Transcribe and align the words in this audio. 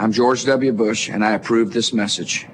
I'm 0.00 0.12
George 0.12 0.46
W. 0.46 0.72
Bush, 0.72 1.10
and 1.10 1.22
I 1.22 1.32
approve 1.32 1.74
this 1.74 1.92
message. 1.92 2.46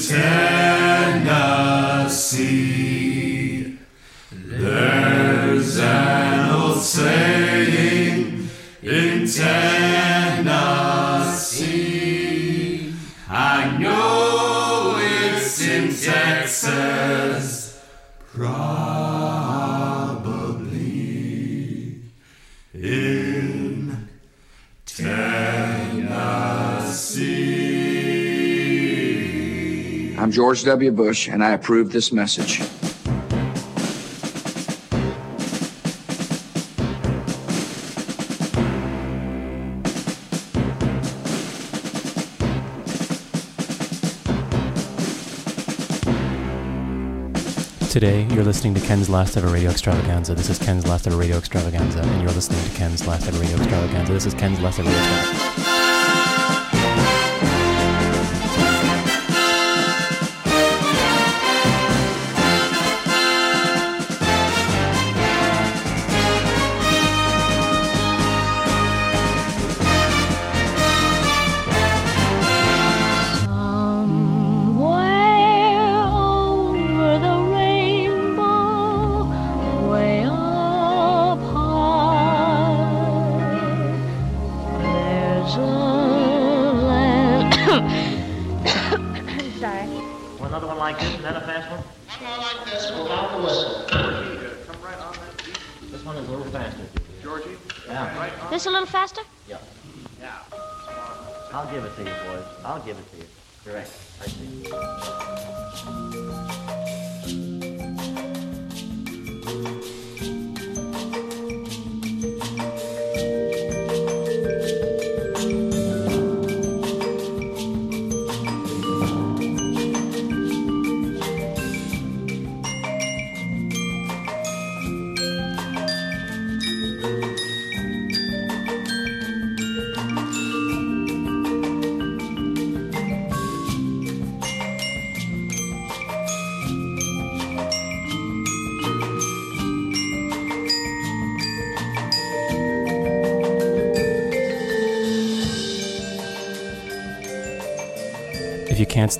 tell. 0.00 0.39
George 30.50 30.64
W. 30.64 30.90
Bush, 30.90 31.28
and 31.28 31.44
I 31.44 31.50
approve 31.50 31.92
this 31.92 32.12
message. 32.12 32.58
Today, 47.88 48.26
you're 48.32 48.42
listening 48.42 48.74
to 48.74 48.80
Ken's 48.80 49.08
Last 49.08 49.36
Ever 49.36 49.46
Radio 49.46 49.70
Extravaganza. 49.70 50.34
This 50.34 50.50
is 50.50 50.58
Ken's 50.58 50.84
Last 50.84 51.06
Ever 51.06 51.16
Radio 51.16 51.38
Extravaganza, 51.38 52.00
and 52.00 52.22
you're 52.22 52.32
listening 52.32 52.60
to 52.64 52.70
Ken's 52.76 53.06
Last 53.06 53.28
Ever 53.28 53.38
Radio 53.38 53.56
Extravaganza. 53.56 54.12
This 54.12 54.26
is 54.26 54.34
Ken's 54.34 54.60
Last 54.60 54.80
Ever 54.80 54.88
Radio 54.88 55.00
Extravaganza. 55.00 55.69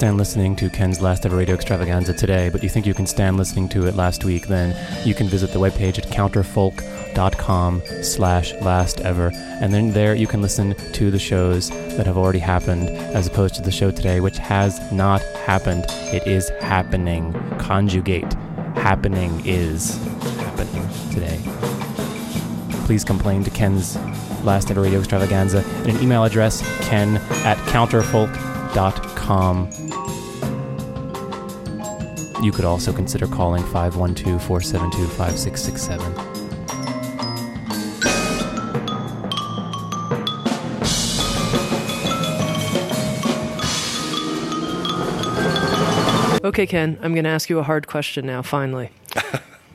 Stand 0.00 0.16
listening 0.16 0.56
to 0.56 0.70
Ken's 0.70 1.02
last 1.02 1.26
ever 1.26 1.36
radio 1.36 1.54
extravaganza 1.54 2.14
today, 2.14 2.48
but 2.48 2.62
you 2.62 2.70
think 2.70 2.86
you 2.86 2.94
can 2.94 3.04
stand 3.04 3.36
listening 3.36 3.68
to 3.68 3.86
it 3.86 3.94
last 3.94 4.24
week, 4.24 4.46
then 4.46 4.74
you 5.06 5.14
can 5.14 5.26
visit 5.26 5.52
the 5.52 5.58
webpage 5.58 5.98
at 5.98 6.06
counterfolk.com 6.06 7.82
slash 8.00 8.54
last 8.62 9.02
ever. 9.02 9.30
And 9.34 9.74
then 9.74 9.92
there 9.92 10.14
you 10.14 10.26
can 10.26 10.40
listen 10.40 10.74
to 10.92 11.10
the 11.10 11.18
shows 11.18 11.68
that 11.68 12.06
have 12.06 12.16
already 12.16 12.38
happened 12.38 12.88
as 12.88 13.26
opposed 13.26 13.56
to 13.56 13.62
the 13.62 13.70
show 13.70 13.90
today, 13.90 14.20
which 14.20 14.38
has 14.38 14.80
not 14.90 15.20
happened. 15.44 15.84
It 16.14 16.26
is 16.26 16.48
happening. 16.62 17.34
Conjugate. 17.58 18.32
Happening 18.76 19.42
is 19.44 20.02
happening 20.38 20.88
today. 21.12 21.38
Please 22.86 23.04
complain 23.04 23.44
to 23.44 23.50
Ken's 23.50 23.98
last 24.44 24.70
ever 24.70 24.80
radio 24.80 25.00
extravaganza 25.00 25.58
at 25.58 25.88
an 25.88 26.02
email 26.02 26.24
address 26.24 26.62
ken 26.88 27.18
at 27.44 27.58
counterfolk.com. 27.68 29.79
You 32.42 32.52
could 32.52 32.64
also 32.64 32.92
consider 32.92 33.26
calling 33.26 33.62
512 33.64 34.42
472 34.42 35.06
5667. 35.08 36.40
Okay, 46.42 46.66
Ken, 46.66 46.98
I'm 47.02 47.12
going 47.12 47.24
to 47.24 47.30
ask 47.30 47.50
you 47.50 47.58
a 47.58 47.62
hard 47.62 47.86
question 47.86 48.26
now, 48.26 48.40
finally. 48.40 48.90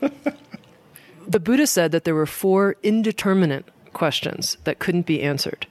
the 1.28 1.40
Buddha 1.40 1.66
said 1.66 1.92
that 1.92 2.02
there 2.04 2.14
were 2.14 2.26
four 2.26 2.76
indeterminate 2.82 3.64
questions 3.92 4.58
that 4.64 4.80
couldn't 4.80 5.06
be 5.06 5.22
answered. 5.22 5.65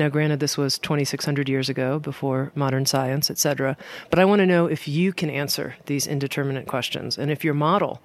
Now, 0.00 0.08
granted, 0.08 0.40
this 0.40 0.56
was 0.56 0.78
2,600 0.78 1.46
years 1.46 1.68
ago, 1.68 1.98
before 1.98 2.52
modern 2.54 2.86
science, 2.86 3.30
etc. 3.30 3.76
But 4.08 4.18
I 4.18 4.24
want 4.24 4.38
to 4.38 4.46
know 4.46 4.64
if 4.64 4.88
you 4.88 5.12
can 5.12 5.28
answer 5.28 5.76
these 5.84 6.06
indeterminate 6.06 6.66
questions 6.66 7.18
and 7.18 7.30
if 7.30 7.44
your 7.44 7.52
model 7.52 8.00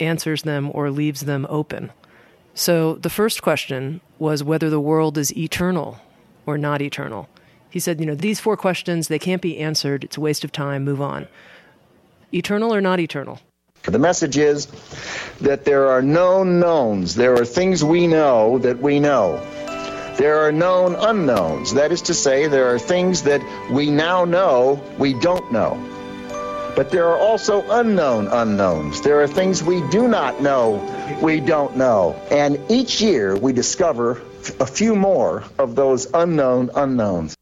answers 0.00 0.42
them 0.42 0.70
or 0.74 0.90
leaves 0.90 1.22
them 1.22 1.46
open. 1.48 1.92
So, 2.52 2.96
the 2.96 3.08
first 3.08 3.40
question 3.40 4.02
was 4.18 4.44
whether 4.44 4.68
the 4.68 4.82
world 4.82 5.16
is 5.16 5.34
eternal 5.34 6.02
or 6.44 6.58
not 6.58 6.82
eternal. 6.82 7.26
He 7.70 7.80
said, 7.80 8.00
you 8.00 8.04
know, 8.04 8.14
these 8.14 8.38
four 8.38 8.58
questions, 8.58 9.08
they 9.08 9.18
can't 9.18 9.40
be 9.40 9.56
answered. 9.60 10.04
It's 10.04 10.18
a 10.18 10.20
waste 10.20 10.44
of 10.44 10.52
time. 10.52 10.84
Move 10.84 11.00
on. 11.00 11.26
Eternal 12.34 12.74
or 12.74 12.82
not 12.82 13.00
eternal? 13.00 13.40
The 13.84 13.98
message 13.98 14.36
is 14.36 14.66
that 15.40 15.64
there 15.64 15.88
are 15.88 16.02
known 16.02 16.60
knowns. 16.60 17.14
There 17.14 17.32
are 17.32 17.46
things 17.46 17.82
we 17.82 18.06
know 18.06 18.58
that 18.58 18.80
we 18.80 19.00
know. 19.00 19.42
There 20.20 20.40
are 20.40 20.52
known 20.52 20.96
unknowns. 20.96 21.72
That 21.72 21.92
is 21.92 22.02
to 22.02 22.12
say, 22.12 22.46
there 22.46 22.74
are 22.74 22.78
things 22.78 23.22
that 23.22 23.40
we 23.70 23.90
now 23.90 24.26
know 24.26 24.78
we 24.98 25.14
don't 25.14 25.50
know. 25.50 25.82
But 26.76 26.90
there 26.90 27.06
are 27.06 27.16
also 27.16 27.64
unknown 27.70 28.28
unknowns. 28.28 29.00
There 29.00 29.22
are 29.22 29.26
things 29.26 29.62
we 29.62 29.80
do 29.88 30.08
not 30.08 30.42
know 30.42 30.76
we 31.22 31.40
don't 31.40 31.74
know. 31.78 32.20
And 32.30 32.60
each 32.68 33.00
year 33.00 33.34
we 33.34 33.54
discover 33.54 34.20
a 34.60 34.66
few 34.66 34.94
more 34.94 35.42
of 35.58 35.74
those 35.74 36.12
unknown 36.12 36.68
unknowns. 36.74 37.34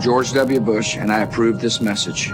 George 0.00 0.32
W. 0.32 0.60
Bush, 0.60 0.96
and 0.96 1.12
I 1.12 1.20
approve 1.20 1.60
this 1.60 1.80
message. 1.80 2.32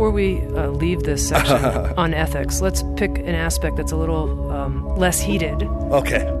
Before 0.00 0.12
we 0.12 0.40
uh, 0.56 0.68
leave 0.68 1.02
this 1.02 1.28
section 1.28 1.62
on 1.98 2.14
ethics, 2.14 2.62
let's 2.62 2.82
pick 2.96 3.18
an 3.18 3.34
aspect 3.34 3.76
that's 3.76 3.92
a 3.92 3.96
little 3.96 4.50
um, 4.50 4.96
less 4.96 5.20
heated. 5.20 5.62
Okay. 5.62 6.39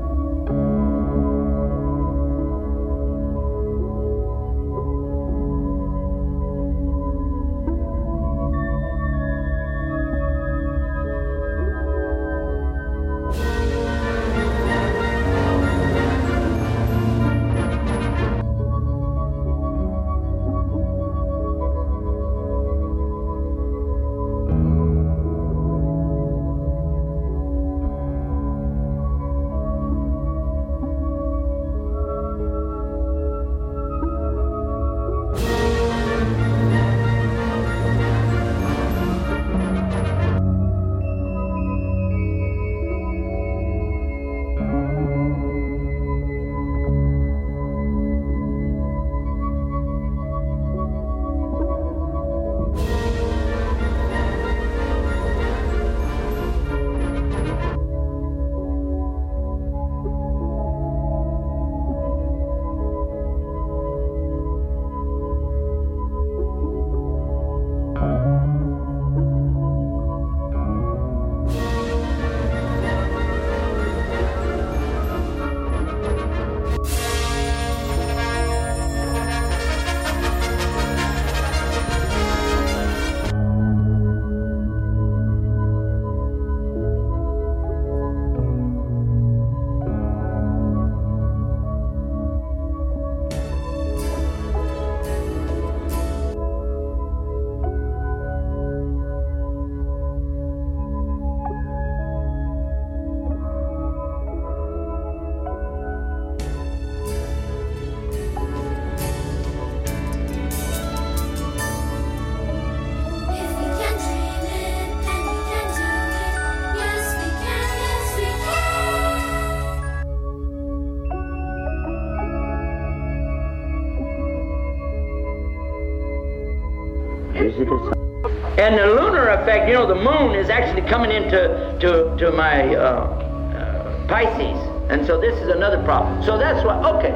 And 128.60 128.76
the 128.76 128.86
lunar 128.88 129.28
effect, 129.30 129.68
you 129.68 129.72
know, 129.72 129.86
the 129.86 129.94
moon 129.94 130.34
is 130.34 130.50
actually 130.50 130.86
coming 130.86 131.10
into 131.10 131.78
to, 131.80 132.14
to 132.18 132.30
my 132.32 132.74
uh, 132.74 133.08
uh, 133.56 134.06
Pisces. 134.06 134.60
And 134.90 135.06
so 135.06 135.18
this 135.18 135.34
is 135.40 135.48
another 135.48 135.82
problem. 135.82 136.22
So 136.22 136.36
that's 136.36 136.62
why, 136.62 136.76
okay. 136.92 137.12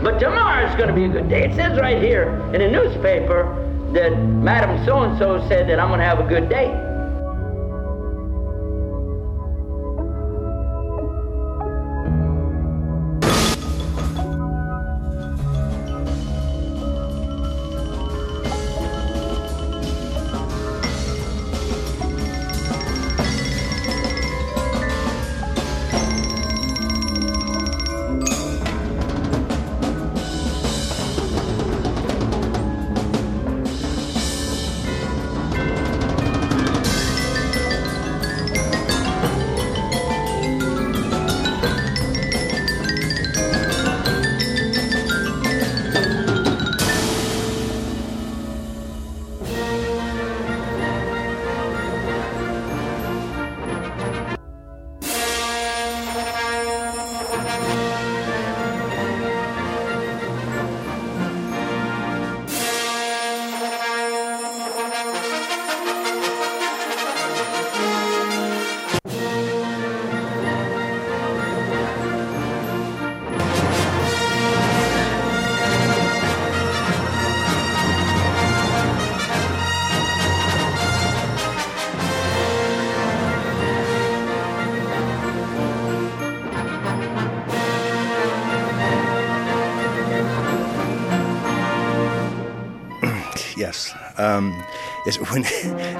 But 0.00 0.20
tomorrow 0.20 0.64
is 0.68 0.76
going 0.76 0.90
to 0.90 0.94
be 0.94 1.06
a 1.06 1.08
good 1.08 1.28
day. 1.28 1.50
It 1.50 1.56
says 1.56 1.76
right 1.80 2.00
here 2.00 2.38
in 2.54 2.60
the 2.60 2.70
newspaper 2.70 3.52
that 3.94 4.16
Madam 4.16 4.84
So-and-so 4.86 5.48
said 5.48 5.68
that 5.70 5.80
I'm 5.80 5.88
going 5.88 5.98
to 5.98 6.06
have 6.06 6.20
a 6.20 6.28
good 6.28 6.48
day. 6.48 6.87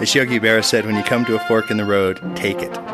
As 0.08 0.14
Yogi 0.14 0.40
Berra 0.40 0.64
said, 0.64 0.86
when 0.86 0.96
you 0.96 1.02
come 1.02 1.26
to 1.26 1.34
a 1.34 1.38
fork 1.40 1.70
in 1.70 1.76
the 1.76 1.84
road, 1.84 2.18
take 2.34 2.62
it. 2.62 2.87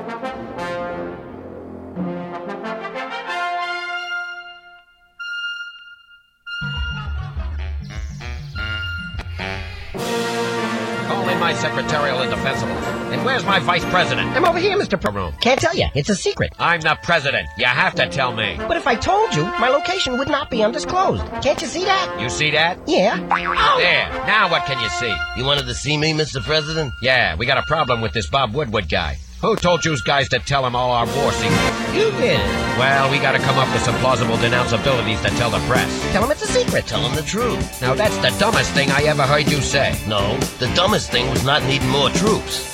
Vice 13.64 13.84
president? 13.86 14.28
I'm 14.36 14.44
over 14.44 14.58
here, 14.58 14.76
Mr. 14.76 15.02
Room. 15.12 15.32
Can't 15.40 15.58
tell 15.58 15.74
you. 15.74 15.86
It's 15.94 16.10
a 16.10 16.14
secret. 16.14 16.52
I'm 16.58 16.80
the 16.80 16.96
president. 17.02 17.48
You 17.56 17.64
have 17.66 17.94
to 17.96 18.08
tell 18.08 18.34
me. 18.34 18.56
But 18.58 18.76
if 18.76 18.86
I 18.86 18.94
told 18.94 19.34
you, 19.34 19.44
my 19.44 19.68
location 19.68 20.18
would 20.18 20.28
not 20.28 20.50
be 20.50 20.62
undisclosed. 20.62 21.24
Can't 21.42 21.60
you 21.60 21.66
see 21.66 21.84
that? 21.84 22.20
You 22.20 22.28
see 22.28 22.50
that? 22.52 22.78
Yeah. 22.86 23.16
There. 23.74 24.08
Now 24.26 24.50
what 24.50 24.64
can 24.66 24.80
you 24.80 24.88
see? 24.88 25.14
You 25.36 25.44
wanted 25.44 25.66
to 25.66 25.74
see 25.74 25.96
me, 25.96 26.12
Mr. 26.12 26.42
President? 26.42 26.92
Yeah, 27.02 27.36
we 27.36 27.46
got 27.46 27.58
a 27.58 27.62
problem 27.62 28.00
with 28.00 28.12
this 28.12 28.28
Bob 28.28 28.54
Woodward 28.54 28.88
guy. 28.88 29.18
Who 29.40 29.56
told 29.56 29.84
you 29.84 29.94
guys 30.06 30.28
to 30.30 30.38
tell 30.38 30.64
him 30.66 30.74
all 30.74 30.90
our 30.92 31.04
war 31.04 31.32
secrets? 31.32 31.94
You 31.94 32.10
did. 32.12 32.40
Well, 32.78 33.10
we 33.10 33.18
gotta 33.18 33.38
come 33.38 33.58
up 33.58 33.70
with 33.74 33.82
some 33.82 33.94
plausible 33.96 34.36
denounceabilities 34.36 35.20
to 35.22 35.28
tell 35.36 35.50
the 35.50 35.58
press. 35.66 36.00
Tell 36.12 36.24
him 36.24 36.30
it's 36.30 36.42
a 36.42 36.46
secret. 36.46 36.86
Tell 36.86 37.06
him 37.06 37.14
the 37.14 37.22
truth. 37.22 37.82
Now 37.82 37.94
that's 37.94 38.16
the 38.18 38.34
dumbest 38.38 38.70
thing 38.72 38.90
I 38.90 39.02
ever 39.02 39.22
heard 39.24 39.50
you 39.50 39.60
say. 39.60 39.94
No, 40.08 40.38
the 40.60 40.72
dumbest 40.74 41.10
thing 41.10 41.28
was 41.28 41.44
not 41.44 41.62
needing 41.64 41.88
more 41.90 42.08
troops. 42.10 42.73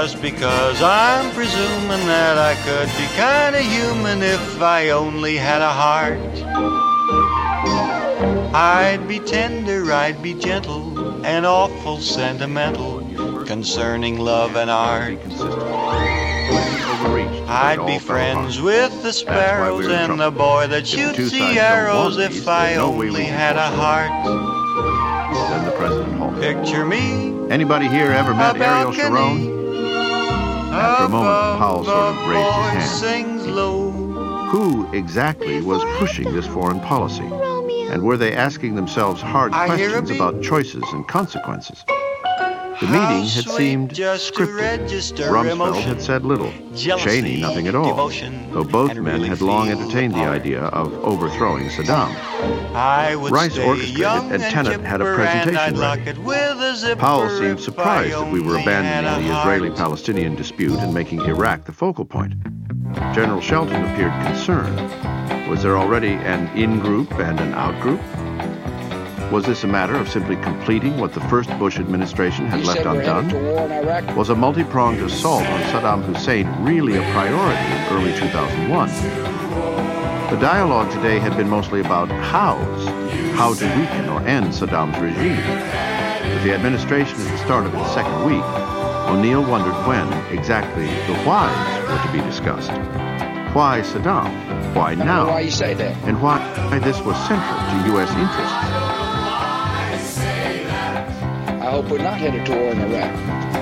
Just 0.00 0.22
because 0.22 0.80
I'm 0.80 1.34
presuming 1.34 2.06
that 2.06 2.38
I 2.38 2.54
could 2.62 2.86
be 2.96 3.08
kinda 3.16 3.58
human 3.60 4.22
if 4.22 4.62
I 4.62 4.90
only 4.90 5.36
had 5.36 5.60
a 5.60 5.72
heart. 5.72 6.20
I'd 8.54 9.08
be 9.08 9.18
tender, 9.18 9.92
I'd 9.92 10.22
be 10.22 10.34
gentle, 10.34 11.26
and 11.26 11.44
awful 11.44 11.98
sentimental 11.98 13.02
concerning 13.44 14.20
love 14.20 14.54
and 14.54 14.70
art. 14.70 15.18
I'd 17.48 17.84
be 17.84 17.98
friends 17.98 18.60
with 18.60 19.02
the 19.02 19.12
sparrows 19.12 19.88
and 19.88 20.20
the 20.20 20.30
boy 20.30 20.68
that 20.68 20.86
shoots 20.86 21.32
the 21.32 21.58
arrows 21.58 22.18
if 22.18 22.46
I 22.46 22.76
only 22.76 23.24
had 23.24 23.56
a 23.56 23.68
heart. 23.68 24.12
Then 25.50 25.64
the 25.64 25.72
president 25.72 26.18
halted. 26.20 26.40
Picture 26.40 26.84
me. 26.86 27.34
Anybody 27.50 27.88
here 27.88 28.12
ever 28.12 28.32
met 28.32 28.60
Ariel 28.60 28.92
Sharon? 28.92 29.47
After 30.70 31.04
a 31.04 31.08
moment, 31.08 31.58
Powell 31.58 31.84
sort 31.84 31.96
of 31.96 32.28
raised 32.28 32.54
his 32.54 32.72
hand. 32.72 32.90
Sings 32.90 33.46
low. 33.46 33.90
Who 34.48 34.90
exactly 34.92 35.60
was 35.60 35.82
pushing 35.98 36.32
this 36.32 36.46
foreign 36.46 36.80
policy? 36.80 37.28
And 37.90 38.02
were 38.02 38.16
they 38.16 38.34
asking 38.34 38.74
themselves 38.74 39.20
hard 39.20 39.52
I 39.52 39.76
hear 39.76 39.88
a 39.88 39.92
questions 39.92 40.10
about 40.10 40.42
choices 40.42 40.84
and 40.92 41.06
consequences? 41.08 41.84
The 42.80 42.86
meeting 42.86 43.26
had 43.26 43.48
seemed 43.48 43.90
scripted. 43.90 44.88
Rumsfeld 45.28 45.82
had 45.82 46.00
said 46.00 46.24
little. 46.24 46.52
Cheney 46.76 47.40
nothing 47.40 47.66
at 47.66 47.74
all. 47.74 48.08
Though 48.52 48.62
both 48.62 48.94
men 48.94 49.22
had 49.22 49.40
long 49.40 49.68
entertained 49.68 50.14
the 50.14 50.20
idea 50.20 50.62
of 50.66 50.92
overthrowing 51.04 51.68
Saddam. 51.70 52.14
I 52.74 53.16
would 53.16 53.32
Rice 53.32 53.58
orchestrated 53.58 53.98
young 53.98 54.30
and 54.30 54.42
Tenet 54.42 54.80
had 54.82 55.00
a 55.00 55.14
presentation 55.14 55.78
ready. 55.78 56.18
with 56.20 56.62
a 56.62 56.76
zipper 56.76 57.00
Powell 57.00 57.28
seemed 57.30 57.60
surprised 57.60 58.12
that 58.12 58.32
we 58.32 58.40
were 58.40 58.56
abandoning 58.58 59.28
the. 59.28 59.40
Israeli-Palestinian 59.40 60.36
dispute 60.36 60.78
and 60.78 60.94
making 60.94 61.22
Iraq 61.22 61.64
the 61.64 61.72
focal 61.72 62.04
point. 62.04 62.34
General 63.12 63.40
Shelton 63.40 63.84
appeared 63.86 64.12
concerned. 64.24 64.78
Was 65.50 65.62
there 65.62 65.76
already 65.76 66.12
an 66.12 66.46
in-group 66.56 67.12
and 67.14 67.40
an 67.40 67.54
out-group? 67.54 68.00
Was 69.30 69.44
this 69.44 69.62
a 69.62 69.66
matter 69.66 69.94
of 69.94 70.08
simply 70.08 70.36
completing 70.36 70.96
what 70.98 71.12
the 71.12 71.20
first 71.22 71.50
Bush 71.58 71.78
administration 71.78 72.46
had 72.46 72.60
He 72.60 72.66
left 72.66 72.78
said 72.78 72.86
we're 72.86 73.02
headed 73.02 73.08
undone? 73.08 73.28
to 73.28 73.38
war 73.52 73.64
in 73.66 73.72
Iraq. 73.72 74.16
Was 74.16 74.30
a 74.30 74.34
multi-pronged 74.34 75.00
assault 75.00 75.42
on 75.44 75.60
Saddam 75.64 76.02
Hussein 76.04 76.48
really 76.64 76.96
a 76.96 77.02
priority 77.12 77.60
in 77.60 77.82
early 77.92 78.12
2001? 78.18 78.88
The 80.30 80.40
dialogue 80.40 80.90
today 80.92 81.18
had 81.18 81.36
been 81.36 81.48
mostly 81.48 81.80
about 81.80 82.08
hows, 82.10 82.86
how 83.36 83.52
to 83.54 83.64
weaken 83.78 84.08
or 84.08 84.20
end 84.26 84.46
Saddam's 84.48 84.98
regime. 84.98 85.36
With 86.34 86.44
the 86.44 86.54
administration 86.54 87.20
at 87.20 87.30
the 87.30 87.38
start 87.44 87.66
of 87.66 87.74
its 87.74 87.92
second 87.92 88.24
week, 88.24 88.44
O'Neill 89.10 89.42
wondered 89.44 89.74
when 89.86 90.10
exactly 90.36 90.86
the 90.86 91.18
whys 91.24 91.88
were 91.88 92.00
to 92.06 92.12
be 92.12 92.20
discussed. 92.26 92.70
Why 93.54 93.80
Saddam? 93.82 94.74
Why 94.74 94.94
now? 94.94 95.28
Why 95.28 95.40
you 95.40 95.50
say 95.50 95.74
that? 95.74 95.96
And 96.08 96.20
why 96.22 96.38
this 96.78 97.00
was 97.02 97.16
central 97.28 97.58
to 97.58 97.92
U.S. 97.92 98.10
interests. 98.10 98.87
I 101.68 101.72
hope 101.72 101.90
we're 101.90 101.98
not 101.98 102.16
headed 102.16 102.46
to 102.46 102.52
war 102.56 102.72
in 102.72 102.80
Iraq. 102.80 103.57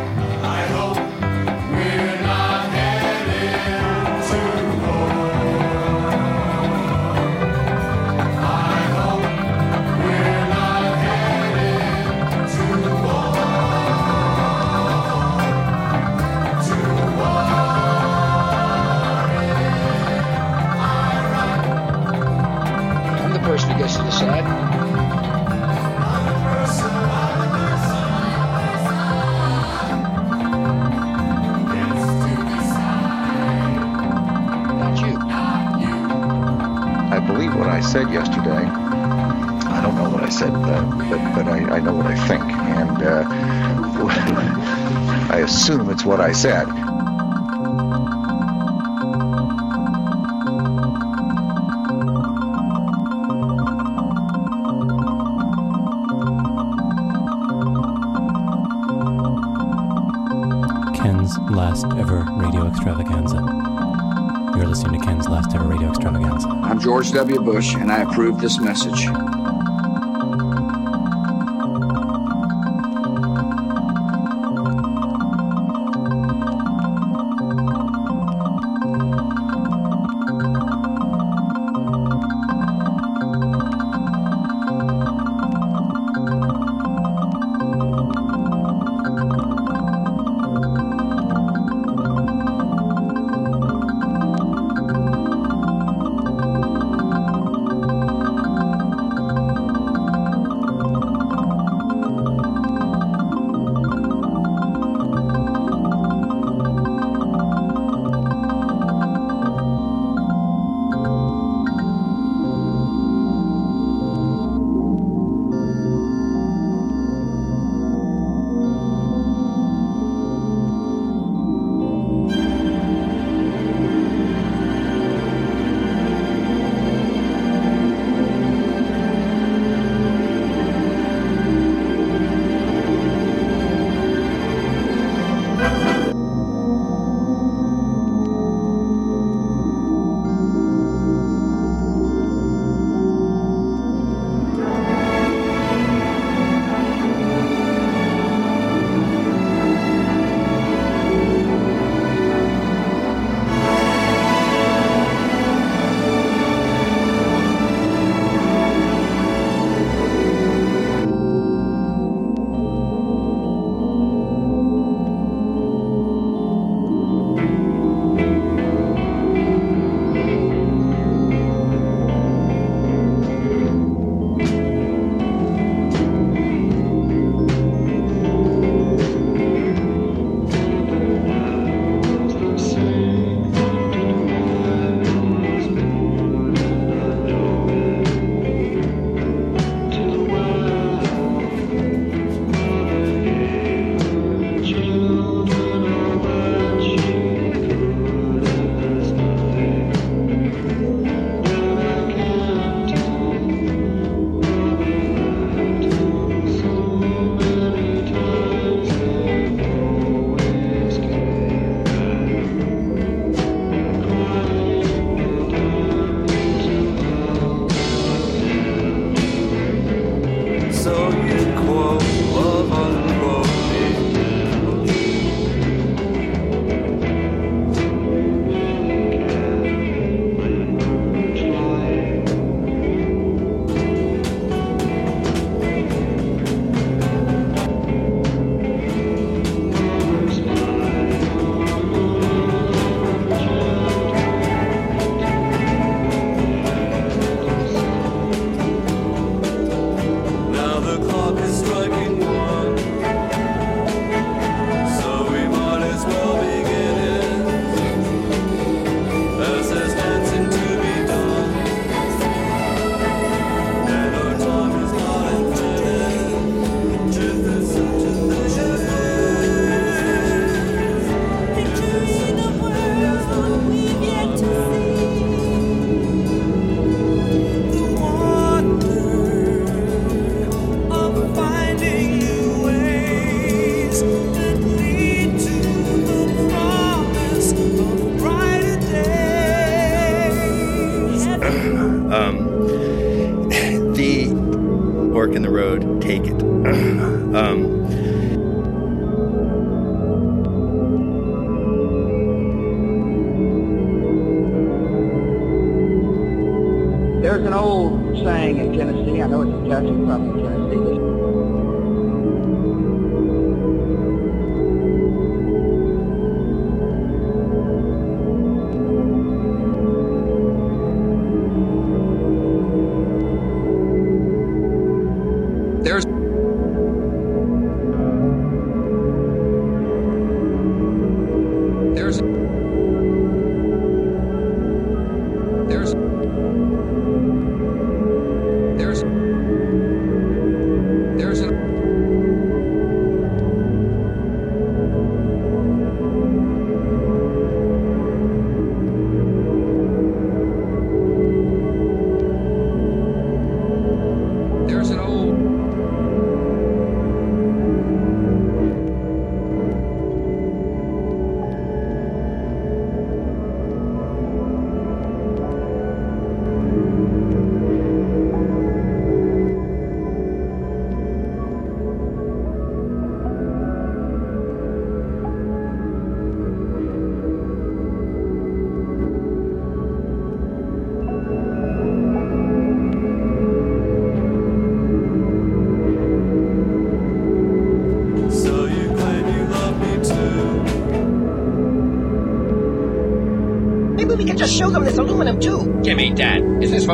I 37.77 37.81
said 37.81 38.11
yesterday. 38.11 38.65
I 38.65 39.83
don't 39.83 39.97
know 39.97 40.09
what 40.09 40.23
I 40.25 40.31
said, 40.31 40.51
but, 40.51 40.81
but 41.35 41.47
I, 41.47 41.77
I 41.77 41.79
know 41.79 41.93
what 41.93 42.07
I 42.07 42.17
think. 42.27 42.43
And 42.43 43.03
uh, 43.03 43.25
I 45.31 45.41
assume 45.41 45.91
it's 45.91 46.03
what 46.03 46.19
I 46.19 46.33
said. 46.33 46.86
George 66.87 67.11
W. 67.11 67.41
Bush, 67.41 67.75
and 67.75 67.91
I 67.91 68.03
approve 68.03 68.41
this 68.41 68.61
message. 68.61 69.09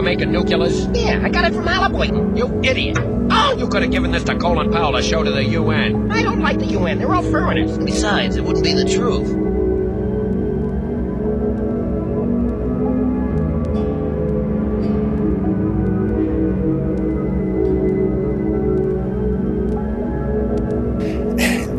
making 0.03 0.33
nuclears? 0.33 0.87
Yeah, 0.89 1.21
I 1.23 1.29
got 1.29 1.45
it 1.45 1.55
from 1.55 1.67
Alabama. 1.69 2.37
You 2.37 2.61
idiot. 2.63 2.99
Oh! 3.01 3.55
You 3.57 3.69
could 3.69 3.83
have 3.83 3.91
given 3.91 4.11
this 4.11 4.25
to 4.25 4.37
Colin 4.37 4.71
Powell 4.71 4.93
to 4.93 5.03
show 5.03 5.23
to 5.23 5.31
the 5.31 5.45
UN. 5.45 6.11
I 6.11 6.23
don't 6.23 6.41
like 6.41 6.59
the 6.59 6.67
UN. 6.67 6.99
They're 6.99 7.15
all 7.15 7.23
foreigners. 7.23 7.79
Besides, 7.79 8.37
it 8.37 8.45
wouldn't 8.45 8.65
be 8.65 8.75
the 8.75 8.85
truth. 8.85 9.29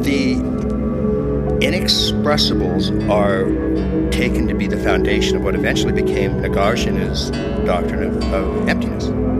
The 0.03 0.35
inexpressibles 1.61 3.09
are 3.09 3.62
taken 4.29 4.47
to 4.47 4.53
be 4.53 4.67
the 4.67 4.77
foundation 4.77 5.35
of 5.35 5.43
what 5.43 5.53
eventually 5.53 5.91
became 5.91 6.31
Nagarjuna's 6.35 7.29
doctrine 7.65 8.03
of, 8.03 8.23
of 8.33 8.69
emptiness. 8.69 9.32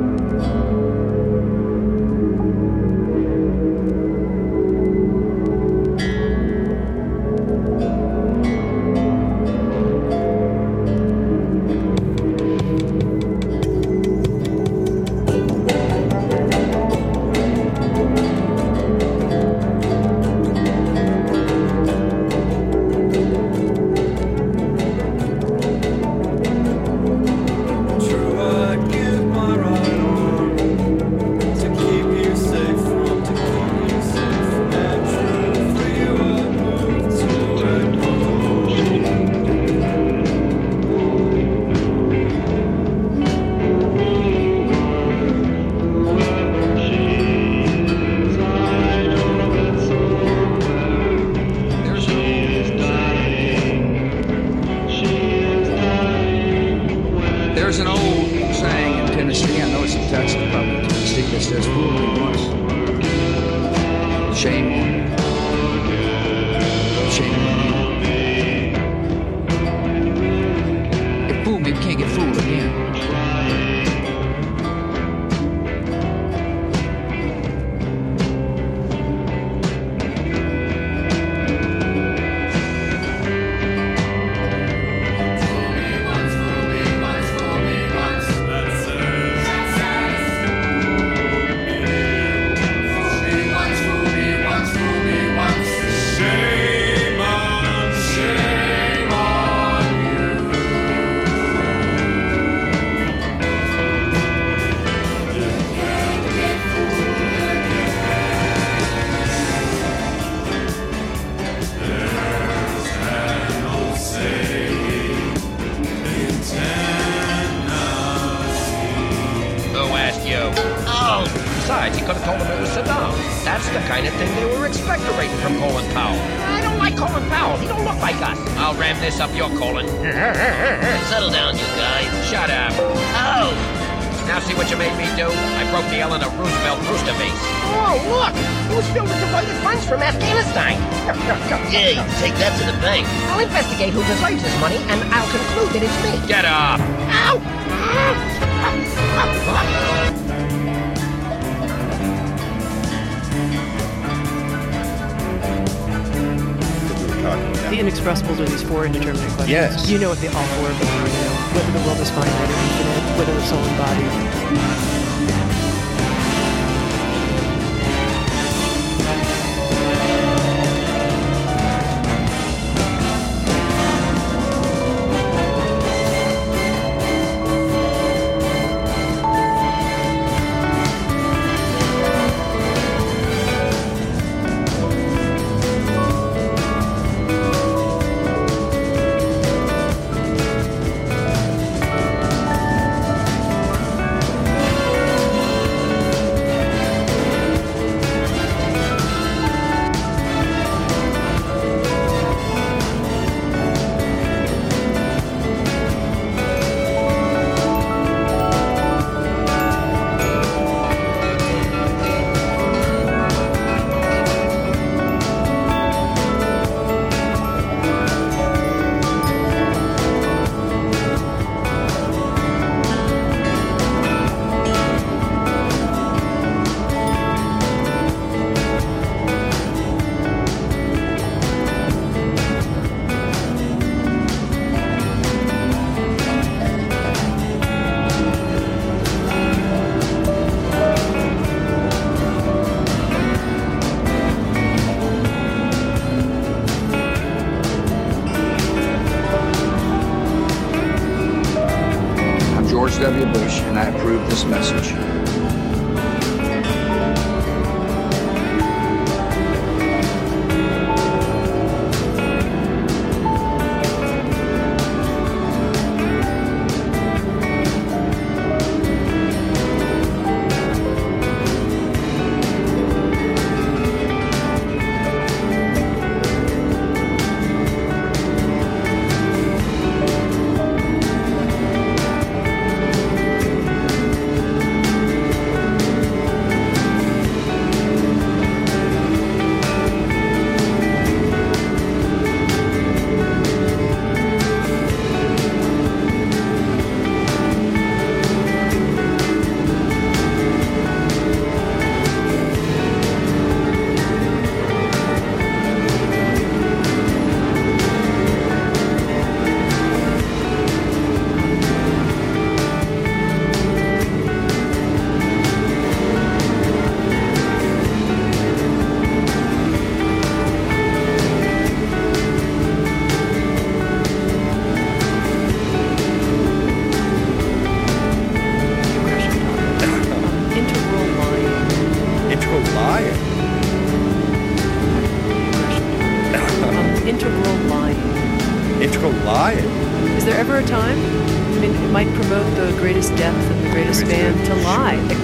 Fan 344.05 344.45
to 344.45 344.55
lie. 344.55 345.22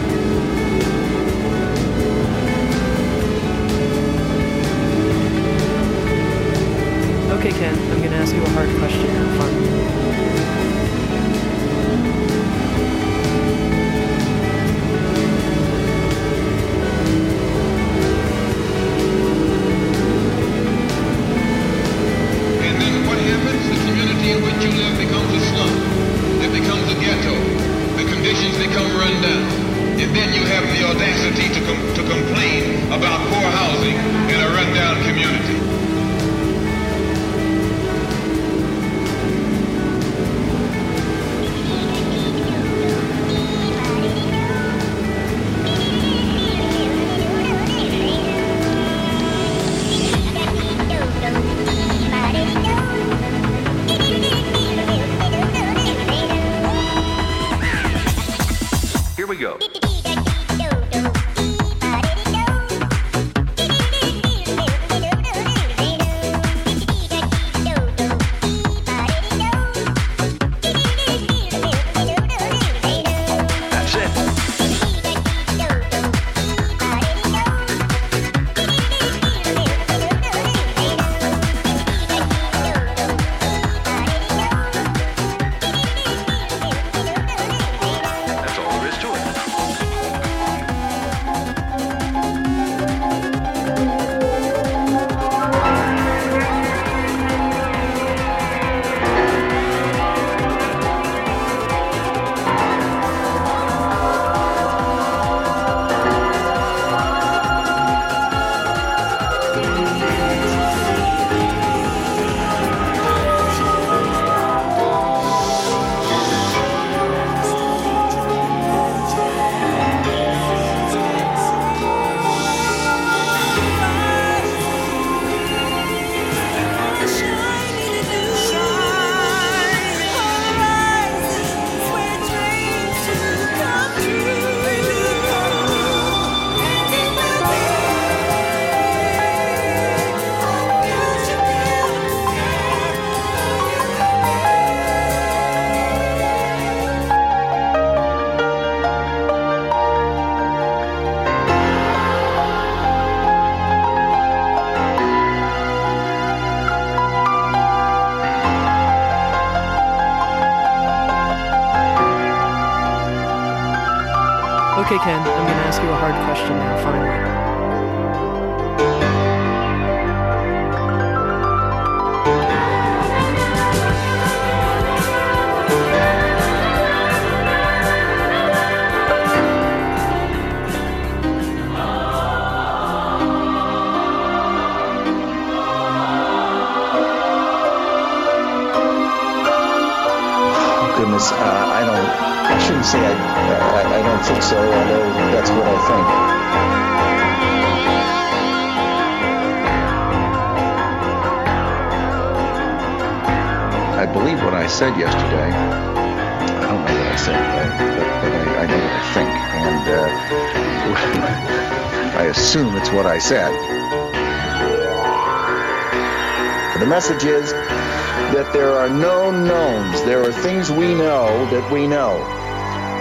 Message 217.10 217.27
is 217.27 217.51
that 217.51 218.53
there 218.53 218.69
are 218.69 218.87
known 218.87 219.47
knowns. 219.47 220.03
There 220.03 220.21
are 220.21 220.31
things 220.31 220.69
we 220.69 220.93
know 220.93 221.49
that 221.49 221.71
we 221.71 221.87
know. 221.87 222.17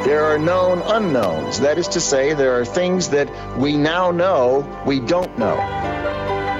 There 0.04 0.24
are 0.24 0.38
known 0.38 0.80
unknowns. 0.82 1.60
That 1.60 1.76
is 1.76 1.88
to 1.88 2.00
say, 2.00 2.32
there 2.32 2.58
are 2.58 2.64
things 2.64 3.10
that 3.10 3.28
we 3.58 3.76
now 3.76 4.10
know 4.10 4.66
we 4.86 5.00
don't 5.00 5.36
know. 5.38 5.56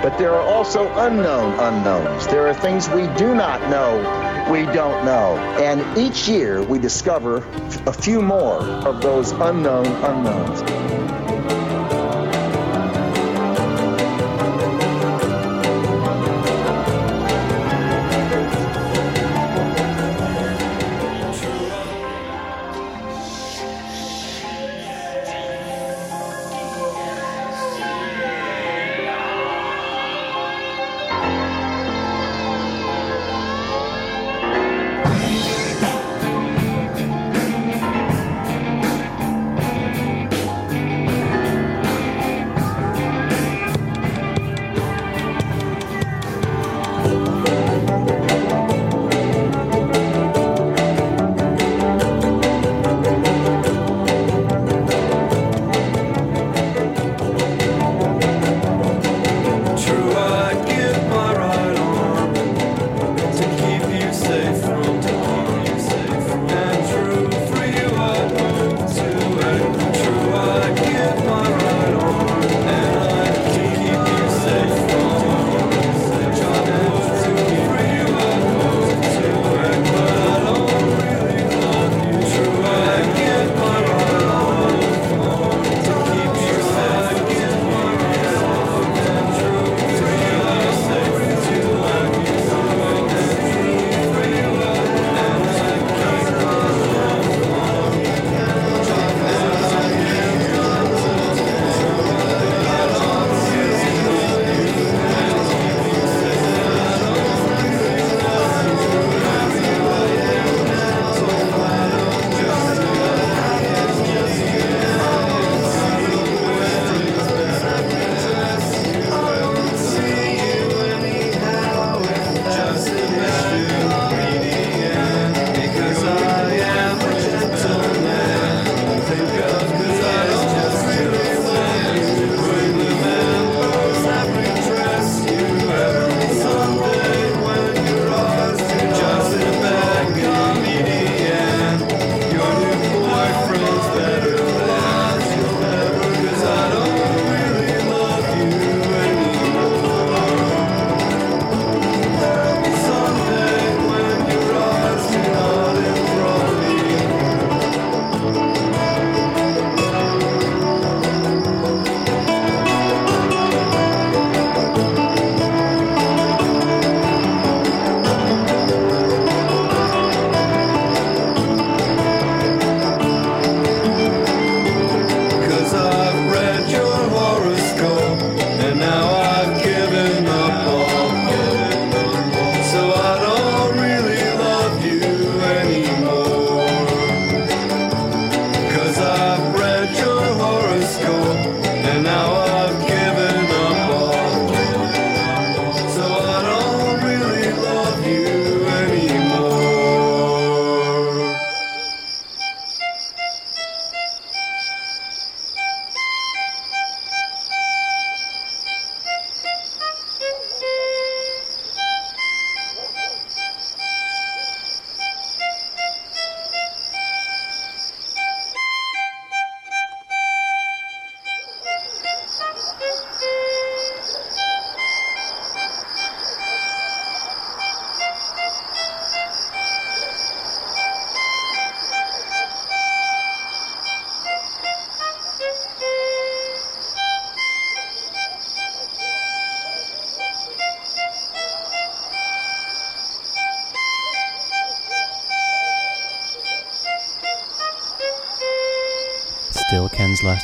But 0.03 0.19
there 0.19 0.35
are 0.35 0.43
also 0.43 0.89
unknown 0.97 1.59
unknowns. 1.59 2.27
There 2.27 2.47
are 2.47 2.55
things 2.55 2.89
we 2.91 3.07
do 3.17 3.35
not 3.35 3.61
know 3.71 3.97
we 4.51 4.63
don't 4.67 5.05
know. 5.05 5.39
And 5.59 5.97
each 5.97 6.29
year 6.29 6.63
we 6.63 6.79
discover 6.79 7.39
a 7.87 7.93
few 7.93 8.21
more 8.21 8.61
of 8.61 9.01
those 9.01 9.33
unknown 9.33 9.87
unknowns. 9.87 10.78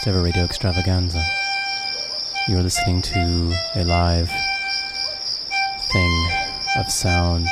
Last 0.04 0.16
ever 0.16 0.22
radio 0.22 0.44
extravaganza. 0.44 1.24
You're 2.46 2.60
listening 2.60 3.00
to 3.00 3.54
a 3.74 3.84
live 3.84 4.28
thing 5.90 6.30
of 6.76 6.90
sound. 6.92 7.46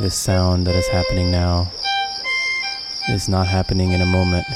This 0.00 0.14
sound 0.14 0.66
that 0.66 0.74
is 0.74 0.88
happening 0.88 1.30
now 1.30 1.70
is 3.10 3.28
not 3.28 3.46
happening 3.46 3.92
in 3.92 4.00
a 4.00 4.06
moment. 4.06 4.46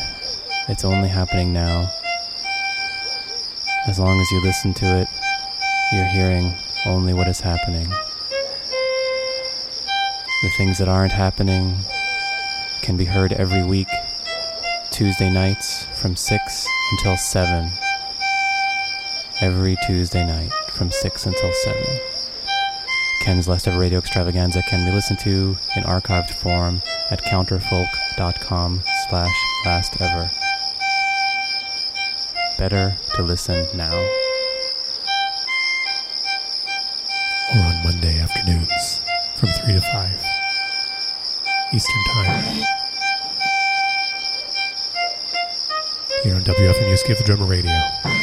It's 0.71 0.87
only 0.87 1.11
happening 1.11 1.53
now. 1.53 1.91
As 3.87 3.99
long 3.99 4.19
as 4.19 4.31
you 4.31 4.43
listen 4.43 4.73
to 4.73 4.87
it, 4.87 5.09
you're 5.93 6.07
hearing 6.07 6.55
only 6.87 7.13
what 7.13 7.29
is 7.29 7.41
happening. 7.41 7.91
The 10.41 10.51
things 10.57 10.79
that 10.79 10.89
aren't 10.89 11.13
happening 11.13 11.77
can 12.81 12.97
be 12.97 13.05
heard 13.05 13.35
every 13.35 13.63
week, 13.63 13.89
Tuesday 15.01 15.31
nights 15.31 15.87
from 15.99 16.15
6 16.15 16.67
until 16.91 17.17
7. 17.17 17.71
Every 19.41 19.75
Tuesday 19.87 20.27
night 20.27 20.53
from 20.73 20.91
6 20.91 21.25
until 21.25 21.51
7. 21.55 21.83
Ken's 23.23 23.49
Last 23.49 23.67
Ever 23.67 23.81
Radio 23.81 23.99
Extravaganza 23.99 24.61
can 24.69 24.85
be 24.85 24.93
listened 24.93 25.19
to 25.21 25.57
in 25.75 25.85
archived 25.85 26.29
form 26.29 26.83
at 27.11 27.23
counterfolk.com 27.23 28.83
slash 29.09 29.35
last 29.65 29.99
ever. 30.03 30.31
Better 32.59 32.95
to 33.15 33.23
listen 33.23 33.67
now. 33.75 33.97
Or 37.55 37.59
on 37.59 37.85
Monday 37.85 38.21
afternoons 38.21 39.01
from 39.37 39.49
3 39.65 39.73
to 39.73 39.81
5 39.81 40.25
Eastern 41.73 42.05
Time. 42.05 42.10
On 46.41 46.47
WFMU 46.47 47.07
Give 47.07 47.19
the 47.19 47.25
Drummer 47.25 47.45
Radio. 47.45 48.20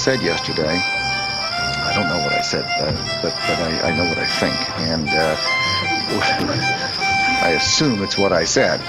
Said 0.00 0.22
yesterday. 0.22 0.64
I 0.64 1.92
don't 1.94 2.08
know 2.08 2.24
what 2.24 2.32
I 2.32 2.40
said, 2.40 2.64
uh, 2.64 2.90
but 3.20 3.34
but 3.34 3.58
I, 3.58 3.90
I 3.90 3.96
know 3.98 4.08
what 4.08 4.16
I 4.16 4.24
think, 4.24 4.54
and 4.80 5.06
uh, 5.10 5.36
I 7.44 7.50
assume 7.50 8.02
it's 8.02 8.16
what 8.16 8.32
I 8.32 8.44
said. 8.44 8.80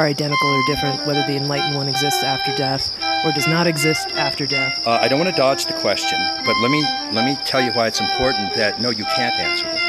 Are 0.00 0.06
identical 0.06 0.48
or 0.48 0.62
different, 0.66 1.06
whether 1.06 1.22
the 1.26 1.36
enlightened 1.36 1.76
one 1.76 1.86
exists 1.86 2.24
after 2.24 2.56
death 2.56 2.90
or 3.24 3.32
does 3.32 3.46
not 3.46 3.66
exist 3.66 4.08
after 4.12 4.46
death. 4.46 4.80
Uh, 4.86 4.92
I 4.92 5.08
don't 5.08 5.18
want 5.18 5.30
to 5.30 5.36
dodge 5.36 5.66
the 5.66 5.74
question, 5.74 6.18
but 6.46 6.56
let 6.62 6.70
me 6.70 6.82
let 7.12 7.26
me 7.26 7.36
tell 7.44 7.60
you 7.60 7.70
why 7.72 7.86
it's 7.86 8.00
important 8.00 8.54
that 8.54 8.80
no, 8.80 8.88
you 8.88 9.04
can't 9.04 9.38
answer 9.38 9.79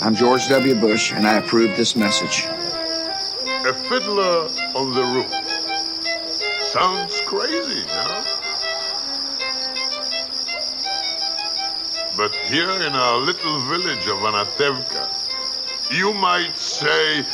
I'm 0.00 0.14
George 0.14 0.46
W. 0.48 0.76
Bush, 0.76 1.12
and 1.12 1.26
I 1.26 1.38
approve 1.38 1.76
this 1.76 1.96
message. 1.96 2.46
A 3.66 3.74
fiddler 3.74 4.48
on 4.76 4.94
the 4.94 5.02
roof. 5.02 5.32
Sounds 6.62 7.20
crazy, 7.22 7.84
no? 7.88 8.24
But 12.16 12.32
here 12.46 12.70
in 12.70 12.92
our 12.92 13.18
little 13.18 13.58
village 13.62 14.06
of 14.06 14.18
Anatevka, 14.22 15.98
you 15.98 16.14
might 16.14 16.56
say 16.56 17.24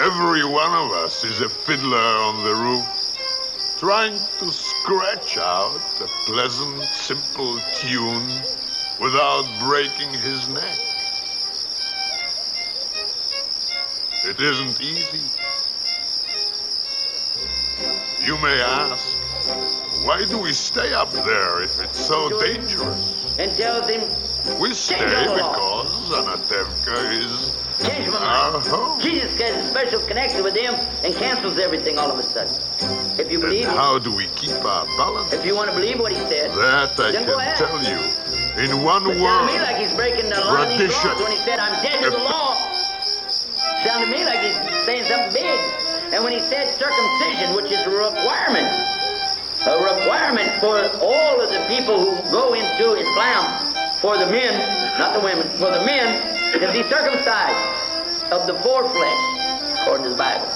every 0.00 0.44
one 0.44 0.72
of 0.72 0.90
us 0.90 1.22
is 1.22 1.42
a 1.42 1.48
fiddler 1.48 1.96
on 1.96 2.42
the 2.42 2.54
roof, 2.56 3.16
trying 3.78 4.18
to 4.40 4.50
scratch 4.50 5.38
out 5.38 5.80
a 6.00 6.08
pleasant, 6.26 6.82
simple 6.82 7.60
tune 7.76 8.26
without 9.00 9.46
breaking 9.60 10.12
his 10.12 10.48
neck. 10.48 10.93
It 14.26 14.40
isn't 14.40 14.80
easy. 14.80 15.30
You 18.26 18.38
may 18.38 18.60
ask, 18.62 19.18
why 20.06 20.24
do 20.28 20.38
we 20.38 20.52
stay 20.52 20.94
up 20.94 21.10
there 21.12 21.62
if 21.62 21.78
it's 21.80 21.98
so 21.98 22.30
dangerous? 22.40 23.14
And 23.38 23.54
tell 23.56 23.86
them. 23.86 24.02
We 24.60 24.72
stay 24.74 24.96
Change 24.98 25.10
the 25.12 25.36
law. 25.42 25.82
because 25.84 26.10
Anatevka 26.10 27.24
is 27.24 27.58
change 27.86 28.08
my 28.08 28.16
our 28.18 28.52
mind. 28.52 28.66
home. 28.66 29.00
Jesus 29.00 29.38
has 29.40 29.64
a 29.64 29.68
special 29.70 30.00
connection 30.06 30.42
with 30.42 30.56
him 30.56 30.74
and 31.04 31.14
cancels 31.14 31.58
everything 31.58 31.98
all 31.98 32.10
of 32.10 32.18
a 32.18 32.22
sudden. 32.22 32.54
If 33.18 33.30
you 33.30 33.40
believe 33.40 33.66
And 33.66 33.76
how 33.76 33.98
do 33.98 34.14
we 34.14 34.26
keep 34.36 34.52
our 34.64 34.86
balance? 34.98 35.32
if 35.32 35.44
you 35.44 35.54
want 35.54 35.70
to 35.70 35.76
believe 35.76 35.98
what 36.00 36.12
he 36.12 36.18
said, 36.18 36.50
That 36.52 36.98
I 36.98 37.12
then 37.12 37.26
go 37.26 37.32
can 37.36 37.40
ahead. 37.40 37.56
tell 37.56 37.82
you. 37.82 37.98
In 38.56 38.82
one 38.84 39.04
But 39.04 39.16
sound 39.16 39.48
to 39.48 39.54
me 39.54 39.60
like 39.60 39.76
he's 39.76 39.94
breaking 39.94 40.30
the 40.30 40.40
law 40.40 40.62
of 40.62 40.68
these 40.68 40.78
Tradition. 40.78 41.10
laws 41.10 41.20
when 41.22 41.32
he 41.32 41.38
said, 41.38 41.58
I'm 41.58 41.82
dead 41.82 42.02
to 42.04 42.10
the 42.10 42.18
law. 42.18 42.73
Sound 43.94 44.10
to 44.10 44.18
me 44.18 44.24
like 44.24 44.40
he's 44.40 44.58
saying 44.84 45.04
something 45.04 45.32
big. 45.32 45.60
And 46.12 46.24
when 46.24 46.32
he 46.32 46.40
said 46.40 46.66
circumcision, 46.66 47.54
which 47.54 47.70
is 47.70 47.78
a 47.86 47.90
requirement, 47.90 48.66
a 49.70 49.78
requirement 49.78 50.50
for 50.58 50.82
all 50.98 51.40
of 51.40 51.48
the 51.48 51.64
people 51.68 52.02
who 52.02 52.10
go 52.32 52.54
into 52.54 52.94
Islam, 52.94 53.44
for 54.00 54.18
the 54.18 54.26
men, 54.26 54.58
not 54.98 55.14
the 55.14 55.20
women, 55.20 55.48
for 55.58 55.70
the 55.70 55.84
men 55.86 56.10
to 56.54 56.72
be 56.72 56.82
circumcised 56.90 58.32
of 58.32 58.48
the 58.48 58.54
foreflesh, 58.66 59.78
according 59.82 60.02
to 60.02 60.10
the 60.10 60.16
Bible. 60.16 60.50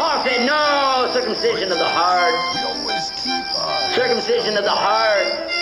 Paul 0.00 0.24
said, 0.24 0.46
no, 0.46 1.10
circumcision 1.12 1.70
of 1.70 1.76
the 1.76 1.84
heart. 1.84 2.32
Circumcision 3.92 4.56
of 4.56 4.64
the 4.64 4.70
heart. 4.70 5.52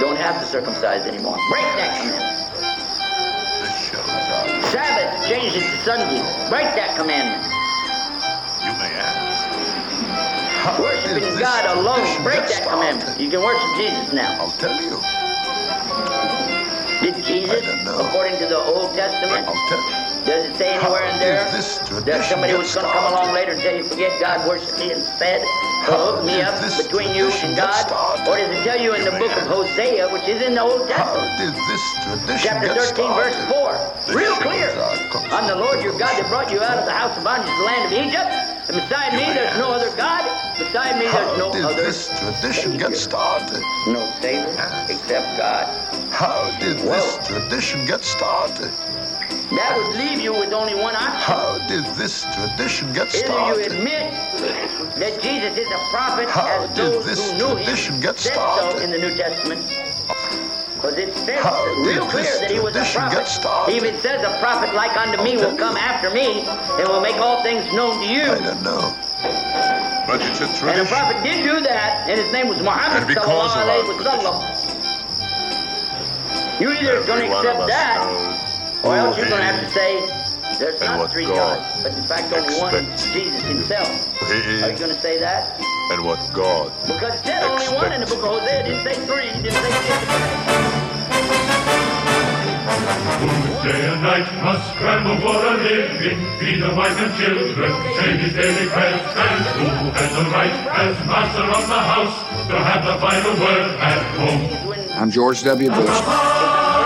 Don't 0.00 0.16
have 0.16 0.40
to 0.40 0.46
circumcise 0.46 1.06
anymore. 1.06 1.38
Break 1.50 1.66
that 1.78 2.00
commandment. 2.00 2.43
Sabbath, 4.70 5.28
change 5.28 5.54
it 5.56 5.60
to 5.60 5.76
Sunday. 5.84 6.20
Break 6.48 6.74
that 6.76 6.96
commandment. 6.96 7.44
You 8.64 8.72
may 8.78 8.94
ask. 8.94 10.80
Worshiping 10.80 11.38
God 11.38 11.76
alone. 11.76 12.22
Break 12.22 12.48
that 12.48 12.66
commandment. 12.68 13.20
You 13.20 13.30
can 13.30 13.42
worship 13.42 13.76
Jesus 13.76 14.12
now. 14.12 14.40
I'll 14.40 14.50
tell 14.52 14.80
you. 14.80 16.53
Did 17.04 17.20
Jesus, 17.22 17.60
according 18.00 18.38
to 18.40 18.46
the 18.48 18.56
Old 18.56 18.96
Testament, 18.96 19.44
does 20.24 20.48
it 20.48 20.56
say 20.56 20.72
anywhere 20.72 21.04
in 21.12 21.20
there 21.20 21.44
that 21.44 22.24
somebody 22.24 22.56
was 22.56 22.72
going 22.74 22.86
to 22.86 22.92
come 22.96 23.12
along 23.12 23.34
later 23.34 23.52
and 23.52 23.60
tell 23.60 23.76
you, 23.76 23.84
forget 23.84 24.18
God, 24.22 24.48
worship 24.48 24.72
me 24.78 24.92
instead? 24.92 25.44
Or 25.84 26.00
hook 26.00 26.24
me 26.24 26.40
up 26.40 26.56
between 26.80 27.12
you 27.14 27.28
and 27.28 27.52
God? 27.60 27.76
Or 28.24 28.40
does 28.40 28.56
it 28.56 28.64
tell 28.64 28.80
you 28.80 28.94
in 28.96 29.04
the 29.04 29.12
book 29.20 29.36
of 29.36 29.44
Hosea, 29.44 30.08
which 30.16 30.24
is 30.24 30.40
in 30.40 30.54
the 30.54 30.62
Old 30.64 30.88
Testament? 30.88 31.28
Chapter 32.40 32.72
13, 32.72 33.12
verse 33.12 33.36
4. 33.52 34.16
Real 34.16 34.36
clear. 34.40 34.72
I'm 35.28 35.44
the 35.46 35.60
Lord 35.60 35.84
your 35.84 35.92
God 36.00 36.16
that 36.16 36.24
brought 36.32 36.50
you 36.50 36.62
out 36.64 36.78
of 36.78 36.86
the 36.86 36.96
house 36.96 37.12
of 37.18 37.22
bondage, 37.22 37.52
to 37.52 37.58
the 37.60 37.64
land 37.68 37.84
of 37.84 38.00
Egypt. 38.00 38.32
And 38.66 38.76
beside 38.76 39.12
me, 39.12 39.24
there's 39.34 39.58
no 39.58 39.72
other 39.72 39.94
God. 39.94 40.24
Beside 40.58 40.98
me, 40.98 41.04
there's 41.04 41.38
no 41.38 41.50
other. 41.50 41.60
How 41.60 41.68
did 41.68 41.76
other 41.76 41.82
this 41.82 42.08
tradition 42.18 42.78
get 42.78 42.96
started? 42.96 43.60
No 43.86 44.10
Savior 44.22 44.86
except 44.88 45.36
God. 45.36 45.66
How 46.10 46.50
did 46.58 46.78
this 46.78 47.18
tradition 47.28 47.84
get 47.84 48.02
started? 48.04 48.70
That 49.50 49.76
would 49.76 49.96
leave 49.96 50.18
you 50.18 50.32
with 50.32 50.52
only 50.54 50.74
one 50.74 50.96
option. 50.96 51.20
How 51.20 51.58
did 51.68 51.84
this 51.96 52.24
tradition 52.32 52.92
get 52.94 53.12
started? 53.12 53.66
Either 53.66 53.74
you 53.74 53.78
admit 53.78 54.12
that 54.96 55.20
Jesus 55.22 55.58
is 55.58 55.68
a 55.68 55.78
prophet 55.90 56.30
How 56.30 56.46
as 56.46 56.70
did 56.70 56.86
those 56.86 57.04
this 57.04 57.30
who 57.30 57.36
knew 57.36 57.54
tradition 57.56 57.96
him 57.96 58.00
get 58.00 58.18
said 58.18 58.32
started? 58.32 58.78
so 58.78 58.84
in 58.84 58.90
the 58.90 58.98
New 58.98 59.14
Testament. 59.14 59.60
Because 60.84 60.98
it 60.98 61.16
says 61.16 61.40
How 61.42 61.64
real 61.80 62.04
clear 62.10 62.24
this 62.24 62.40
that 62.40 62.50
he 62.50 62.60
was 62.60 62.76
a 62.76 62.84
prophet. 62.84 63.26
started? 63.26 63.74
Even 63.74 63.96
says 64.00 64.22
a 64.22 64.38
prophet 64.38 64.74
like 64.74 64.94
unto 64.94 65.22
me 65.24 65.34
will 65.34 65.56
come 65.56 65.78
after 65.78 66.10
me 66.10 66.42
and 66.44 66.86
will 66.88 67.00
make 67.00 67.16
all 67.16 67.42
things 67.42 67.64
known 67.72 68.04
to 68.04 68.06
you. 68.06 68.20
I 68.28 68.38
don't 68.38 68.62
know. 68.62 68.92
But 70.06 70.20
it's 70.20 70.42
a 70.42 70.44
And 70.44 70.80
the 70.80 70.84
prophet 70.84 71.22
did 71.24 71.42
do 71.42 71.62
that, 71.62 72.04
and 72.06 72.20
his 72.20 72.30
name 72.34 72.48
was 72.48 72.60
Muhammad 72.60 72.98
And 72.98 73.08
because 73.08 73.24
sallallahu 73.24 73.88
of 73.88 73.96
alayhi 73.96 74.12
our 74.12 74.20
wa. 74.28 74.44
You 76.60 76.68
either 76.76 77.00
going 77.06 77.24
to 77.24 77.32
Every 77.32 77.32
one 77.32 77.46
of 77.46 77.64
accept 77.64 77.72
that, 77.72 78.84
or 78.84 78.94
else 78.94 79.16
you're 79.16 79.30
going 79.30 79.40
to 79.40 79.46
have 79.46 79.64
to 79.64 79.70
say, 79.72 80.04
there's 80.58 80.82
and 80.82 81.00
not 81.00 81.10
three 81.10 81.24
God 81.24 81.64
gods, 81.64 81.82
but 81.82 81.94
in 81.96 82.02
fact 82.04 82.30
only 82.30 82.60
one, 82.60 82.84
Jesus 83.10 83.40
himself. 83.40 83.88
He 84.28 84.60
Are 84.62 84.70
you 84.70 84.76
going 84.76 84.92
to 84.92 85.00
say 85.00 85.18
that? 85.18 85.58
and 85.90 86.04
what 86.04 86.18
God 86.32 86.72
Because 86.86 87.14
it 87.20 87.24
said 87.26 87.42
only 87.44 87.66
one 87.74 87.92
in 87.92 88.00
the 88.00 88.06
book 88.06 88.24
of 88.24 88.40
Hosea. 88.40 88.60
It 88.60 88.64
didn't 88.64 88.84
say 88.84 88.94
three. 89.06 89.28
It 89.28 89.42
didn't 89.42 89.62
say 89.62 90.70
Day 93.64 93.80
and 93.88 94.02
night 94.02 94.28
must 94.42 94.74
scramble 94.74 95.16
for 95.22 95.36
a 95.36 95.54
living, 95.62 96.18
feed 96.38 96.62
the 96.62 96.74
wife 96.74 96.98
and 96.98 97.14
children, 97.16 97.72
say 97.96 98.16
his 98.18 98.32
daily 98.34 98.68
prayers, 98.68 99.00
and 99.16 99.40
who 99.56 99.90
has 99.90 100.10
the 100.16 100.24
right 100.30 100.56
as 100.82 101.06
master 101.06 101.42
of 101.42 101.68
the 101.68 101.82
house 101.92 102.48
to 102.48 102.58
have 102.58 102.84
the 102.84 102.96
final 103.00 103.32
word 103.40 103.70
at 103.80 104.02
home? 104.18 105.00
I'm 105.00 105.10
George 105.10 105.42
W. 105.44 105.70
Bush. 105.70 106.80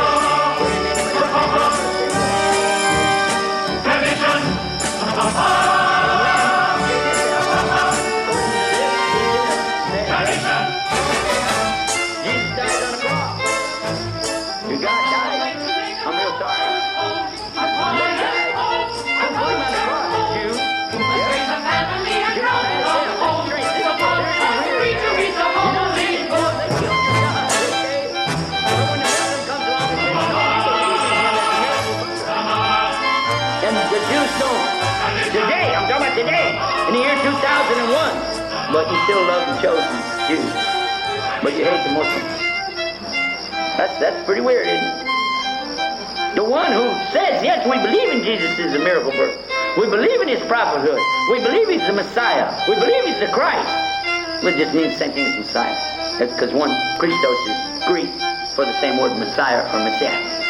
The 34.36 35.40
Today, 35.40 35.72
I'm 35.72 35.88
talking 35.88 36.04
about 36.04 36.16
today, 36.20 36.52
in 36.88 36.92
the 36.92 37.00
year 37.00 37.16
2001. 37.24 38.72
But 38.72 38.84
you 38.92 38.98
still 39.08 39.24
love 39.24 39.48
the 39.48 39.56
chosen 39.64 39.96
Jews. 40.28 40.52
But 41.40 41.56
you 41.56 41.64
hate 41.64 41.80
the 41.88 41.96
Muslims. 41.96 42.36
That's 43.80 43.96
that's 43.98 44.24
pretty 44.26 44.42
weird, 44.42 44.66
isn't 44.66 44.84
it? 44.84 46.34
The 46.36 46.44
one 46.44 46.72
who 46.72 46.92
says, 47.10 47.42
yes, 47.42 47.64
we 47.64 47.80
believe 47.80 48.10
in 48.10 48.22
Jesus 48.22 48.58
is 48.58 48.74
a 48.74 48.78
miracle 48.78 49.12
worker. 49.12 49.40
We 49.80 49.88
believe 49.88 50.20
in 50.20 50.28
his 50.28 50.40
prophethood. 50.46 51.00
We 51.30 51.40
believe 51.40 51.68
he's 51.68 51.86
the 51.86 51.94
Messiah. 51.94 52.52
We 52.68 52.74
believe 52.74 53.04
he's 53.06 53.20
the 53.20 53.32
Christ. 53.32 53.72
But 54.42 54.56
just 54.56 54.74
means 54.74 54.92
the 54.92 54.98
same 54.98 55.12
thing 55.12 55.24
as 55.24 55.38
Messiah. 55.38 55.74
That's 56.18 56.34
because 56.34 56.52
one, 56.52 56.70
Christos 56.98 57.38
is 57.48 57.84
Greek 57.86 58.12
for 58.54 58.66
the 58.66 58.78
same 58.80 58.98
word 58.98 59.16
Messiah 59.18 59.64
or 59.72 59.84
Messiah. 59.84 60.47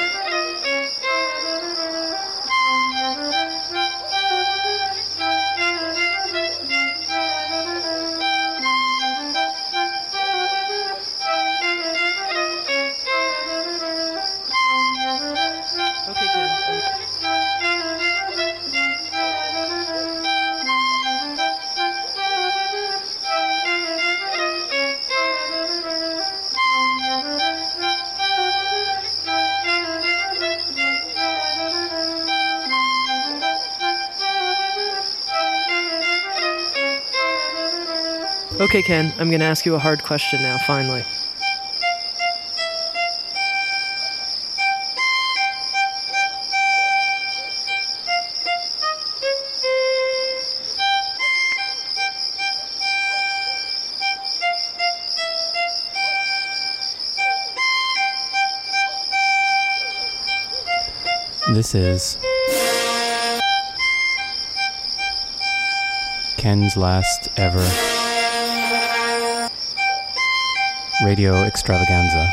Okay, 38.68 38.82
Ken, 38.82 39.14
I'm 39.18 39.30
going 39.30 39.40
to 39.40 39.46
ask 39.46 39.64
you 39.64 39.74
a 39.76 39.78
hard 39.78 40.02
question 40.02 40.42
now, 40.42 40.58
finally. 40.66 41.02
This 61.54 61.74
is 61.74 62.18
Ken's 66.36 66.76
last 66.76 67.30
ever. 67.38 67.87
Radio 71.04 71.44
extravaganza. 71.44 72.28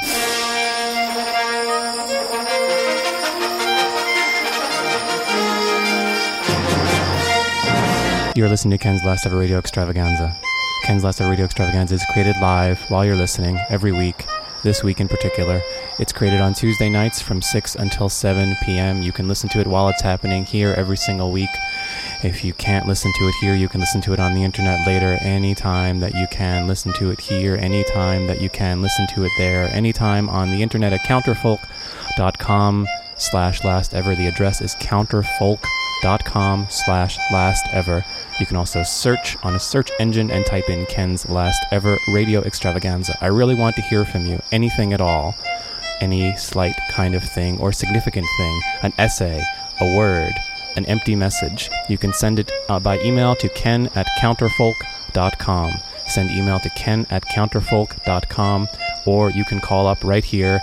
You're 8.36 8.49
listening 8.49 8.72
to 8.72 8.84
Ken's 8.84 9.03
Last 9.03 9.26
Ever 9.26 9.38
Radio 9.38 9.59
Extravaganza. 9.59 10.36
Ken's 10.84 11.03
Last 11.03 11.22
Ever 11.22 11.30
Radio 11.30 11.45
Extravaganza 11.45 11.95
is 11.95 12.05
created 12.11 12.36
live 12.41 12.82
while 12.89 13.05
you're 13.05 13.16
listening 13.16 13.59
every 13.70 13.91
week, 13.91 14.26
this 14.63 14.84
week 14.84 14.99
in 14.99 15.07
particular. 15.07 15.61
It's 15.99 16.11
created 16.11 16.41
on 16.41 16.53
Tuesday 16.55 16.89
nights 16.89 17.22
from 17.22 17.43
6 17.43 17.76
until 17.76 18.09
7 18.09 18.55
p.m. 18.63 19.03
You 19.03 19.11
can 19.11 19.28
listen 19.28 19.47
to 19.49 19.59
it 19.59 19.68
while 19.68 19.89
it's 19.89 20.01
happening 20.01 20.43
here 20.43 20.74
every 20.76 20.97
single 20.97 21.32
week. 21.32 21.49
If 22.26 22.43
you 22.43 22.53
can't 22.53 22.88
listen 22.88 23.13
to 23.19 23.28
it 23.28 23.36
here, 23.36 23.53
you 23.53 23.69
can 23.69 23.80
listen 23.80 24.01
to 24.01 24.13
it 24.13 24.19
on 24.19 24.34
the 24.34 24.43
internet 24.43 24.88
later 24.88 25.15
anytime 25.21 25.99
that 25.99 26.15
you 26.15 26.26
can 26.32 26.67
listen 26.67 26.91
to 26.93 27.11
it 27.11 27.19
here, 27.19 27.55
anytime 27.55 28.26
that 28.26 28.41
you 28.41 28.49
can 28.49 28.82
listen 28.82 29.05
to 29.13 29.26
it 29.26 29.32
there, 29.38 29.69
anytime 29.69 30.28
on 30.28 30.49
the 30.49 30.63
internet 30.63 30.91
at 30.91 31.01
counterfolk.com 31.01 32.88
slash 33.17 33.63
last 33.63 33.93
ever. 33.93 34.15
The 34.15 34.26
address 34.26 34.59
is 34.59 34.73
counterfolk.com 34.73 36.67
slash 36.71 37.19
last 37.32 37.67
ever. 37.71 38.03
You 38.39 38.47
can 38.47 38.57
also 38.57 38.82
search 38.82 39.38
on 39.43 39.53
a 39.53 39.59
search 39.59 39.91
engine 39.99 40.32
and 40.32 40.47
type 40.47 40.67
in 40.67 40.88
Ken's 40.88 41.30
last 41.30 41.63
ever 41.71 41.95
radio 42.07 42.41
extravaganza. 42.41 43.15
I 43.21 43.28
really 43.28 43.53
want 43.53 43.76
to 43.76 43.84
hear 43.84 44.03
from 44.03 44.26
you, 44.26 44.41
anything 44.51 44.93
at 44.93 45.01
all, 45.01 45.36
any 46.01 46.36
slight 46.38 46.76
kind 46.89 47.13
of 47.13 47.23
thing 47.23 47.59
or 47.59 47.71
significant 47.71 48.26
thing, 48.36 48.61
an 48.82 48.93
essay, 48.97 49.43
a 49.80 49.95
word, 49.95 50.34
an 50.76 50.86
empty 50.86 51.15
message. 51.15 51.69
You 51.89 51.97
can 51.97 52.13
send 52.13 52.39
it 52.39 52.51
uh, 52.69 52.80
by 52.80 52.99
email 52.99 53.36
to 53.36 53.49
ken 53.49 53.89
at 53.95 54.07
counterfolk.com. 54.19 55.73
Send 56.07 56.32
email 56.32 56.59
to 56.59 56.69
ken 56.71 57.05
at 57.09 57.26
counterfolk.com 57.26 58.67
or 59.05 59.32
you 59.32 59.43
can 59.45 59.59
call 59.59 59.88
up 59.88 60.03
right 60.03 60.23
here. 60.23 60.59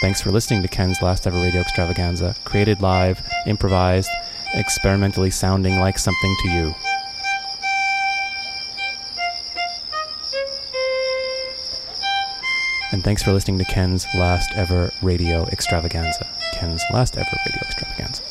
Thanks 0.00 0.20
for 0.20 0.30
listening 0.30 0.62
to 0.62 0.68
Ken's 0.68 1.00
last 1.00 1.26
ever 1.26 1.38
radio 1.38 1.60
extravaganza, 1.60 2.34
created 2.44 2.82
live, 2.82 3.26
improvised, 3.46 4.10
experimentally 4.54 5.30
sounding 5.30 5.80
like 5.80 5.98
something 5.98 6.36
to 6.42 6.48
you. 6.50 6.74
And 12.92 13.02
thanks 13.02 13.22
for 13.22 13.32
listening 13.32 13.58
to 13.58 13.64
Ken's 13.64 14.06
last 14.14 14.50
ever 14.54 14.90
radio 15.02 15.44
extravaganza. 15.46 16.26
Ken's 16.54 16.82
last 16.92 17.16
ever 17.16 17.36
radio 17.46 17.62
extravaganza. 17.66 18.22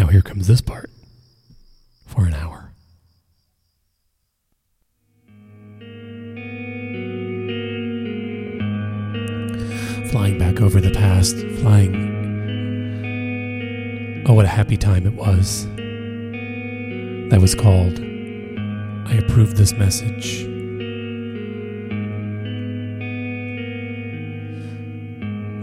Now 0.00 0.06
here 0.06 0.22
comes 0.22 0.46
this 0.46 0.62
part 0.62 0.88
for 2.06 2.24
an 2.24 2.32
hour. 2.32 2.72
Flying 10.10 10.38
back 10.38 10.62
over 10.62 10.80
the 10.80 10.90
past, 10.90 11.36
flying. 11.60 11.92
Oh, 14.26 14.32
what 14.32 14.46
a 14.46 14.48
happy 14.48 14.78
time 14.78 15.06
it 15.06 15.12
was. 15.12 15.66
That 17.28 17.42
was 17.42 17.54
called 17.54 18.00
I 18.00 19.16
Approve 19.22 19.56
This 19.56 19.74
Message. 19.74 20.44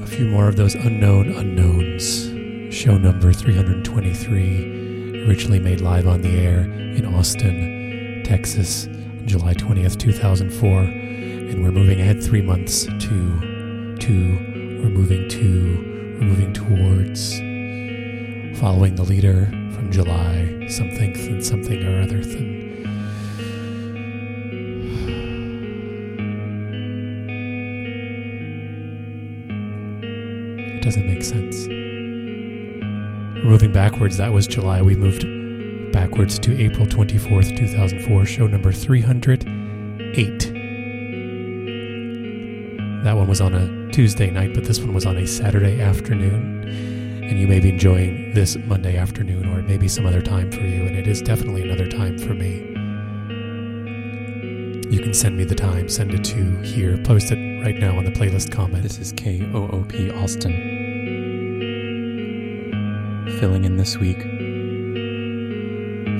A 0.03 0.05
few 0.05 0.27
more 0.27 0.47
of 0.47 0.57
those 0.57 0.75
unknown 0.75 1.31
unknowns 1.31 2.36
show 2.69 2.97
number 2.97 3.31
323, 3.31 5.25
originally 5.27 5.59
made 5.59 5.79
live 5.81 6.05
on 6.07 6.21
the 6.21 6.37
air 6.37 6.61
in 6.61 7.05
Austin, 7.05 8.21
Texas, 8.25 8.87
July 9.25 9.53
20th, 9.53 9.97
2004. 9.97 10.81
And 10.81 11.63
we're 11.63 11.71
moving 11.71 12.01
ahead 12.01 12.21
three 12.21 12.41
months 12.41 12.85
to, 12.85 13.95
to, 13.99 14.79
we're 14.81 14.89
moving 14.89 15.29
to, 15.29 16.17
we're 16.19 16.27
moving 16.27 16.53
towards 16.53 17.37
following 18.59 18.95
the 18.95 19.03
leader 19.03 19.45
from 19.73 19.91
July, 19.91 20.67
something 20.67 21.15
and 21.15 21.45
something 21.45 21.83
or 21.83 22.01
other. 22.01 22.17
It 30.59 30.83
doesn't 30.83 31.05
make 31.05 31.21
sense. 31.21 31.66
Moving 33.47 33.71
backwards. 33.71 34.17
That 34.17 34.33
was 34.33 34.45
July. 34.45 34.81
We 34.81 34.97
moved 34.97 35.25
backwards 35.93 36.37
to 36.39 36.61
April 36.61 36.85
24th, 36.85 37.57
2004, 37.57 38.25
show 38.25 38.45
number 38.45 38.73
308. 38.73 40.39
That 43.05 43.15
one 43.15 43.29
was 43.29 43.39
on 43.39 43.53
a 43.53 43.89
Tuesday 43.93 44.29
night, 44.31 44.53
but 44.53 44.65
this 44.65 44.81
one 44.81 44.93
was 44.93 45.05
on 45.05 45.15
a 45.15 45.25
Saturday 45.25 45.79
afternoon. 45.79 46.67
And 47.23 47.39
you 47.39 47.47
may 47.47 47.61
be 47.61 47.69
enjoying 47.69 48.33
this 48.33 48.57
Monday 48.57 48.97
afternoon, 48.97 49.47
or 49.47 49.59
it 49.59 49.65
may 49.65 49.77
be 49.77 49.87
some 49.87 50.05
other 50.05 50.21
time 50.21 50.51
for 50.51 50.59
you, 50.59 50.85
and 50.85 50.97
it 50.97 51.07
is 51.07 51.21
definitely 51.21 51.61
another 51.61 51.87
time 51.87 52.17
for 52.17 52.33
me. 52.33 52.57
You 54.93 54.99
can 55.01 55.13
send 55.13 55.37
me 55.37 55.45
the 55.45 55.55
time, 55.55 55.87
send 55.87 56.13
it 56.13 56.25
to 56.25 56.57
here, 56.63 56.97
post 56.97 57.31
it 57.31 57.63
right 57.63 57.79
now 57.79 57.97
on 57.97 58.03
the 58.03 58.11
playlist 58.11 58.51
comment. 58.51 58.83
This 58.83 58.99
is 58.99 59.13
KOOP 59.13 60.11
Austin. 60.21 60.76
Filling 63.39 63.65
in 63.65 63.77
this 63.77 63.97
week 63.97 64.19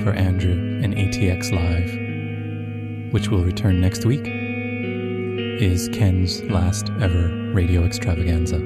for 0.03 0.11
Andrew 0.13 0.51
and 0.83 0.93
ATX 0.93 1.51
Live, 1.51 3.11
which 3.11 3.29
will 3.29 3.43
return 3.43 3.81
next 3.81 4.05
week, 4.05 4.21
is 4.27 5.89
Ken's 5.89 6.43
last 6.43 6.91
ever 7.01 7.51
radio 7.53 7.85
extravaganza. 7.85 8.57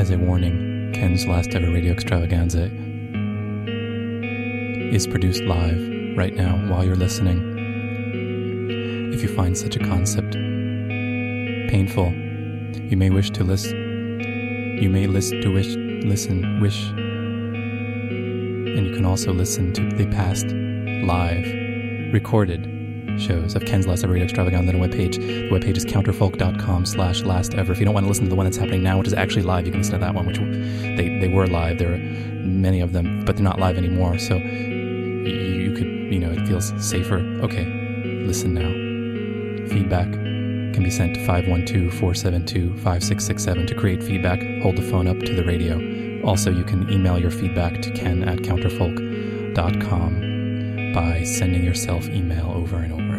As 0.00 0.10
a 0.10 0.16
warning, 0.16 0.90
Ken's 0.94 1.26
last 1.26 1.50
ever 1.54 1.70
radio 1.70 1.92
extravaganza 1.92 2.70
is 4.90 5.06
produced 5.06 5.42
live 5.42 5.89
right 6.16 6.34
now 6.34 6.56
while 6.68 6.84
you're 6.84 6.96
listening. 6.96 7.58
If 9.12 9.22
you 9.22 9.28
find 9.28 9.56
such 9.56 9.76
a 9.76 9.78
concept 9.78 10.32
painful, 11.70 12.12
you 12.90 12.96
may 12.96 13.10
wish 13.10 13.30
to 13.30 13.44
list 13.44 13.66
you 13.70 14.88
may 14.88 15.06
list 15.06 15.30
to 15.30 15.48
wish 15.52 15.76
listen 16.06 16.60
wish 16.60 16.88
and 18.76 18.86
you 18.86 18.94
can 18.94 19.04
also 19.04 19.32
listen 19.32 19.72
to 19.74 19.82
the 19.96 20.06
past 20.06 20.46
live 21.04 21.44
recorded 22.14 22.66
shows 23.18 23.54
of 23.54 23.64
Ken's 23.66 23.86
Last 23.86 24.02
Ever 24.02 24.14
Radio 24.14 24.24
Extravaganza 24.24 24.72
on 24.72 24.82
a 24.82 24.88
webpage. 24.88 25.16
The 25.16 25.50
webpage 25.50 25.76
is 25.76 25.84
counterfolk.com 25.84 26.86
slash 26.86 27.22
last 27.22 27.54
ever. 27.54 27.72
If 27.72 27.78
you 27.78 27.84
don't 27.84 27.92
want 27.92 28.04
to 28.04 28.08
listen 28.08 28.24
to 28.24 28.30
the 28.30 28.36
one 28.36 28.46
that's 28.46 28.56
happening 28.56 28.82
now, 28.82 28.96
which 28.98 29.08
is 29.08 29.12
actually 29.12 29.42
live, 29.42 29.66
you 29.66 29.72
can 29.72 29.80
listen 29.80 29.94
to 29.94 30.00
that 30.00 30.14
one, 30.14 30.26
which 30.26 30.38
they, 30.38 31.18
they 31.20 31.28
were 31.28 31.46
live. 31.46 31.78
There 31.78 31.92
are 31.92 31.98
many 31.98 32.80
of 32.80 32.92
them, 32.92 33.24
but 33.24 33.36
they're 33.36 33.44
not 33.44 33.58
live 33.58 33.76
anymore. 33.76 34.18
So 34.18 34.38
feels 36.50 36.74
safer. 36.84 37.18
Okay, 37.44 37.64
listen 38.26 38.54
now. 38.54 38.72
Feedback 39.68 40.10
can 40.12 40.82
be 40.82 40.90
sent 40.90 41.14
to 41.14 41.20
512-472-5667 41.20 43.68
to 43.68 43.74
create 43.76 44.02
feedback. 44.02 44.42
Hold 44.62 44.74
the 44.76 44.82
phone 44.82 45.06
up 45.06 45.20
to 45.20 45.32
the 45.32 45.44
radio. 45.44 45.78
Also, 46.24 46.50
you 46.50 46.64
can 46.64 46.90
email 46.90 47.20
your 47.20 47.30
feedback 47.30 47.80
to 47.82 47.92
ken 47.92 48.24
at 48.24 48.40
counterfolk.com 48.40 50.92
by 50.92 51.22
sending 51.22 51.62
yourself 51.62 52.08
email 52.08 52.50
over 52.50 52.78
and 52.78 52.94
over 52.94 53.09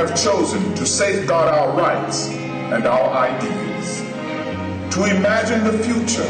have 0.00 0.18
chosen 0.18 0.74
to 0.74 0.86
safeguard 0.86 1.52
our 1.52 1.76
rights 1.76 2.28
and 2.28 2.86
our 2.86 3.10
ideals, 3.10 3.98
to 4.94 5.04
imagine 5.14 5.62
the 5.62 5.78
future 5.84 6.22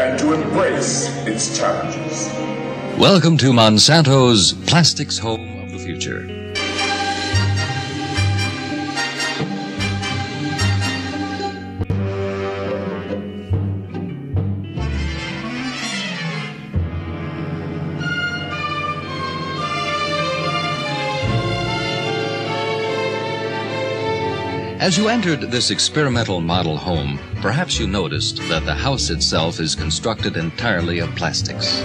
and 0.00 0.16
to 0.16 0.32
embrace 0.32 1.08
its 1.26 1.58
challenges. 1.58 2.28
Welcome 2.96 3.38
to 3.38 3.52
Monsanto's 3.52 4.52
Plastics 4.68 5.18
Home 5.18 5.55
As 24.86 24.96
you 24.96 25.08
entered 25.08 25.40
this 25.40 25.72
experimental 25.72 26.40
model 26.40 26.76
home, 26.76 27.18
perhaps 27.42 27.76
you 27.76 27.88
noticed 27.88 28.36
that 28.48 28.64
the 28.64 28.72
house 28.72 29.10
itself 29.10 29.58
is 29.58 29.74
constructed 29.74 30.36
entirely 30.36 31.00
of 31.00 31.12
plastics. 31.16 31.80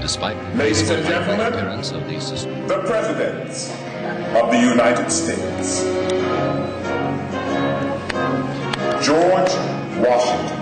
Despite 0.00 0.38
Ladies 0.56 0.88
and 0.88 1.06
gentlemen, 1.06 1.52
appearance 1.52 1.92
of 1.92 2.08
these 2.08 2.26
systems. 2.26 2.66
the 2.66 2.78
presidents 2.78 3.68
of 4.34 4.50
the 4.50 4.58
United 4.58 5.10
States. 5.10 5.82
George 9.04 9.52
Washington, 10.00 10.58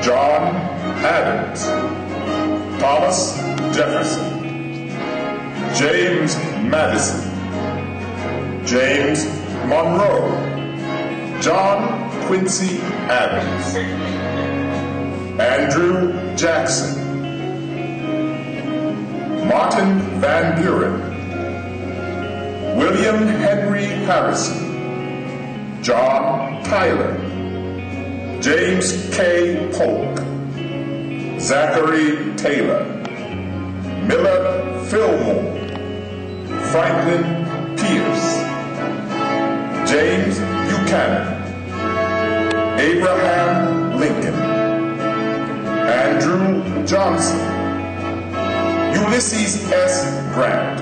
John 0.00 0.54
Adams, 1.02 1.64
Thomas 2.80 3.36
Jefferson, 3.74 4.90
James 5.74 6.36
Madison, 6.62 7.24
James 8.64 9.24
Monroe, 9.66 10.47
John 11.40 12.10
Quincy 12.26 12.78
Adams, 13.08 13.74
Andrew 15.40 16.36
Jackson, 16.36 16.98
Martin 19.46 20.00
Van 20.20 20.60
Buren, 20.60 21.00
William 22.76 23.26
Henry 23.26 23.86
Harrison, 23.86 25.80
John 25.80 26.62
Tyler, 26.64 27.16
James 28.40 29.08
K. 29.14 29.70
Polk, 29.72 30.18
Zachary 31.40 32.34
Taylor, 32.34 32.84
Millard 34.08 34.86
Fillmore, 34.88 35.54
Franklin 36.72 37.76
Pierce, 37.76 38.38
James 39.88 40.37
Buchanan, 40.88 42.80
Abraham 42.80 44.00
Lincoln, 44.00 44.34
Andrew 45.84 46.86
Johnson, 46.86 47.38
Ulysses 48.94 49.70
S. 49.70 50.06
Grant, 50.32 50.80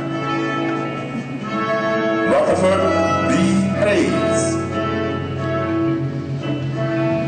Rutherford 2.31 2.83
B. 3.31 3.35
Hayes, 3.83 4.55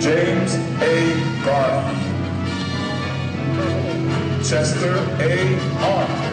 James 0.01 0.55
A. 0.81 0.95
Garfield, 1.45 1.99
Chester 4.47 4.95
A. 5.19 5.59
Arthur, 5.83 6.33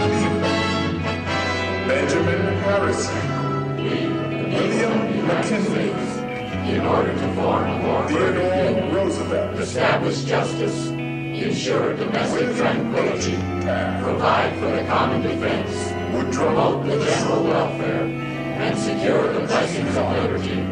Cleveland, 0.00 0.60
Benjamin 1.86 2.42
Harrison, 2.62 3.37
William 4.78 5.26
McKinley, 5.26 5.90
In 6.72 6.86
order 6.86 7.12
to 7.12 7.34
form 7.34 7.68
a 7.68 7.78
more 7.82 8.06
Theodore 8.06 8.94
Roosevelt, 8.94 9.58
establish 9.58 10.22
justice, 10.22 10.86
ensure 10.86 11.96
domestic 11.96 12.54
tranquility, 12.56 13.34
provide 14.00 14.56
for 14.60 14.70
the 14.70 14.84
common 14.86 15.22
defense, 15.22 15.92
Would 16.14 16.32
promote 16.32 16.86
the 16.86 17.04
general 17.04 17.42
welfare, 17.42 18.04
and 18.04 18.78
secure 18.78 19.32
the 19.32 19.40
blessings 19.40 19.96
of 19.96 20.12
liberty. 20.12 20.64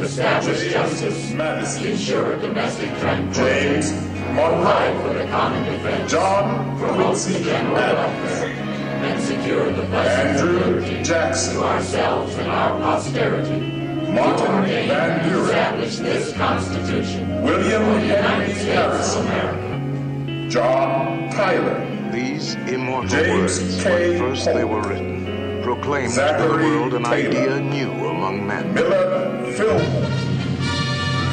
Establish 0.00 0.72
justice, 0.72 1.30
ensure 1.32 2.36
domestic 2.38 2.90
tranquility, 2.98 3.88
provide 4.34 5.00
for 5.02 5.12
the 5.14 5.24
common 5.30 5.64
defense, 5.64 6.10
John 6.12 6.78
promote 6.78 7.16
the 7.18 7.40
general 7.42 7.74
welfare, 7.74 8.48
and 8.48 9.22
secure 9.22 9.72
the 9.72 9.82
blessings 9.82 10.40
of 10.42 10.48
liberty 10.50 11.02
Jackson, 11.02 11.54
to 11.54 11.64
ourselves 11.64 12.34
and 12.36 12.48
our 12.50 12.78
posterity. 12.80 13.72
Martin 14.12 14.46
ordain 14.46 14.88
Van 14.88 15.20
and 15.20 15.30
Buren, 15.30 15.44
establish 15.46 15.96
this 15.96 16.32
Constitution 16.34 17.42
William 17.42 17.82
for 17.82 17.94
the 18.00 18.06
United 18.06 18.22
Henry 18.22 18.52
States 18.54 18.64
Harrison, 18.66 19.20
of 19.20 19.26
America. 19.26 20.48
John 20.50 21.30
Tyler, 21.30 22.10
These 22.12 22.54
immortal 22.54 23.08
James 23.08 23.60
words, 23.60 23.82
K. 23.82 24.10
when 24.10 24.18
first 24.18 24.44
they 24.46 24.64
were 24.64 24.80
written, 24.82 25.62
proclaimed 25.62 26.12
to 26.14 26.20
the 26.20 26.48
world 26.48 26.94
an 26.94 27.02
Taylor. 27.04 27.30
idea 27.30 27.60
new 27.60 27.90
among 28.06 28.46
men. 28.46 28.72
Millard 28.72 29.25
Fillmore, 29.56 29.80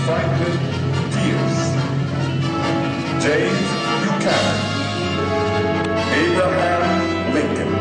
Franklin 0.06 0.58
Pierce, 1.12 1.64
James 3.22 3.70
Buchanan, 4.00 4.60
Abraham 6.16 7.34
Lincoln, 7.34 7.74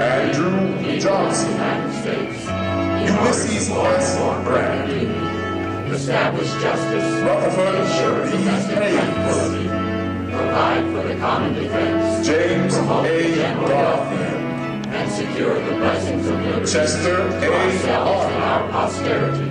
Andrew 0.00 1.00
Johnson, 1.00 1.52
Ulysses 3.04 3.70
S. 3.70 4.18
Grant, 4.44 4.92
Establish 5.92 6.52
justice, 6.62 7.08
Rutherford 7.24 8.30
B. 8.30 8.38
Hayes, 8.38 9.06
provide 10.30 10.84
for 10.92 11.02
the 11.08 11.16
common 11.18 11.54
defense, 11.54 12.24
James 12.24 12.76
A. 12.76 12.78
Garfield, 13.66 14.31
secure 15.12 15.54
the 15.54 15.74
blessings 15.76 16.26
of 16.26 16.40
liberty 16.40 16.72
Chester 16.72 17.16
to 17.16 17.52
A. 17.52 17.52
ourselves 17.52 18.24
and 18.32 18.42
our 18.42 18.68
posterity. 18.70 19.46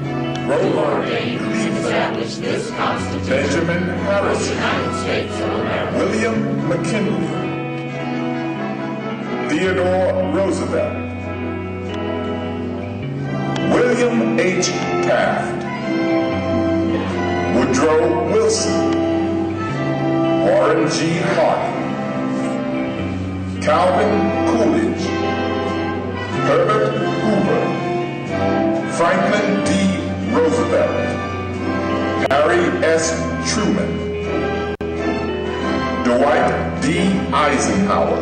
Grover 0.45 0.79
ordain 0.79 1.37
and 1.39 1.77
establish 1.77 2.35
this 2.37 2.69
Constitution 2.71 3.29
Benjamin 3.29 3.83
for 3.83 3.93
the 3.93 4.01
Harrison, 4.01 4.55
United 4.55 4.93
States 5.01 5.35
of 5.39 5.49
America. 5.51 5.97
William 5.97 6.37
McKinley, 6.67 7.27
Theodore 9.49 10.11
Roosevelt, 10.33 10.97
William 13.71 14.39
H. 14.39 14.67
Taft, 15.05 15.61
Woodrow 17.55 18.01
Wilson, 18.33 18.91
Warren 20.41 20.89
G. 20.89 21.19
Harding, 21.35 21.81
Calvin 23.61 24.13
Coolidge, 24.49 25.05
Herbert 26.51 26.91
Hoover, 27.23 27.61
Franklin 28.97 29.63
D. 29.63 29.71
Roosevelt, 30.35 30.91
Harry 32.29 32.65
S. 32.83 33.15
Truman, 33.49 33.91
Dwight 36.03 36.81
D. 36.81 37.07
Eisenhower, 37.31 38.19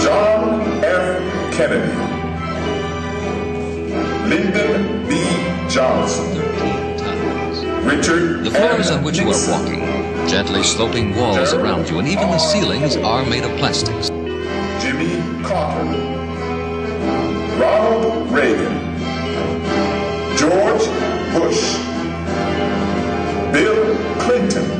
John 0.00 0.60
F. 0.84 1.52
Kennedy, 1.52 1.92
Lyndon 4.28 5.08
B. 5.08 5.12
Johnson, 5.68 6.38
Richard 7.84 8.44
The 8.44 8.52
floors 8.52 8.92
on 8.92 9.02
which 9.02 9.18
you 9.18 9.28
are 9.32 9.50
walking, 9.50 9.80
gently 10.28 10.62
sloping 10.62 11.16
walls 11.16 11.52
around 11.52 11.90
you, 11.90 11.98
and 11.98 12.06
even 12.06 12.28
the 12.30 12.38
ceilings 12.38 12.94
are 12.94 13.26
made 13.26 13.42
of 13.42 13.50
plastics. 13.58 14.08
Carter, 15.48 15.82
Ronald 17.56 18.30
Reagan, 18.30 18.98
George 20.36 20.84
Bush, 21.32 21.72
Bill 23.50 23.96
Clinton, 24.20 24.70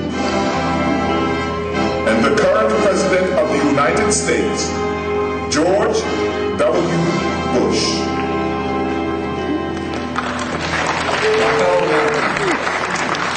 and 2.07 2.23
the 2.23 2.37
current 2.37 2.83
President 2.83 3.33
of 3.39 3.49
the 3.49 3.65
United 3.71 4.13
States, 4.13 4.69
George 5.51 6.03
W. 6.59 6.99
Bush. 7.55 7.85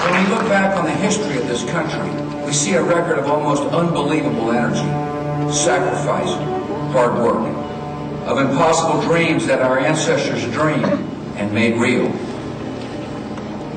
When 0.04 0.22
we 0.22 0.30
look 0.36 0.50
back 0.50 0.76
on 0.76 0.84
the 0.84 0.92
history 0.92 1.38
of 1.38 1.48
this 1.48 1.64
country, 1.72 2.12
we 2.46 2.52
see 2.52 2.74
a 2.74 2.84
record 2.84 3.20
of 3.20 3.28
almost 3.28 3.64
unbelievable 3.64 4.52
energy, 4.52 4.84
sacrifice, 5.54 6.61
hard 6.92 7.16
work, 7.16 7.48
of 8.28 8.38
impossible 8.38 9.02
dreams 9.02 9.48
that 9.48 9.62
our 9.62 9.80
ancestors 9.80 10.44
dreamed 10.52 10.86
and 11.38 11.52
made 11.54 11.80
real. 11.80 12.08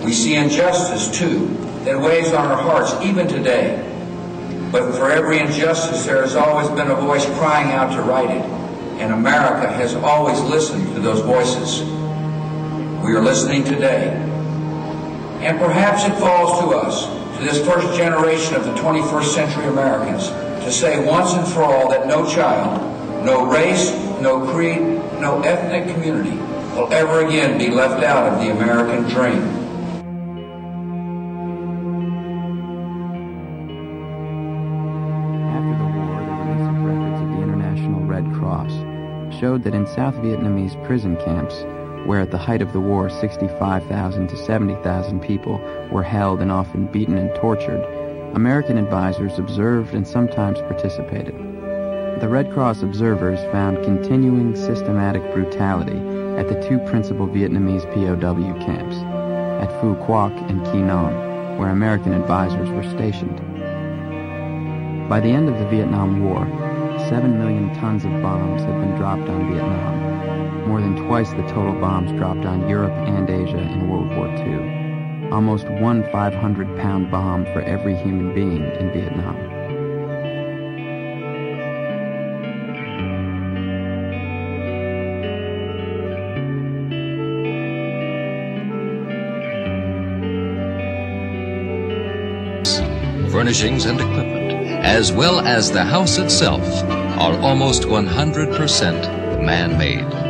We 0.05 0.13
see 0.13 0.35
injustice, 0.35 1.17
too, 1.17 1.47
that 1.85 1.99
weighs 1.99 2.33
on 2.33 2.47
our 2.47 2.57
hearts 2.57 2.93
even 3.03 3.27
today. 3.27 3.81
But 4.71 4.93
for 4.97 5.11
every 5.11 5.39
injustice, 5.39 6.05
there 6.05 6.23
has 6.23 6.35
always 6.35 6.69
been 6.71 6.91
a 6.91 6.95
voice 6.97 7.25
crying 7.39 7.73
out 7.73 7.95
to 7.95 8.03
right 8.03 8.29
it, 8.29 8.43
and 9.01 9.13
America 9.13 9.73
has 9.73 9.95
always 9.95 10.41
listened 10.41 10.95
to 10.95 11.01
those 11.01 11.21
voices. 11.21 11.83
We 13.03 13.15
are 13.15 13.23
listening 13.23 13.65
today. 13.65 14.09
And 15.41 15.59
perhaps 15.59 16.05
it 16.05 16.15
falls 16.19 16.59
to 16.61 16.77
us, 16.77 17.07
to 17.39 17.45
this 17.45 17.65
first 17.67 17.97
generation 17.97 18.57
of 18.57 18.65
the 18.65 18.73
21st 18.75 19.35
century 19.35 19.67
Americans, 19.67 20.29
to 20.65 20.73
say 20.73 21.05
once 21.07 21.35
and 21.35 21.47
for 21.47 21.63
all 21.63 21.91
that 21.91 22.07
no 22.07 22.29
child, 22.29 22.94
no 23.25 23.47
race, 23.47 23.91
no 24.21 24.47
creed, 24.53 24.81
no 25.19 25.41
ethnic 25.43 25.95
community 25.95 26.37
will 26.75 26.93
ever 26.93 27.25
again 27.25 27.57
be 27.57 27.71
left 27.71 28.05
out 28.05 28.31
of 28.31 28.39
the 28.39 28.51
American 28.51 29.05
dream. 29.05 29.43
After 35.49 35.75
the 35.79 35.85
war, 35.85 36.21
the 36.21 36.33
release 36.35 36.69
of 36.69 36.77
records 36.85 37.23
of 37.23 37.29
the 37.29 37.43
International 37.43 38.01
Red 38.03 38.25
Cross 38.35 38.73
showed 39.41 39.63
that 39.65 39.75
in 39.75 39.87
South 39.87 40.17
Vietnamese 40.17 40.77
prison 40.85 41.17
camps, 41.25 41.65
where 42.07 42.21
at 42.21 42.31
the 42.31 42.39
height 42.39 42.61
of 42.61 42.75
the 42.75 42.81
war 42.81 43.09
65,000 43.09 44.29
to 44.29 44.37
70,000 44.37 45.21
people 45.21 45.59
were 45.91 46.03
held 46.03 46.43
and 46.43 46.53
often 46.53 46.87
beaten 46.89 47.17
and 47.17 47.35
tortured, 47.37 47.83
American 48.35 48.77
advisors 48.77 49.39
observed 49.39 49.95
and 49.95 50.07
sometimes 50.07 50.59
participated. 50.61 51.54
The 52.21 52.29
Red 52.29 52.53
Cross 52.53 52.83
observers 52.83 53.41
found 53.51 53.85
continuing 53.85 54.55
systematic 54.55 55.23
brutality 55.35 55.99
at 56.39 56.49
the 56.49 56.63
two 56.67 56.79
principal 56.91 57.27
Vietnamese 57.27 57.85
POW 57.93 58.65
camps, 58.65 58.97
at 59.61 59.69
Phu 59.81 60.01
Quoc 60.07 60.33
and 60.49 60.65
Quy 60.67 61.59
where 61.59 61.71
American 61.71 62.15
advisors 62.15 62.71
were 62.71 62.85
stationed. 62.85 63.37
By 65.09 65.19
the 65.21 65.29
end 65.29 65.49
of 65.49 65.59
the 65.59 65.67
Vietnam 65.67 66.23
War, 66.23 66.47
7 67.09 67.37
million 67.37 67.75
tons 67.75 68.05
of 68.05 68.13
bombs 68.23 68.63
had 68.63 68.81
been 68.81 68.97
dropped 68.97 69.29
on 69.29 69.53
Vietnam, 69.53 70.69
more 70.69 70.81
than 70.81 70.97
twice 71.07 71.31
the 71.31 71.43
total 71.49 71.75
bombs 71.81 72.13
dropped 72.13 72.47
on 72.47 72.69
Europe 72.69 72.93
and 73.09 73.29
Asia 73.29 73.59
in 73.59 73.91
World 73.91 74.09
War 74.17 74.29
II. 74.29 75.31
Almost 75.31 75.69
one 75.69 76.09
500 76.13 76.79
pound 76.79 77.11
bomb 77.11 77.45
for 77.47 77.63
every 77.63 77.97
human 77.97 78.33
being 78.33 78.63
in 78.63 78.93
Vietnam. 78.93 79.44
Furnishings 93.45 93.85
and 93.85 94.01
equipment, 94.01 94.53
as 94.87 95.13
well 95.13 95.39
as 95.41 95.71
the 95.71 95.85
house 95.85 96.17
itself, 96.17 96.67
are 97.21 97.39
almost 97.41 97.83
100% 97.83 99.45
man 99.45 99.77
made. 99.77 100.24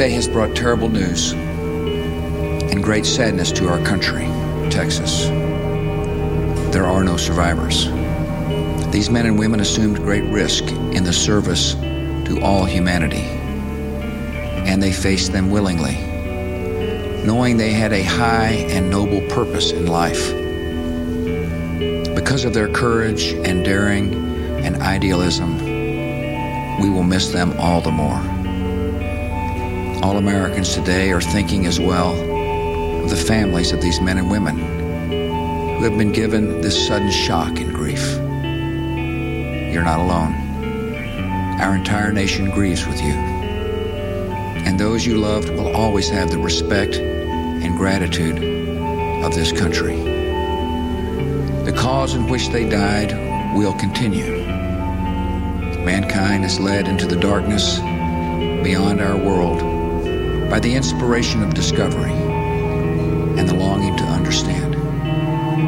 Day 0.00 0.08
has 0.08 0.26
brought 0.26 0.56
terrible 0.56 0.88
news 0.88 1.32
and 1.32 2.82
great 2.82 3.04
sadness 3.04 3.52
to 3.52 3.68
our 3.68 3.78
country, 3.84 4.24
Texas. 4.70 5.26
There 6.72 6.86
are 6.86 7.04
no 7.04 7.18
survivors. 7.18 7.84
These 8.90 9.10
men 9.10 9.26
and 9.26 9.38
women 9.38 9.60
assumed 9.60 9.98
great 9.98 10.24
risk 10.32 10.64
in 10.64 11.04
the 11.04 11.12
service 11.12 11.74
to 11.74 12.40
all 12.42 12.64
humanity, 12.64 13.26
and 14.66 14.82
they 14.82 14.90
faced 14.90 15.32
them 15.32 15.50
willingly, 15.50 15.96
knowing 17.26 17.58
they 17.58 17.74
had 17.74 17.92
a 17.92 18.02
high 18.02 18.64
and 18.70 18.88
noble 18.88 19.20
purpose 19.28 19.70
in 19.70 19.86
life. 19.86 20.30
Because 22.14 22.46
of 22.46 22.54
their 22.54 22.72
courage 22.72 23.34
and 23.34 23.66
daring 23.66 24.14
and 24.64 24.76
idealism, 24.76 25.58
we 26.80 26.88
will 26.88 27.02
miss 27.02 27.28
them 27.32 27.52
all 27.58 27.82
the 27.82 27.92
more. 27.92 28.29
All 30.02 30.16
Americans 30.16 30.72
today 30.72 31.12
are 31.12 31.20
thinking 31.20 31.66
as 31.66 31.78
well 31.78 32.14
of 33.04 33.10
the 33.10 33.16
families 33.16 33.72
of 33.72 33.82
these 33.82 34.00
men 34.00 34.16
and 34.16 34.30
women 34.30 34.56
who 34.56 35.84
have 35.84 35.98
been 35.98 36.10
given 36.10 36.62
this 36.62 36.86
sudden 36.86 37.10
shock 37.10 37.58
and 37.58 37.74
grief. 37.74 38.16
You're 39.70 39.84
not 39.84 40.00
alone. 40.00 40.32
Our 41.60 41.74
entire 41.74 42.12
nation 42.12 42.50
grieves 42.50 42.86
with 42.86 42.98
you. 43.02 43.12
And 43.12 44.80
those 44.80 45.04
you 45.04 45.18
loved 45.18 45.50
will 45.50 45.76
always 45.76 46.08
have 46.08 46.30
the 46.30 46.38
respect 46.38 46.96
and 46.96 47.76
gratitude 47.76 48.36
of 49.22 49.34
this 49.34 49.52
country. 49.52 49.96
The 51.64 51.74
cause 51.76 52.14
in 52.14 52.26
which 52.26 52.48
they 52.48 52.66
died 52.66 53.12
will 53.54 53.74
continue. 53.74 54.46
Mankind 55.84 56.46
is 56.46 56.58
led 56.58 56.88
into 56.88 57.06
the 57.06 57.16
darkness 57.16 57.78
beyond 58.62 59.02
our 59.02 59.18
world 59.18 59.69
by 60.50 60.58
the 60.58 60.74
inspiration 60.74 61.42
of 61.44 61.54
discovery 61.54 62.10
and 62.10 63.48
the 63.48 63.54
longing 63.54 63.96
to 63.96 64.04
understand 64.04 64.70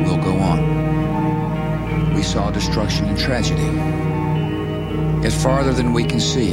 We'll 0.05 0.17
go 0.17 0.37
on. 0.39 2.15
We 2.15 2.23
saw 2.23 2.51
destruction 2.51 3.07
and 3.07 3.19
tragedy. 3.19 3.63
Yet 5.23 5.33
farther 5.33 5.73
than 5.73 5.93
we 5.93 6.05
can 6.05 6.21
see, 6.21 6.53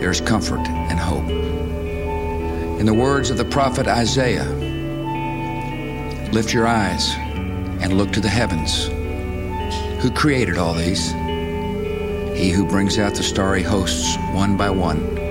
there 0.00 0.10
is 0.10 0.20
comfort 0.20 0.60
and 0.68 0.98
hope. 0.98 1.28
In 2.78 2.86
the 2.86 2.94
words 2.94 3.30
of 3.30 3.38
the 3.38 3.44
prophet 3.44 3.88
Isaiah, 3.88 4.48
lift 6.32 6.52
your 6.52 6.66
eyes 6.66 7.14
and 7.82 7.96
look 7.96 8.12
to 8.12 8.20
the 8.20 8.28
heavens. 8.28 8.86
Who 10.02 10.10
created 10.10 10.58
all 10.58 10.74
these? 10.74 11.12
He 12.38 12.50
who 12.50 12.66
brings 12.66 12.98
out 12.98 13.14
the 13.14 13.22
starry 13.22 13.62
hosts 13.62 14.16
one 14.32 14.56
by 14.56 14.70
one 14.70 15.25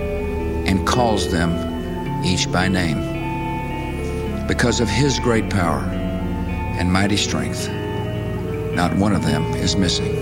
calls 0.96 1.30
them 1.30 2.24
each 2.24 2.50
by 2.50 2.70
name. 2.70 4.48
Because 4.48 4.80
of 4.80 4.88
his 4.88 5.20
great 5.20 5.50
power 5.50 5.80
and 6.80 6.90
mighty 6.90 7.18
strength, 7.18 7.70
not 8.74 8.96
one 8.96 9.12
of 9.12 9.22
them 9.26 9.44
is 9.56 9.76
missing. 9.76 10.16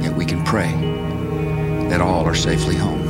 Yet 0.00 0.14
we 0.14 0.24
can 0.24 0.44
pray 0.44 0.70
that 1.90 2.00
all 2.00 2.24
are 2.26 2.34
safely 2.36 2.76
home. 2.76 3.04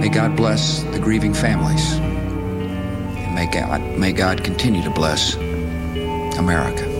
May 0.00 0.08
God 0.08 0.34
bless 0.34 0.82
the 0.84 0.98
grieving 0.98 1.34
families. 1.34 1.92
And 1.96 3.34
may 3.34 3.46
God, 3.52 3.82
may 3.98 4.12
God 4.12 4.42
continue 4.42 4.82
to 4.82 4.90
bless 4.90 5.34
America. 6.38 6.91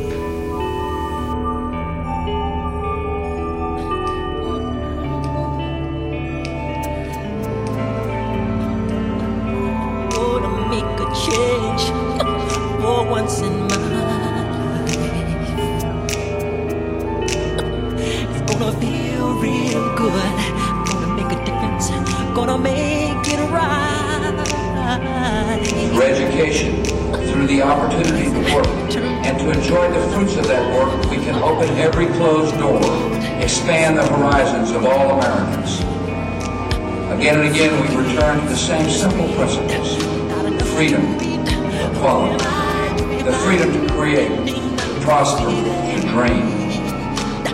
To 45.51 46.01
dream. 46.09 46.47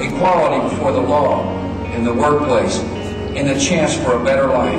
Equality 0.00 0.68
before 0.68 0.92
the 0.92 1.00
law, 1.00 1.48
in 1.94 2.04
the 2.04 2.12
workplace, 2.12 2.78
in 3.34 3.46
the 3.46 3.58
chance 3.58 3.96
for 3.96 4.20
a 4.20 4.24
better 4.24 4.46
life. 4.46 4.74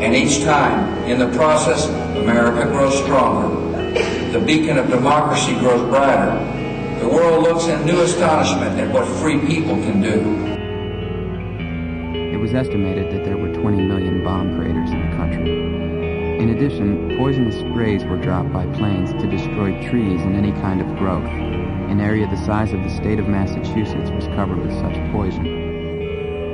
And 0.00 0.14
each 0.14 0.44
time, 0.44 1.04
in 1.04 1.18
the 1.18 1.28
process, 1.36 1.88
America 2.16 2.70
grows 2.70 2.96
stronger. 3.02 3.48
The 4.32 4.40
beacon 4.40 4.78
of 4.78 4.88
democracy 4.88 5.54
grows 5.58 5.80
brighter. 5.88 6.38
The 7.00 7.08
world 7.08 7.42
looks 7.42 7.66
in 7.66 7.84
new 7.86 8.00
astonishment 8.02 8.78
at 8.78 8.92
what 8.92 9.06
free 9.20 9.38
people 9.40 9.74
can 9.76 10.00
do. 10.00 10.58
It 12.32 12.40
was 12.40 12.54
estimated 12.54 13.12
that 13.12 13.24
there 13.24 13.36
were 13.36 13.52
20 13.52 13.82
million 13.82 14.22
bomb 14.22 14.56
craters 14.56 14.90
in 14.90 15.10
the 15.10 15.16
country. 15.16 15.78
In 16.38 16.50
addition, 16.50 17.16
poisonous 17.18 17.58
sprays 17.58 18.04
were 18.04 18.16
dropped 18.16 18.52
by 18.52 18.66
planes 18.76 19.10
to 19.20 19.28
destroy 19.28 19.72
trees 19.90 20.20
and 20.20 20.36
any 20.36 20.52
kind 20.60 20.80
of 20.80 20.86
growth. 20.96 21.26
An 21.88 22.00
area 22.00 22.26
the 22.28 22.36
size 22.44 22.72
of 22.72 22.82
the 22.82 22.90
state 22.90 23.18
of 23.18 23.28
Massachusetts 23.28 24.10
was 24.10 24.26
covered 24.28 24.58
with 24.58 24.72
such 24.78 24.94
poison. 25.12 25.44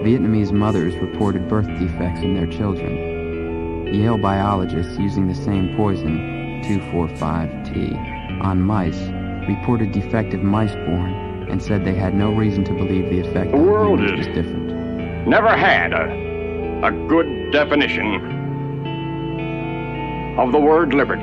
Vietnamese 0.05 0.53
mothers 0.53 0.95
reported 0.97 1.49
birth 1.49 1.67
defects 1.79 2.21
in 2.21 2.35
their 2.35 2.47
children. 2.47 3.93
Yale 3.95 4.19
biologists 4.19 4.99
using 4.99 5.27
the 5.29 5.35
same 5.35 5.75
poison, 5.77 6.63
245T, 6.65 8.41
on 8.43 8.61
mice 8.63 8.99
reported 9.49 9.93
defective 9.93 10.43
mice 10.43 10.75
born 10.87 11.47
and 11.51 11.63
said 11.63 11.85
they 11.85 11.95
had 11.95 12.15
no 12.15 12.33
reason 12.33 12.65
to 12.65 12.73
believe 12.73 13.11
the 13.11 13.21
effect 13.29 13.51
The 13.51 13.59
world 13.59 14.01
is- 14.03 14.13
was 14.13 14.27
different. 14.29 15.27
never 15.29 15.55
had 15.57 15.93
a, 15.93 16.07
a 16.87 16.91
good 17.09 17.51
definition 17.53 18.33
of 20.39 20.53
the 20.53 20.59
word 20.59 20.95
liberty. 20.95 21.23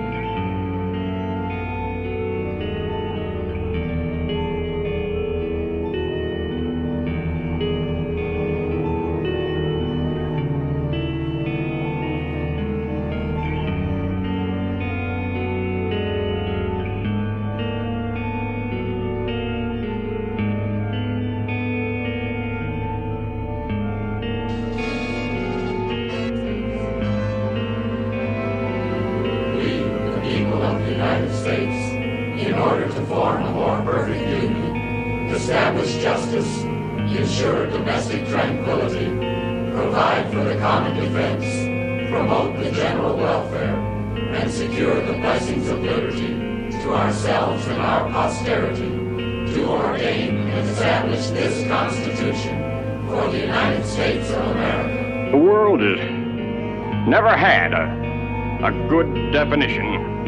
Definition 59.31 60.19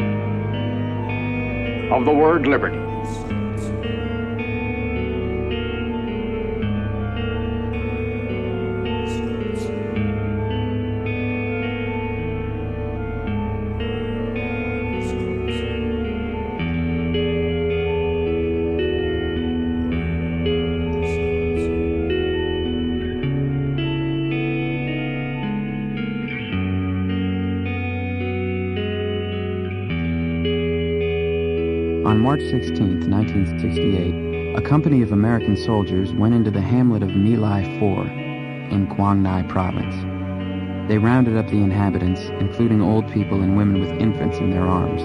of 1.92 2.04
the 2.04 2.12
word 2.12 2.46
liberty. 2.46 2.73
Soldiers 35.84 36.14
went 36.14 36.34
into 36.34 36.50
the 36.50 36.62
hamlet 36.62 37.02
of 37.02 37.10
My 37.10 37.36
Lai 37.36 37.78
4 37.78 38.06
in 38.72 38.86
Quang 38.94 39.22
Ngai 39.22 39.46
province. 39.50 39.94
They 40.88 40.96
rounded 40.96 41.36
up 41.36 41.46
the 41.48 41.62
inhabitants, 41.62 42.22
including 42.40 42.80
old 42.80 43.06
people 43.12 43.42
and 43.42 43.54
women 43.54 43.82
with 43.82 44.00
infants 44.00 44.38
in 44.38 44.50
their 44.50 44.66
arms. 44.66 45.02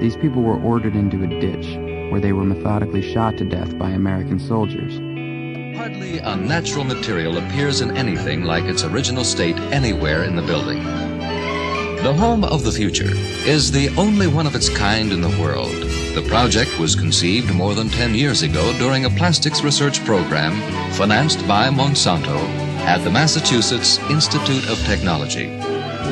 These 0.00 0.16
people 0.16 0.40
were 0.40 0.58
ordered 0.62 0.96
into 0.96 1.22
a 1.22 1.26
ditch, 1.26 1.76
where 2.10 2.22
they 2.22 2.32
were 2.32 2.44
methodically 2.44 3.02
shot 3.02 3.36
to 3.36 3.44
death 3.44 3.76
by 3.76 3.90
American 3.90 4.40
soldiers. 4.40 4.94
Hardly 5.76 6.20
a 6.20 6.36
natural 6.36 6.84
material 6.84 7.36
appears 7.36 7.82
in 7.82 7.94
anything 7.94 8.44
like 8.44 8.64
its 8.64 8.84
original 8.84 9.24
state 9.24 9.58
anywhere 9.72 10.24
in 10.24 10.36
the 10.36 10.42
building. 10.42 10.82
The 12.02 12.14
Home 12.14 12.44
of 12.44 12.64
the 12.64 12.72
Future 12.72 13.12
is 13.44 13.72
the 13.72 13.90
only 13.98 14.26
one 14.26 14.46
of 14.46 14.54
its 14.54 14.70
kind 14.70 15.12
in 15.12 15.20
the 15.20 15.36
world. 15.38 15.87
The 16.18 16.28
project 16.28 16.76
was 16.80 16.96
conceived 16.96 17.54
more 17.54 17.76
than 17.76 17.88
10 17.88 18.12
years 18.12 18.42
ago 18.42 18.76
during 18.76 19.04
a 19.04 19.10
plastics 19.10 19.62
research 19.62 20.04
program 20.04 20.50
financed 20.94 21.46
by 21.46 21.68
Monsanto 21.68 22.36
at 22.80 23.04
the 23.04 23.10
Massachusetts 23.10 24.00
Institute 24.10 24.68
of 24.68 24.84
Technology. 24.84 25.46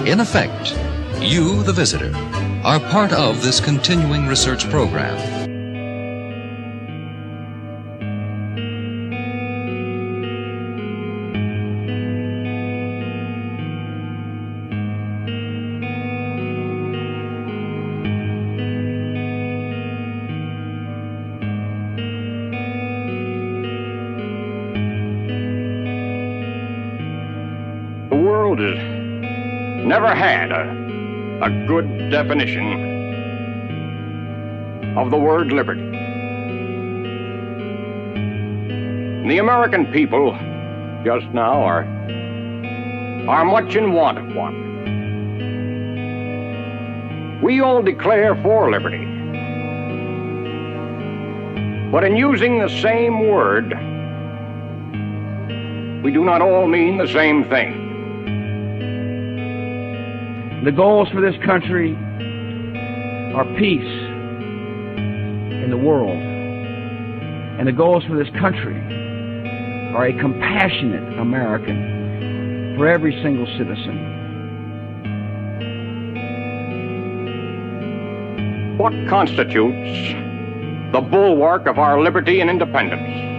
In 0.09 0.21
effect, 0.21 0.77
you, 1.21 1.61
the 1.65 1.73
visitor, 1.73 2.15
are 2.63 2.79
part 2.79 3.13
of 3.13 3.43
this 3.43 3.59
continuing 3.59 4.29
research 4.29 4.71
program. 4.71 5.36
A 31.47 31.67
good 31.69 32.11
definition 32.11 32.67
of 34.99 35.13
the 35.13 35.17
word 35.17 35.53
liberty. 35.53 35.89
The 39.29 39.39
American 39.39 39.87
people 39.93 40.33
just 41.05 41.27
now 41.27 41.63
are, 41.63 41.85
are 43.29 43.45
much 43.45 43.77
in 43.77 43.93
want 43.93 44.19
of 44.19 44.35
one. 44.35 44.65
We 47.45 47.61
all 47.61 47.81
declare 47.81 48.35
for 48.43 48.69
liberty. 48.69 49.05
But 51.93 52.03
in 52.03 52.17
using 52.17 52.59
the 52.59 52.71
same 52.83 53.29
word, 53.29 53.71
we 56.03 56.11
do 56.11 56.25
not 56.25 56.43
all 56.43 56.67
mean 56.67 56.99
the 56.99 57.07
same 57.07 57.45
thing. 57.45 57.86
The 60.67 60.73
goals 60.73 61.09
for 61.11 61.21
this 61.21 61.37
country 61.45 61.95
are 63.37 63.45
peace 63.57 63.87
in 65.63 65.69
the 65.71 65.77
world. 65.77 66.19
And 66.19 67.69
the 67.69 67.73
goals 67.73 68.03
for 68.03 68.17
this 68.17 68.29
country 68.41 68.75
are 69.95 70.07
a 70.07 70.13
compassionate 70.19 71.21
American 71.21 72.75
for 72.77 72.89
every 72.89 73.13
single 73.23 73.47
citizen. 73.57 73.95
What 78.77 78.93
constitutes 79.09 80.15
the 80.91 81.01
bulwark 81.01 81.67
of 81.67 81.79
our 81.79 82.01
liberty 82.01 82.41
and 82.41 82.51
independence? 82.51 83.36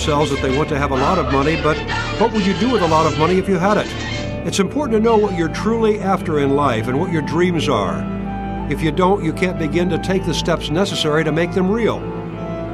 Themselves 0.00 0.30
that 0.30 0.40
they 0.40 0.56
want 0.56 0.66
to 0.66 0.78
have 0.78 0.92
a 0.92 0.96
lot 0.96 1.18
of 1.18 1.30
money, 1.30 1.60
but 1.62 1.76
what 2.18 2.32
would 2.32 2.46
you 2.46 2.54
do 2.58 2.70
with 2.70 2.80
a 2.80 2.86
lot 2.86 3.04
of 3.04 3.18
money 3.18 3.36
if 3.36 3.46
you 3.46 3.58
had 3.58 3.76
it? 3.76 3.86
It's 4.46 4.58
important 4.58 4.96
to 4.96 5.00
know 5.00 5.18
what 5.18 5.36
you're 5.36 5.52
truly 5.52 6.00
after 6.00 6.38
in 6.38 6.56
life 6.56 6.88
and 6.88 6.98
what 6.98 7.12
your 7.12 7.20
dreams 7.20 7.68
are. 7.68 8.02
If 8.72 8.80
you 8.80 8.92
don't, 8.92 9.22
you 9.22 9.34
can't 9.34 9.58
begin 9.58 9.90
to 9.90 9.98
take 9.98 10.24
the 10.24 10.32
steps 10.32 10.70
necessary 10.70 11.22
to 11.24 11.32
make 11.32 11.52
them 11.52 11.70
real. 11.70 12.00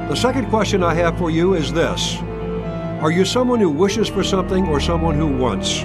The 0.07 0.15
second 0.15 0.47
question 0.47 0.81
I 0.81 0.93
have 0.93 1.17
for 1.17 1.29
you 1.29 1.53
is 1.55 1.73
this 1.73 2.15
Are 3.01 3.11
you 3.11 3.25
someone 3.25 3.59
who 3.59 3.71
wishes 3.71 4.07
for 4.07 4.23
something 4.23 4.65
or 4.67 4.79
someone 4.79 5.15
who 5.15 5.27
wants? 5.27 5.83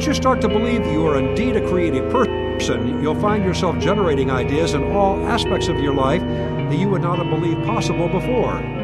Once 0.00 0.08
you 0.08 0.14
start 0.14 0.40
to 0.40 0.48
believe 0.48 0.82
that 0.82 0.92
you 0.92 1.06
are 1.06 1.18
indeed 1.18 1.56
a 1.56 1.68
creative 1.68 2.10
person, 2.10 3.02
you'll 3.02 3.20
find 3.20 3.44
yourself 3.44 3.78
generating 3.78 4.30
ideas 4.30 4.72
in 4.72 4.82
all 4.92 5.26
aspects 5.26 5.68
of 5.68 5.78
your 5.78 5.92
life 5.92 6.22
that 6.22 6.78
you 6.78 6.88
would 6.88 7.02
not 7.02 7.18
have 7.18 7.28
believed 7.28 7.62
possible 7.66 8.08
before. 8.08 8.79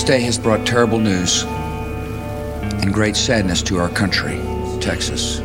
This 0.00 0.08
day 0.08 0.20
has 0.20 0.38
brought 0.38 0.66
terrible 0.66 0.98
news 0.98 1.42
and 1.42 2.90
great 2.90 3.16
sadness 3.16 3.60
to 3.64 3.76
our 3.76 3.90
country, 3.90 4.40
Texas. 4.80 5.40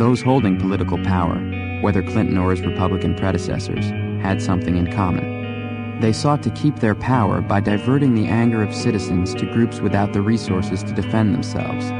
Those 0.00 0.20
holding 0.20 0.58
political 0.58 0.98
power, 1.04 1.36
whether 1.82 2.02
Clinton 2.02 2.36
or 2.36 2.50
his 2.50 2.62
Republican 2.62 3.14
predecessors, 3.14 3.84
had 4.20 4.42
something 4.42 4.76
in 4.76 4.92
common. 4.92 6.00
They 6.00 6.12
sought 6.12 6.42
to 6.42 6.50
keep 6.50 6.80
their 6.80 6.96
power 6.96 7.40
by 7.40 7.60
diverting 7.60 8.16
the 8.16 8.26
anger 8.26 8.64
of 8.64 8.74
citizens 8.74 9.32
to 9.34 9.46
groups 9.46 9.78
without 9.78 10.12
the 10.12 10.22
resources 10.22 10.82
to 10.82 10.92
defend 10.92 11.34
themselves. 11.34 11.92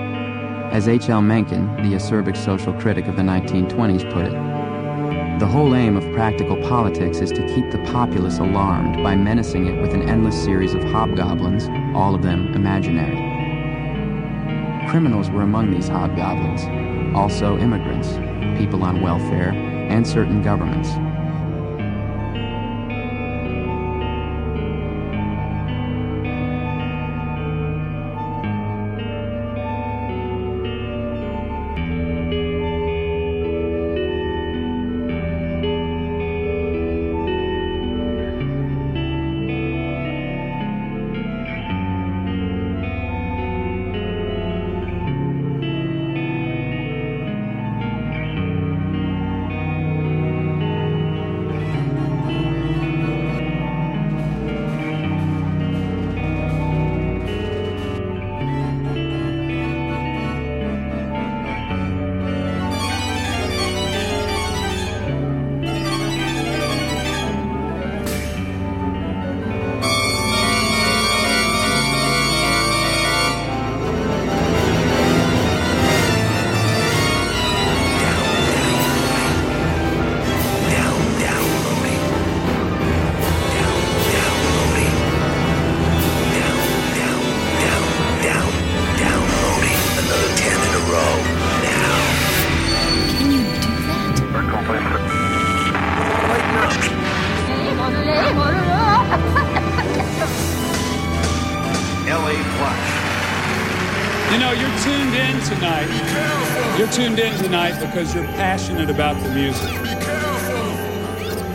As 0.70 0.86
H.L. 0.86 1.20
Mencken, 1.20 1.66
the 1.78 1.96
acerbic 1.96 2.36
social 2.36 2.72
critic 2.72 3.08
of 3.08 3.16
the 3.16 3.22
1920s, 3.22 4.08
put 4.12 4.26
it, 4.26 5.40
the 5.40 5.46
whole 5.46 5.74
aim 5.74 5.96
of 5.96 6.04
practical 6.12 6.56
politics 6.62 7.18
is 7.18 7.32
to 7.32 7.44
keep 7.54 7.72
the 7.72 7.82
populace 7.90 8.38
alarmed 8.38 9.02
by 9.02 9.16
menacing 9.16 9.66
it 9.66 9.80
with 9.80 9.92
an 9.94 10.08
endless 10.08 10.40
series 10.40 10.72
of 10.72 10.84
hobgoblins, 10.84 11.68
all 11.96 12.14
of 12.14 12.22
them 12.22 12.54
imaginary. 12.54 13.16
Criminals 14.88 15.28
were 15.28 15.42
among 15.42 15.72
these 15.72 15.88
hobgoblins, 15.88 16.62
also 17.16 17.58
immigrants, 17.58 18.12
people 18.56 18.84
on 18.84 19.00
welfare, 19.00 19.50
and 19.50 20.06
certain 20.06 20.40
governments. 20.40 20.90
Tonight. 105.50 106.78
You're 106.78 106.88
tuned 106.88 107.18
in 107.18 107.36
tonight 107.42 107.78
because 107.80 108.14
you're 108.14 108.24
passionate 108.24 108.88
about 108.88 109.20
the 109.20 109.30
music. 109.30 109.70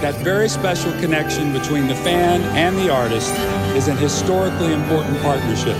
That 0.01 0.15
very 0.21 0.49
special 0.49 0.91
connection 0.99 1.53
between 1.53 1.87
the 1.87 1.95
fan 1.95 2.41
and 2.57 2.77
the 2.77 2.89
artist 2.89 3.31
is 3.73 3.87
an 3.87 3.95
historically 3.95 4.73
important 4.73 5.19
partnership, 5.21 5.77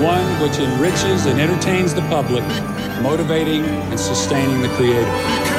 one 0.00 0.24
which 0.40 0.58
enriches 0.58 1.26
and 1.26 1.40
entertains 1.40 1.92
the 1.92 2.02
public, 2.02 2.44
motivating 3.02 3.64
and 3.64 3.98
sustaining 3.98 4.62
the 4.62 4.68
creator. 4.76 5.51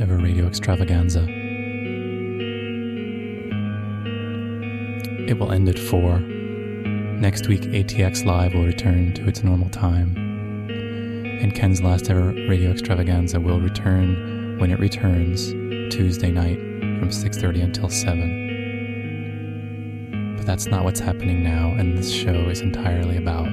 Ever 0.00 0.16
radio 0.16 0.46
extravaganza. 0.46 1.26
It 5.28 5.38
will 5.38 5.52
end 5.52 5.68
at 5.68 5.78
4. 5.78 6.18
Next 7.20 7.48
week, 7.48 7.64
ATX 7.64 8.24
Live 8.24 8.54
will 8.54 8.64
return 8.64 9.12
to 9.12 9.28
its 9.28 9.44
normal 9.44 9.68
time. 9.68 10.16
And 11.42 11.54
Ken's 11.54 11.82
last 11.82 12.08
ever 12.08 12.32
radio 12.48 12.70
extravaganza 12.70 13.38
will 13.38 13.60
return 13.60 14.56
when 14.58 14.70
it 14.70 14.80
returns 14.80 15.52
Tuesday 15.94 16.30
night 16.30 16.58
from 16.98 17.10
6:30 17.10 17.60
until 17.60 17.90
7. 17.90 20.34
But 20.38 20.46
that's 20.46 20.64
not 20.64 20.84
what's 20.84 21.00
happening 21.00 21.44
now 21.44 21.74
and 21.76 21.98
this 21.98 22.10
show 22.10 22.48
is 22.48 22.62
entirely 22.62 23.18
about 23.18 23.48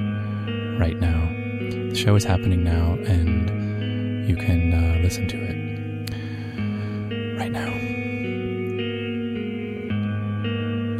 right 0.80 0.98
now. 0.98 1.28
The 1.90 1.94
show 1.94 2.14
is 2.14 2.24
happening 2.24 2.64
now 2.64 2.96
and 3.04 4.26
you 4.26 4.36
can 4.36 4.72
uh, 4.72 5.00
listen 5.02 5.28
to 5.28 5.36
it 5.36 5.57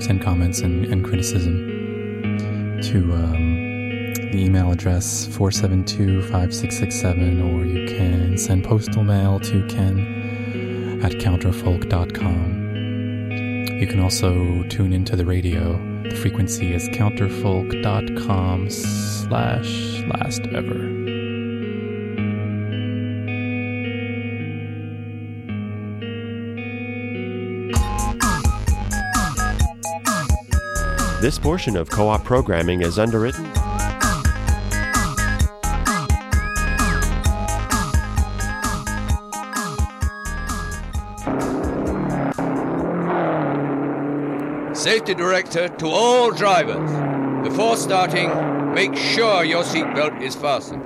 Send 0.09 0.23
comments 0.23 0.61
and, 0.61 0.87
and 0.87 1.05
criticism 1.05 2.81
to 2.81 3.13
um, 3.13 4.15
the 4.15 4.39
email 4.39 4.73
address 4.73 5.27
472-5667 5.27 7.45
or 7.45 7.67
you 7.67 7.87
can 7.87 8.39
send 8.39 8.65
postal 8.65 9.05
mail 9.05 9.39
to 9.41 9.67
ken 9.67 11.03
at 11.05 11.13
counterfolk.com. 11.13 13.77
You 13.79 13.87
can 13.87 14.01
also 14.01 14.63
tune 14.71 14.95
into 14.95 15.15
the 15.15 15.27
radio. 15.27 15.75
The 16.05 16.17
frequency 16.17 16.73
is 16.73 16.89
counterfolk.com 16.89 18.71
slash 18.71 20.01
last 20.09 20.41
ever. 20.55 20.98
This 31.29 31.39
portion 31.39 31.77
of 31.77 31.91
co 31.91 32.09
op 32.09 32.25
programming 32.25 32.81
is 32.81 32.99
underwritten. 32.99 33.45
Safety 44.75 45.13
director 45.13 45.69
to 45.69 45.87
all 45.89 46.31
drivers. 46.31 46.91
Before 47.47 47.77
starting, 47.77 48.31
make 48.73 48.97
sure 48.97 49.45
your 49.45 49.65
seatbelt 49.65 50.23
is 50.23 50.35
fastened. 50.35 50.83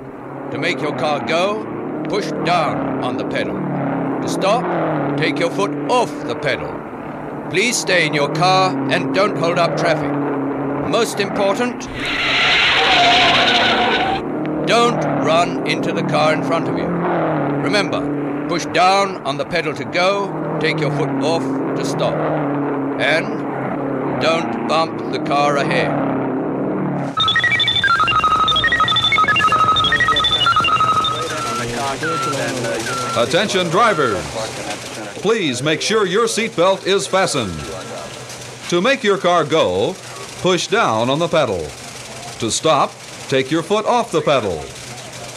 To 0.51 0.59
make 0.59 0.81
your 0.81 0.99
car 0.99 1.25
go, 1.25 1.63
push 2.09 2.33
down 2.45 3.05
on 3.05 3.17
the 3.17 3.29
pedal. 3.29 3.55
To 3.55 4.29
stop, 4.29 5.17
take 5.17 5.39
your 5.39 5.51
foot 5.51 5.71
off 5.89 6.11
the 6.27 6.35
pedal. 6.35 6.77
Please 7.51 7.77
stay 7.77 8.09
in 8.09 8.13
your 8.13 8.35
car 8.35 8.77
and 8.91 9.15
don't 9.15 9.37
hold 9.37 9.61
up 9.61 9.77
traffic. 9.77 10.22
Most 10.89 11.21
important, 11.21 11.81
don't 14.67 15.03
run 15.25 15.67
into 15.67 15.93
the 15.93 16.03
car 16.03 16.35
in 16.35 16.43
front 16.43 16.69
of 16.69 16.77
you. 16.77 16.85
Remember, 16.85 18.49
push 18.49 18.67
down 18.67 19.17
on 19.27 19.37
the 19.37 19.45
pedal 19.45 19.75
to 19.75 19.85
go, 19.85 20.59
take 20.61 20.79
your 20.79 20.91
foot 20.93 21.09
off 21.23 21.43
to 21.77 21.85
stop. 21.85 22.15
And 23.01 24.21
don't 24.21 24.69
bump 24.69 25.13
the 25.13 25.19
car 25.21 25.57
ahead. 25.57 25.91
Attention 33.17 33.69
drivers. 33.69 34.25
Please 35.21 35.63
make 35.63 35.81
sure 35.81 36.07
your 36.07 36.27
seatbelt 36.27 36.87
is 36.87 37.07
fastened. 37.07 37.53
To 38.71 38.81
make 38.81 39.05
your 39.05 39.19
car 39.19 39.45
go, 39.45 39.95
push 40.43 40.67
down 40.67 41.09
on 41.09 41.21
the 41.21 41.29
pedal. 41.29 41.61
To 42.41 42.51
stop, 42.51 42.93
take 43.29 43.49
your 43.49 43.63
foot 43.63 43.87
off 43.87 44.11
the 44.11 44.21
pedal. 44.21 44.65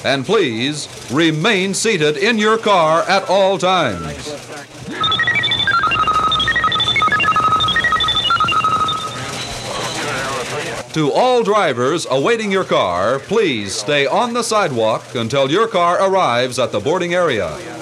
And 0.04 0.26
please 0.26 0.90
remain 1.12 1.76
seated 1.76 2.18
in 2.18 2.40
your 2.40 2.58
car 2.58 3.04
at 3.04 3.30
all 3.30 3.60
times. 3.60 4.26
To 10.94 11.12
all 11.12 11.44
drivers 11.44 12.08
awaiting 12.10 12.52
your 12.52 12.64
car, 12.64 13.20
please 13.20 13.76
stay 13.76 14.08
on 14.08 14.34
the 14.34 14.44
sidewalk 14.44 15.14
until 15.14 15.52
your 15.52 15.68
car 15.68 16.02
arrives 16.02 16.58
at 16.58 16.72
the 16.72 16.80
boarding 16.80 17.14
area. 17.14 17.75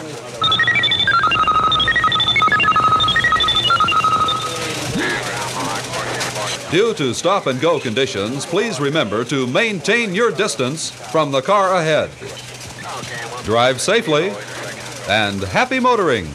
Due 6.73 6.91
to 6.95 7.13
stop 7.13 7.45
and 7.45 7.61
go 7.61 7.79
conditions, 7.79 8.47
please 8.47 8.79
remember 8.79 9.23
to 9.23 9.45
maintain 9.45 10.11
your 10.11 10.31
distance 10.31 10.89
from 10.89 11.31
the 11.31 11.39
car 11.39 11.75
ahead. 11.75 12.09
Drive 13.43 13.79
safely 13.79 14.33
and 15.07 15.43
happy 15.43 15.79
motoring. 15.79 16.25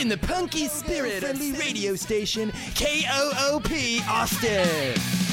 In 0.00 0.06
the 0.06 0.16
punky 0.16 0.68
spirit 0.68 1.14
friendly 1.14 1.50
radio 1.54 1.96
station, 1.96 2.52
KOOP 2.76 3.72
Austin. 4.08 5.25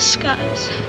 the 0.00 0.06
skies. 0.06 0.79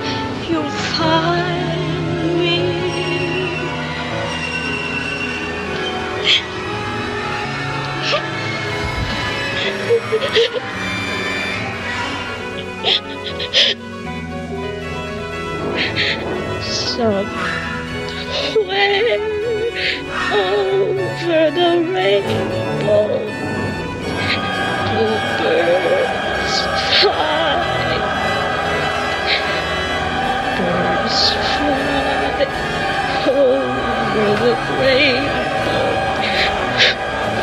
the 34.42 34.54
way 34.80 35.14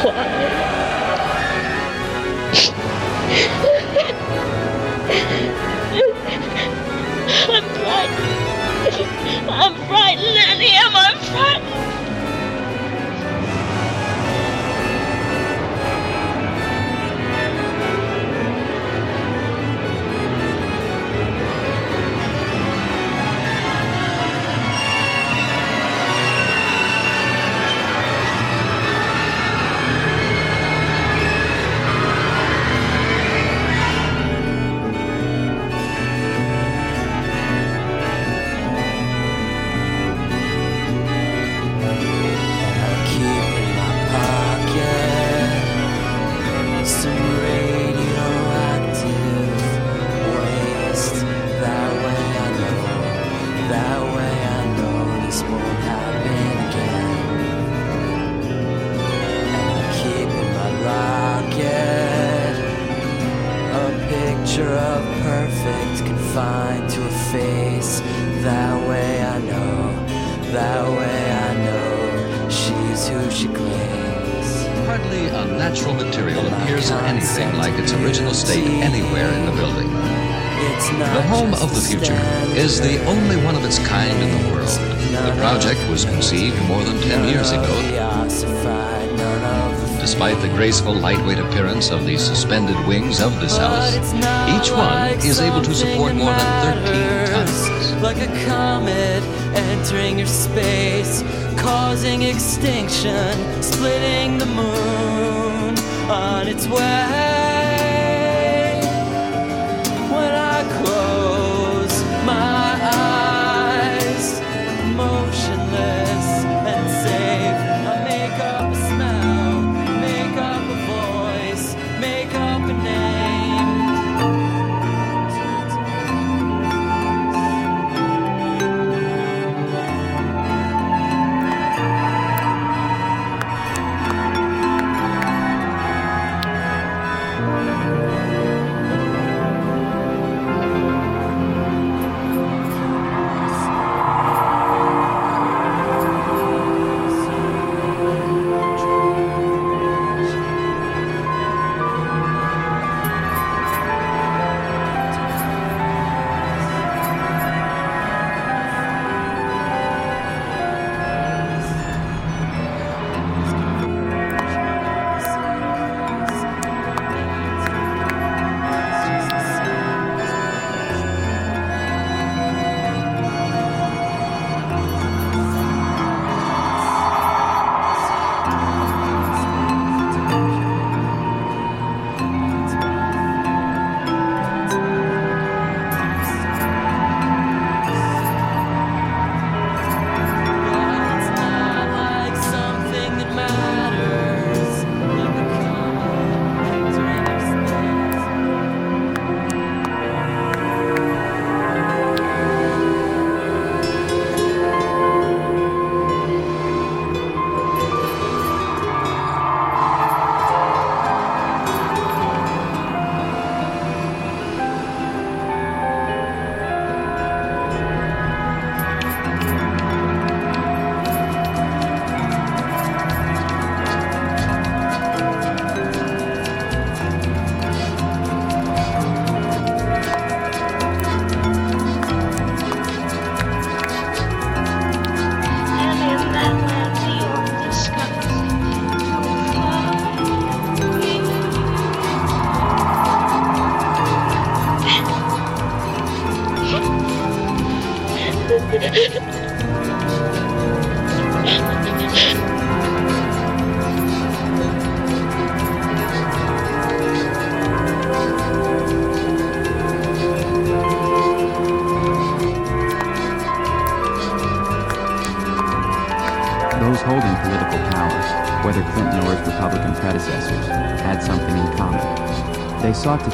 Why? 0.03 0.49
I'm 7.51 7.63
frightened. 7.63 8.29
I'm 9.49 9.75
frightened, 9.87 10.61
Liam. 10.61 10.93
I'm 10.93 11.17
frightened. 11.31 11.68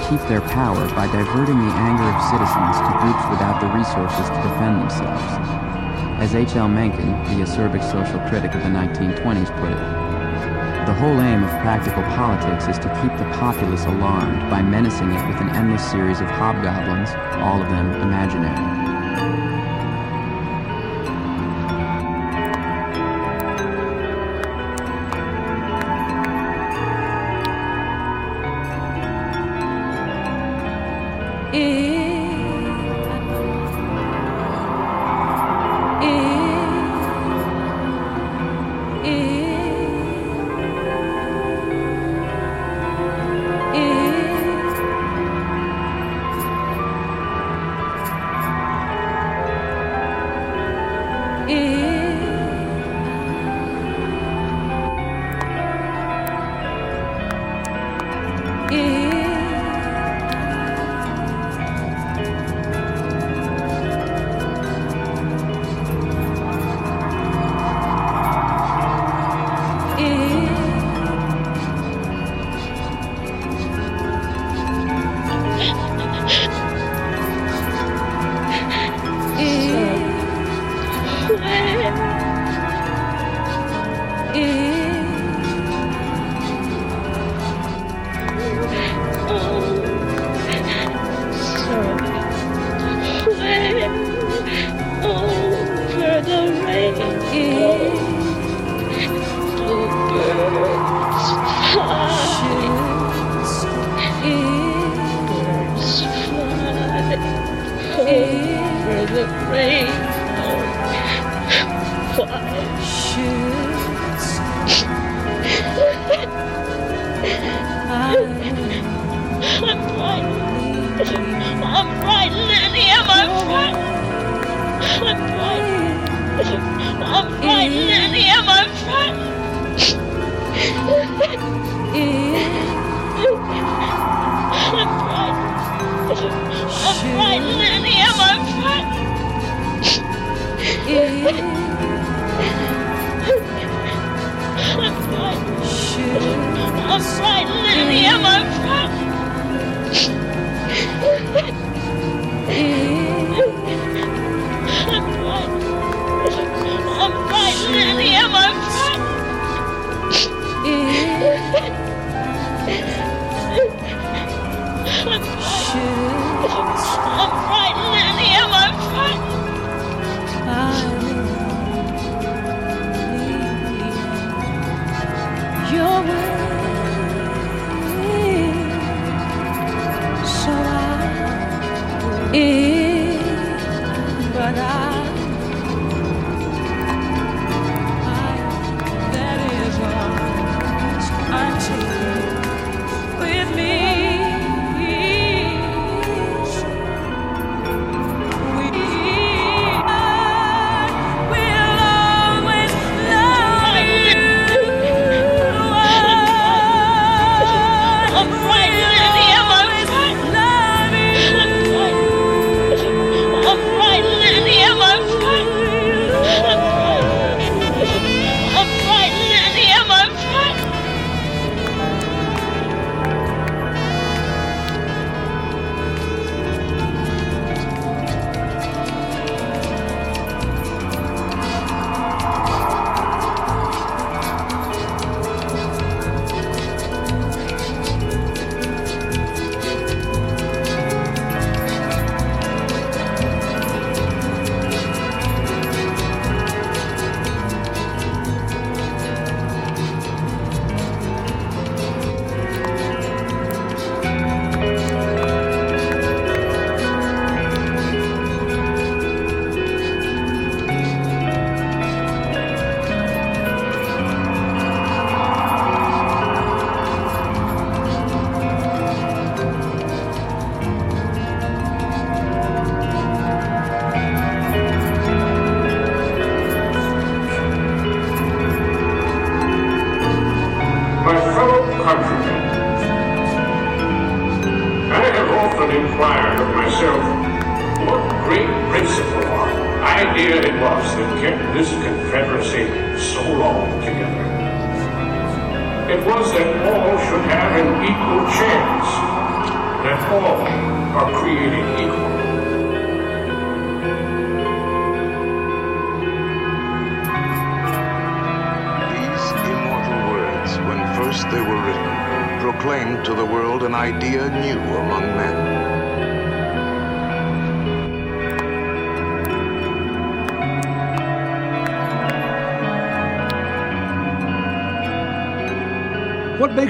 keep 0.10 0.22
their 0.28 0.42
power 0.42 0.88
by 0.94 1.08
diverting 1.08 1.58
the 1.58 1.74
anger 1.74 2.06
of 2.06 2.22
citizens 2.30 2.78
to 2.78 2.92
groups 3.02 3.26
without 3.30 3.58
the 3.60 3.70
resources 3.74 4.30
to 4.30 4.40
defend 4.46 4.82
themselves. 4.82 5.32
As 6.22 6.36
H.L. 6.36 6.68
Mencken, 6.68 7.10
the 7.26 7.44
acerbic 7.44 7.84
social 7.92 8.20
critic 8.30 8.54
of 8.54 8.62
the 8.62 8.70
1920s, 8.70 9.50
put 9.60 9.72
it, 9.72 10.06
the 10.86 10.94
whole 10.94 11.20
aim 11.20 11.44
of 11.44 11.50
practical 11.62 12.04
politics 12.14 12.68
is 12.68 12.78
to 12.78 12.90
keep 13.02 13.12
the 13.18 13.26
populace 13.40 13.86
alarmed 13.86 14.50
by 14.52 14.62
menacing 14.62 15.10
it 15.10 15.28
with 15.28 15.42
an 15.42 15.50
endless 15.50 15.84
series 15.90 16.22
of 16.22 16.28
hobgoblins, 16.28 17.10
all 17.42 17.60
of 17.60 17.70
them 17.70 17.90
imaginary. 18.02 18.75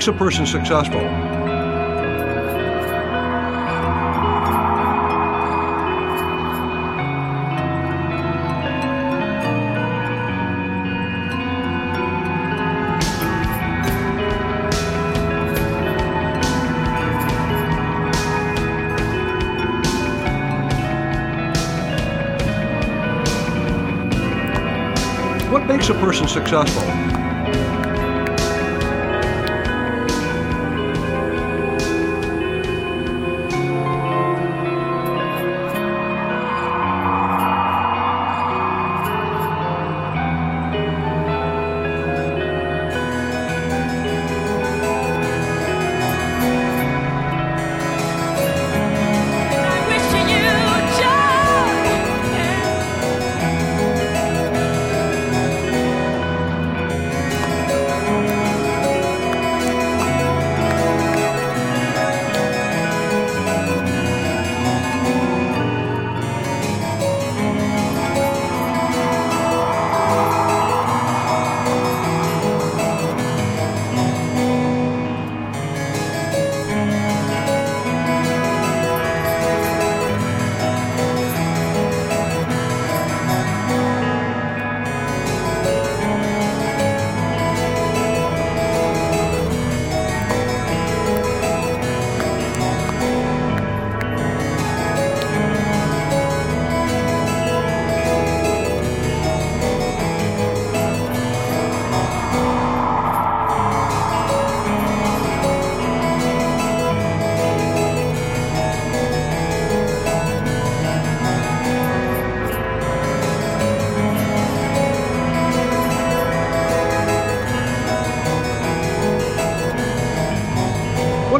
Makes 0.05 0.15
a 0.15 0.19
person 0.19 0.45
successful? 0.45 1.01
What 25.51 25.65
makes 25.65 25.89
a 25.89 25.95
person 25.95 26.27
successful? 26.27 27.04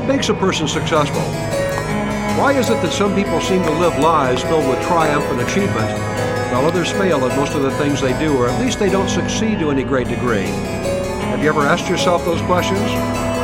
Makes 0.07 0.29
a 0.29 0.33
person 0.33 0.67
successful? 0.67 1.21
Why 2.37 2.53
is 2.53 2.69
it 2.69 2.81
that 2.81 2.91
some 2.91 3.15
people 3.15 3.39
seem 3.41 3.63
to 3.63 3.71
live 3.71 3.97
lives 3.97 4.43
filled 4.43 4.67
with 4.67 4.81
triumph 4.85 5.25
and 5.25 5.41
achievement, 5.41 5.89
while 6.51 6.65
others 6.65 6.91
fail 6.91 7.23
at 7.25 7.37
most 7.37 7.53
of 7.53 7.63
the 7.63 7.71
things 7.71 8.01
they 8.01 8.17
do, 8.19 8.37
or 8.37 8.49
at 8.49 8.59
least 8.61 8.77
they 8.77 8.89
don't 8.89 9.09
succeed 9.09 9.59
to 9.59 9.71
any 9.71 9.83
great 9.83 10.07
degree? 10.07 10.47
Have 11.31 11.41
you 11.41 11.49
ever 11.49 11.61
asked 11.61 11.89
yourself 11.89 12.23
those 12.25 12.41
questions? 12.41 12.85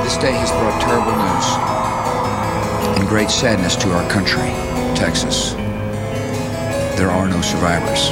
This 0.04 0.18
day 0.18 0.34
has 0.34 0.52
brought 0.52 0.82
terrible 0.82 1.12
news 1.12 3.00
and 3.00 3.08
great 3.08 3.30
sadness 3.30 3.76
to 3.78 3.92
our 3.92 4.08
country, 4.10 4.50
Texas. 4.96 5.54
There 6.98 7.10
are 7.10 7.28
no 7.28 7.42
survivors. 7.42 8.10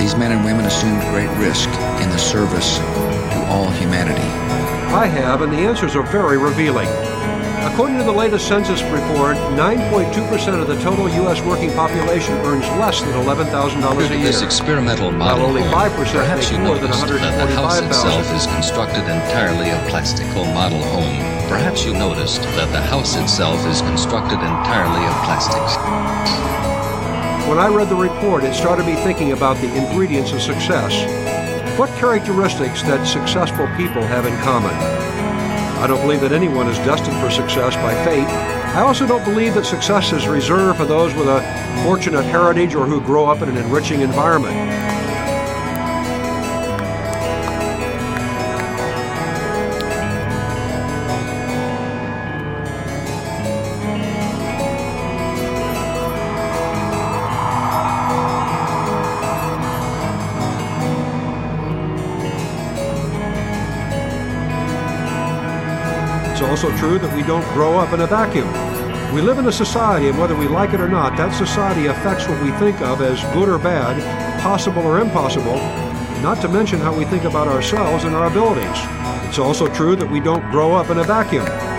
These 0.00 0.16
men 0.16 0.32
and 0.32 0.44
women 0.44 0.64
assumed 0.64 1.00
great 1.10 1.30
risk 1.38 1.68
in 2.02 2.10
the 2.10 2.18
service 2.18 2.78
to 2.78 3.46
all 3.48 3.70
humanity. 3.70 4.28
I 4.92 5.06
have, 5.06 5.42
and 5.42 5.52
the 5.52 5.58
answers 5.58 5.96
are 5.96 6.02
very 6.02 6.38
revealing. 6.38 6.88
According 7.70 7.96
to 7.98 8.04
the 8.04 8.12
latest 8.12 8.48
census 8.48 8.82
report, 8.82 9.36
9.2% 9.54 10.60
of 10.60 10.66
the 10.66 10.74
total 10.82 11.08
U.S. 11.08 11.40
working 11.42 11.70
population 11.72 12.34
earns 12.44 12.66
less 12.76 13.00
than 13.00 13.12
$11,000 13.12 14.10
a 14.10 14.16
year. 14.16 14.26
This 14.26 14.42
experimental 14.42 15.10
while 15.12 15.38
model 15.38 15.46
only 15.46 15.62
home, 15.62 15.72
5% 15.72 15.94
perhaps 15.94 16.50
you 16.50 16.58
more 16.58 16.74
than 16.74 16.90
noticed 16.90 17.06
that 17.06 17.38
the 17.38 17.54
house 17.54 17.80
145,000. 17.80 17.86
itself 17.86 18.26
is 18.34 18.46
constructed 18.46 19.02
entirely 19.02 19.70
of 19.70 19.78
plastic. 19.88 20.26
Oh, 20.34 20.44
model 20.52 20.82
home. 20.90 21.16
Perhaps 21.48 21.84
you 21.84 21.92
noticed 21.92 22.42
that 22.42 22.72
the 22.72 22.80
house 22.80 23.16
itself 23.16 23.64
is 23.66 23.80
constructed 23.82 24.40
entirely 24.40 25.06
of 25.06 25.14
plastics. 25.22 25.76
When 27.48 27.58
I 27.58 27.68
read 27.68 27.88
the 27.88 27.96
report, 27.96 28.42
it 28.42 28.54
started 28.54 28.86
me 28.86 28.96
thinking 28.96 29.32
about 29.32 29.56
the 29.58 29.72
ingredients 29.76 30.32
of 30.32 30.42
success. 30.42 30.92
What 31.78 31.90
characteristics 31.96 32.82
that 32.82 33.06
successful 33.06 33.66
people 33.76 34.02
have 34.02 34.26
in 34.26 34.36
common? 34.38 35.11
I 35.82 35.88
don't 35.88 36.00
believe 36.00 36.20
that 36.20 36.30
anyone 36.30 36.68
is 36.68 36.76
destined 36.86 37.20
for 37.20 37.28
success 37.28 37.74
by 37.74 37.92
fate. 38.04 38.28
I 38.76 38.82
also 38.82 39.04
don't 39.04 39.24
believe 39.24 39.54
that 39.54 39.66
success 39.66 40.12
is 40.12 40.28
reserved 40.28 40.78
for 40.78 40.84
those 40.84 41.12
with 41.12 41.26
a 41.26 41.42
fortunate 41.82 42.22
heritage 42.22 42.76
or 42.76 42.86
who 42.86 43.00
grow 43.00 43.26
up 43.26 43.42
in 43.42 43.48
an 43.48 43.56
enriching 43.56 44.00
environment. 44.00 44.54
Also 66.62 66.76
true 66.76 66.96
that 66.96 67.12
we 67.16 67.24
don't 67.24 67.42
grow 67.54 67.76
up 67.76 67.92
in 67.92 68.02
a 68.02 68.06
vacuum. 68.06 68.46
We 69.12 69.20
live 69.20 69.38
in 69.38 69.48
a 69.48 69.52
society, 69.52 70.08
and 70.08 70.16
whether 70.16 70.36
we 70.36 70.46
like 70.46 70.72
it 70.72 70.80
or 70.80 70.88
not, 70.88 71.16
that 71.16 71.36
society 71.36 71.86
affects 71.86 72.28
what 72.28 72.40
we 72.40 72.52
think 72.52 72.80
of 72.82 73.00
as 73.00 73.20
good 73.34 73.48
or 73.48 73.58
bad, 73.58 74.00
possible 74.40 74.82
or 74.82 75.00
impossible, 75.00 75.56
not 76.22 76.40
to 76.42 76.48
mention 76.48 76.78
how 76.78 76.96
we 76.96 77.04
think 77.04 77.24
about 77.24 77.48
ourselves 77.48 78.04
and 78.04 78.14
our 78.14 78.28
abilities. 78.28 78.78
It's 79.28 79.40
also 79.40 79.66
true 79.74 79.96
that 79.96 80.08
we 80.08 80.20
don't 80.20 80.48
grow 80.52 80.72
up 80.72 80.88
in 80.90 80.98
a 80.98 81.04
vacuum. 81.04 81.71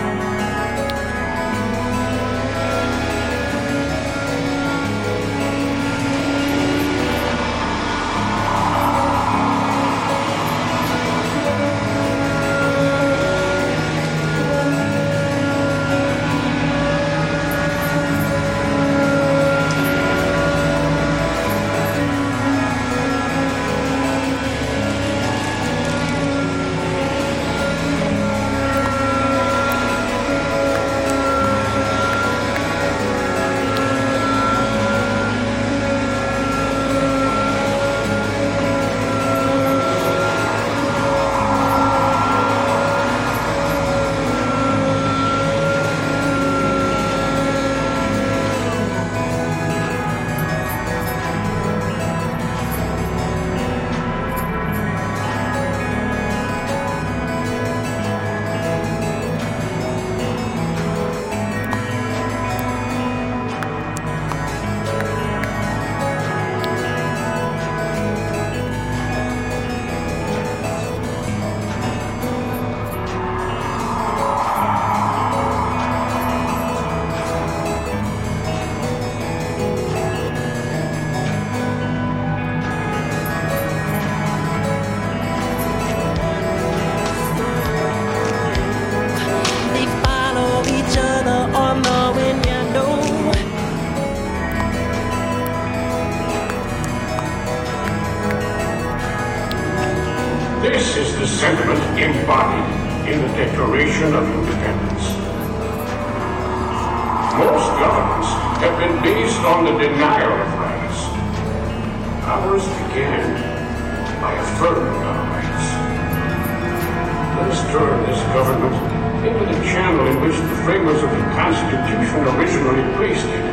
Framers 120.84 121.02
of 121.02 121.10
the 121.10 121.24
Constitution 121.32 122.20
originally 122.36 122.96
placed 122.96 123.24
it. 123.24 123.44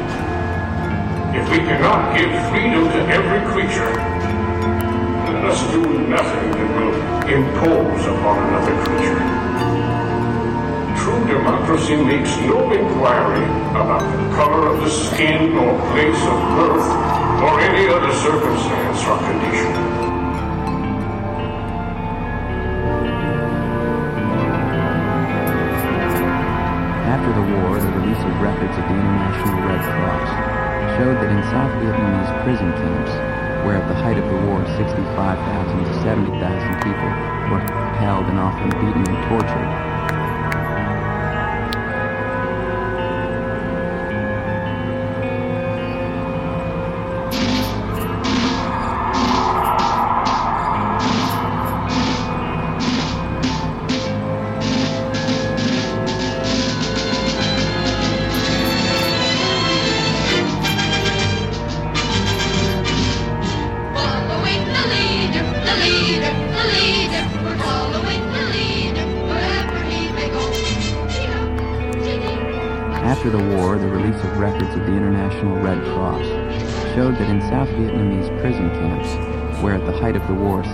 If 1.33 1.49
we 1.49 1.59
cannot 1.59 2.17
give 2.17 2.29
freedom 2.51 2.83
to 2.91 2.99
every 3.07 3.39
creature, 3.51 3.93
let 5.31 5.45
us 5.45 5.61
do 5.71 5.81
nothing 6.09 6.51
that 6.51 6.69
will 6.75 6.93
impose 7.31 8.05
upon 8.05 8.37
another 8.49 8.75
creature. 8.83 9.21
True 10.99 11.25
democracy 11.25 11.95
makes 11.95 12.35
no 12.41 12.69
inquiry 12.69 13.45
about 13.79 14.01
the 14.01 14.35
color 14.35 14.67
of 14.67 14.81
the 14.81 14.89
skin 14.89 15.53
or 15.53 15.79
place 15.91 16.21
of 16.27 16.37
birth 16.59 16.87
or 17.43 17.59
any 17.61 17.87
other 17.87 18.13
circumstance 18.13 19.05
or 19.05 19.17
condition. 19.19 20.00
Records 28.41 28.73
of 28.73 28.83
the 28.89 28.97
International 28.97 29.61
Red 29.69 29.85
Cross 29.85 30.29
showed 30.97 31.17
that 31.21 31.29
in 31.29 31.41
South 31.53 31.69
Vietnamese 31.77 32.33
prison 32.41 32.73
camps, 32.73 33.13
where 33.61 33.77
at 33.77 33.87
the 33.87 33.93
height 33.93 34.17
of 34.17 34.25
the 34.25 34.39
war 34.49 34.65
65,000 34.81 35.85
to 35.85 35.93
70,000 36.01 36.41
people 36.81 37.09
were 37.53 37.61
held 38.01 38.25
and 38.25 38.41
often 38.41 38.73
beaten 38.81 39.05
and 39.05 39.21
tortured, 39.29 39.90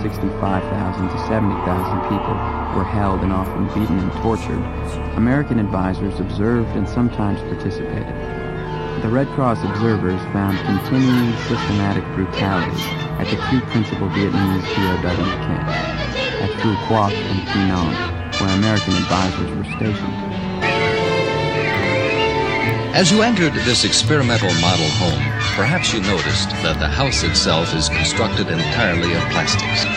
65,000 0.02 1.08
to 1.08 1.18
70,000 1.26 2.00
people 2.08 2.34
were 2.76 2.84
held 2.84 3.20
and 3.20 3.32
often 3.32 3.66
beaten 3.68 3.98
and 3.98 4.12
tortured, 4.22 4.62
American 5.16 5.58
advisors 5.58 6.20
observed 6.20 6.70
and 6.76 6.88
sometimes 6.88 7.40
participated. 7.40 8.14
The 9.02 9.08
Red 9.08 9.28
Cross 9.28 9.62
observers 9.64 10.20
found 10.32 10.58
continuing 10.58 11.32
systematic 11.46 12.04
brutality 12.14 12.82
at 13.18 13.26
the 13.26 13.38
two 13.50 13.60
principal 13.70 14.08
Vietnamese 14.08 14.66
POW 14.74 15.02
camps, 15.46 15.74
at 16.42 16.50
Phu 16.60 16.74
Quoc 16.86 17.12
and 17.12 17.48
Quy 17.48 17.68
Nhon, 17.68 18.40
where 18.40 18.56
American 18.58 18.94
advisors 18.94 19.50
were 19.56 19.64
stationed. 19.76 20.28
As 22.94 23.12
you 23.12 23.22
entered 23.22 23.52
this 23.52 23.84
experimental 23.84 24.52
model 24.60 24.88
home, 24.98 25.22
perhaps 25.54 25.92
you 25.92 26.00
noticed 26.00 26.50
that 26.62 26.80
the 26.80 26.88
house 26.88 27.22
itself 27.22 27.72
is 27.74 27.88
constructed 27.88 28.48
entirely 28.48 29.14
of 29.14 29.22
plastics. 29.30 29.87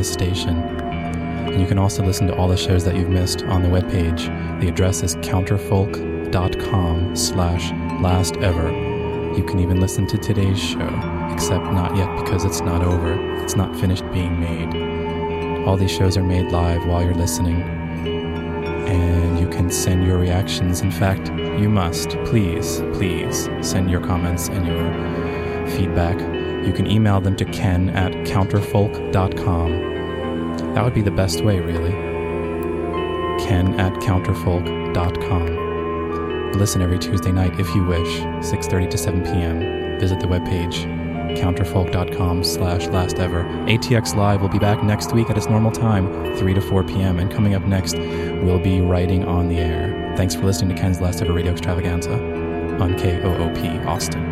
This 0.00 0.10
station. 0.10 0.56
And 0.56 1.60
you 1.60 1.66
can 1.66 1.78
also 1.78 2.02
listen 2.02 2.26
to 2.28 2.34
all 2.34 2.48
the 2.48 2.56
shows 2.56 2.84
that 2.84 2.96
you've 2.96 3.10
missed 3.10 3.42
on 3.42 3.62
the 3.62 3.68
webpage. 3.68 4.30
The 4.58 4.68
address 4.68 5.02
is 5.02 5.16
counterfolk.com 5.16 7.14
slash 7.14 7.70
last 8.00 8.38
ever. 8.38 8.70
You 9.36 9.44
can 9.44 9.60
even 9.60 9.78
listen 9.78 10.06
to 10.06 10.16
today's 10.16 10.58
show, 10.58 10.88
except 11.30 11.64
not 11.64 11.94
yet 11.96 12.08
because 12.18 12.46
it's 12.46 12.62
not 12.62 12.82
over. 12.82 13.12
It's 13.42 13.56
not 13.56 13.76
finished 13.76 14.10
being 14.10 14.40
made. 14.40 15.66
All 15.66 15.76
these 15.76 15.90
shows 15.90 16.16
are 16.16 16.22
made 16.22 16.50
live 16.50 16.86
while 16.86 17.02
you're 17.02 17.12
listening, 17.12 17.60
and 17.60 19.38
you 19.38 19.50
can 19.50 19.70
send 19.70 20.06
your 20.06 20.16
reactions. 20.16 20.80
In 20.80 20.90
fact, 20.90 21.28
you 21.60 21.68
must, 21.68 22.08
please, 22.24 22.80
please 22.94 23.50
send 23.60 23.90
your 23.90 24.00
comments 24.00 24.48
and 24.48 24.66
your 24.66 25.68
feedback. 25.76 26.18
You 26.66 26.72
can 26.72 26.86
email 26.86 27.20
them 27.20 27.36
to 27.36 27.44
ken 27.44 27.90
at 27.90 28.12
counterfolk.com. 28.26 29.89
That 30.74 30.84
would 30.84 30.94
be 30.94 31.02
the 31.02 31.10
best 31.10 31.42
way, 31.42 31.60
really. 31.60 31.92
Ken 33.44 33.78
at 33.80 33.92
counterfolk.com. 33.94 36.52
Listen 36.52 36.82
every 36.82 36.98
Tuesday 36.98 37.32
night 37.32 37.58
if 37.58 37.74
you 37.74 37.84
wish, 37.84 38.20
6.30 38.40 38.90
to 38.90 38.98
7 38.98 39.22
p.m. 39.24 39.98
Visit 40.00 40.20
the 40.20 40.26
webpage, 40.26 40.84
counterfolk.com 41.38 42.44
slash 42.44 42.86
last 42.88 43.18
ever. 43.18 43.44
ATX 43.44 44.16
Live 44.16 44.42
will 44.42 44.48
be 44.48 44.58
back 44.58 44.82
next 44.82 45.12
week 45.12 45.30
at 45.30 45.36
its 45.36 45.48
normal 45.48 45.70
time, 45.70 46.34
3 46.36 46.54
to 46.54 46.60
4 46.60 46.84
p.m. 46.84 47.18
And 47.18 47.30
coming 47.30 47.54
up 47.54 47.62
next, 47.62 47.96
we'll 47.96 48.58
be 48.58 48.80
writing 48.80 49.24
on 49.24 49.48
the 49.48 49.58
air. 49.58 50.12
Thanks 50.16 50.34
for 50.34 50.44
listening 50.44 50.74
to 50.74 50.80
Ken's 50.80 51.00
Last 51.00 51.22
Ever 51.22 51.32
Radio 51.32 51.52
Extravaganza 51.52 52.14
on 52.80 52.98
KOOP 52.98 53.86
Austin. 53.86 54.29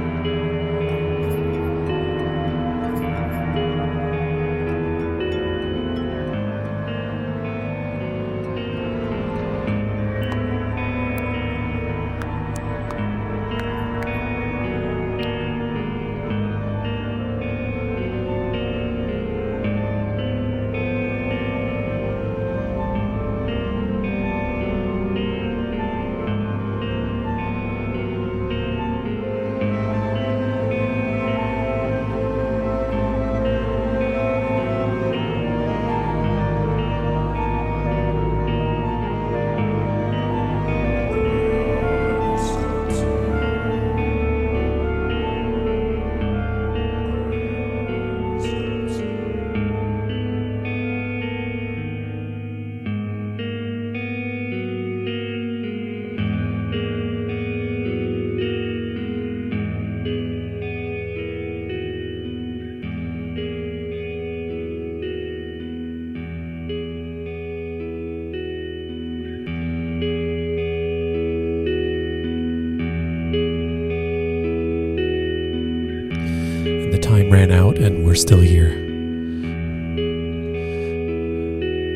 Still 78.18 78.40
here. 78.40 78.72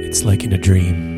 It's 0.07 0.23
like 0.25 0.45
in 0.45 0.53
a 0.53 0.59
dream. 0.59 1.11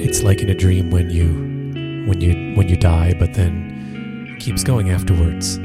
It's 0.00 0.22
like 0.22 0.40
in 0.40 0.48
a 0.48 0.54
dream 0.54 0.90
when 0.90 1.10
you 1.10 1.28
when 2.08 2.20
you 2.22 2.56
when 2.56 2.68
you 2.68 2.76
die 2.76 3.14
but 3.18 3.34
then 3.34 4.36
keeps 4.40 4.64
going 4.64 4.90
afterwards. 4.90 5.58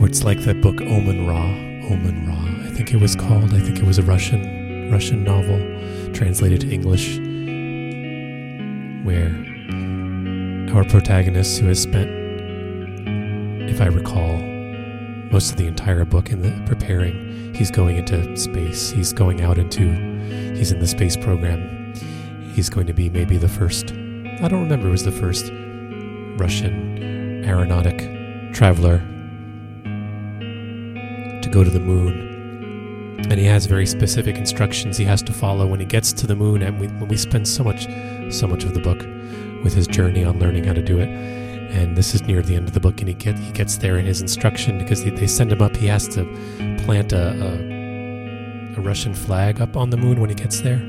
Or 0.00 0.06
it's 0.08 0.24
like 0.24 0.40
that 0.40 0.62
book 0.62 0.80
Omen 0.80 1.26
Ra, 1.26 1.44
Omen 1.92 2.26
Ra. 2.26 2.66
I 2.66 2.70
think 2.70 2.94
it 2.94 3.00
was 3.00 3.14
called. 3.14 3.52
I 3.52 3.60
think 3.60 3.78
it 3.78 3.84
was 3.84 3.98
a 3.98 4.02
Russian 4.02 4.90
Russian 4.90 5.22
novel 5.22 5.60
translated 6.14 6.62
to 6.62 6.70
English 6.70 7.18
where 9.04 9.43
our 10.74 10.84
protagonist 10.84 11.60
who 11.60 11.66
has 11.68 11.80
spent 11.80 12.10
if 13.70 13.80
I 13.80 13.86
recall 13.86 14.38
most 15.30 15.50
of 15.50 15.56
the 15.56 15.66
entire 15.66 16.04
book 16.04 16.30
in 16.30 16.42
the 16.42 16.50
preparing 16.66 17.54
he's 17.54 17.70
going 17.70 17.96
into 17.96 18.36
space. 18.36 18.90
He's 18.90 19.12
going 19.12 19.42
out 19.42 19.58
into 19.58 19.88
he's 20.54 20.72
in 20.72 20.80
the 20.80 20.86
space 20.86 21.16
program 21.16 21.74
he's 22.54 22.70
going 22.70 22.86
to 22.86 22.92
be 22.92 23.10
maybe 23.10 23.36
the 23.36 23.48
first, 23.48 23.90
I 23.90 24.48
don't 24.48 24.62
remember, 24.62 24.86
it 24.88 24.92
was 24.92 25.04
the 25.04 25.10
first 25.10 25.50
Russian 26.38 27.44
aeronautic 27.44 27.98
traveler 28.54 28.98
to 31.42 31.48
go 31.50 31.64
to 31.64 31.70
the 31.70 31.80
moon. 31.80 32.30
And 33.28 33.40
he 33.40 33.46
has 33.46 33.66
very 33.66 33.86
specific 33.86 34.36
instructions 34.36 34.96
he 34.96 35.04
has 35.04 35.22
to 35.22 35.32
follow 35.32 35.66
when 35.66 35.80
he 35.80 35.86
gets 35.86 36.12
to 36.12 36.26
the 36.26 36.36
moon. 36.36 36.62
And 36.62 36.78
we, 36.78 36.86
we 37.06 37.16
spend 37.16 37.48
so 37.48 37.64
much, 37.64 37.88
so 38.32 38.46
much 38.46 38.64
of 38.64 38.74
the 38.74 38.80
book 38.80 39.00
with 39.64 39.74
his 39.74 39.88
journey 39.88 40.22
on 40.24 40.38
learning 40.38 40.64
how 40.64 40.74
to 40.74 40.82
do 40.82 41.00
it. 41.00 41.08
And 41.08 41.96
this 41.96 42.14
is 42.14 42.22
near 42.22 42.40
the 42.42 42.54
end 42.54 42.68
of 42.68 42.74
the 42.74 42.80
book, 42.80 43.00
and 43.00 43.08
he 43.08 43.14
get 43.14 43.36
he 43.36 43.50
gets 43.50 43.78
there 43.78 43.98
in 43.98 44.06
his 44.06 44.20
instruction 44.20 44.78
because 44.78 45.02
they, 45.02 45.10
they 45.10 45.26
send 45.26 45.50
him 45.50 45.60
up. 45.60 45.74
He 45.74 45.88
has 45.88 46.06
to 46.08 46.24
plant 46.84 47.12
a, 47.12 47.30
a 47.30 48.78
a 48.78 48.80
Russian 48.80 49.14
flag 49.14 49.60
up 49.60 49.76
on 49.76 49.90
the 49.90 49.96
moon 49.96 50.20
when 50.20 50.30
he 50.30 50.36
gets 50.36 50.60
there 50.60 50.80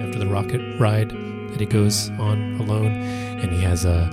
after 0.00 0.18
the 0.18 0.26
rocket 0.26 0.60
ride 0.78 1.10
that 1.10 1.60
he 1.60 1.66
goes 1.66 2.10
on 2.10 2.60
alone, 2.60 2.92
and 2.92 3.50
he 3.50 3.60
has 3.60 3.84
a 3.84 4.08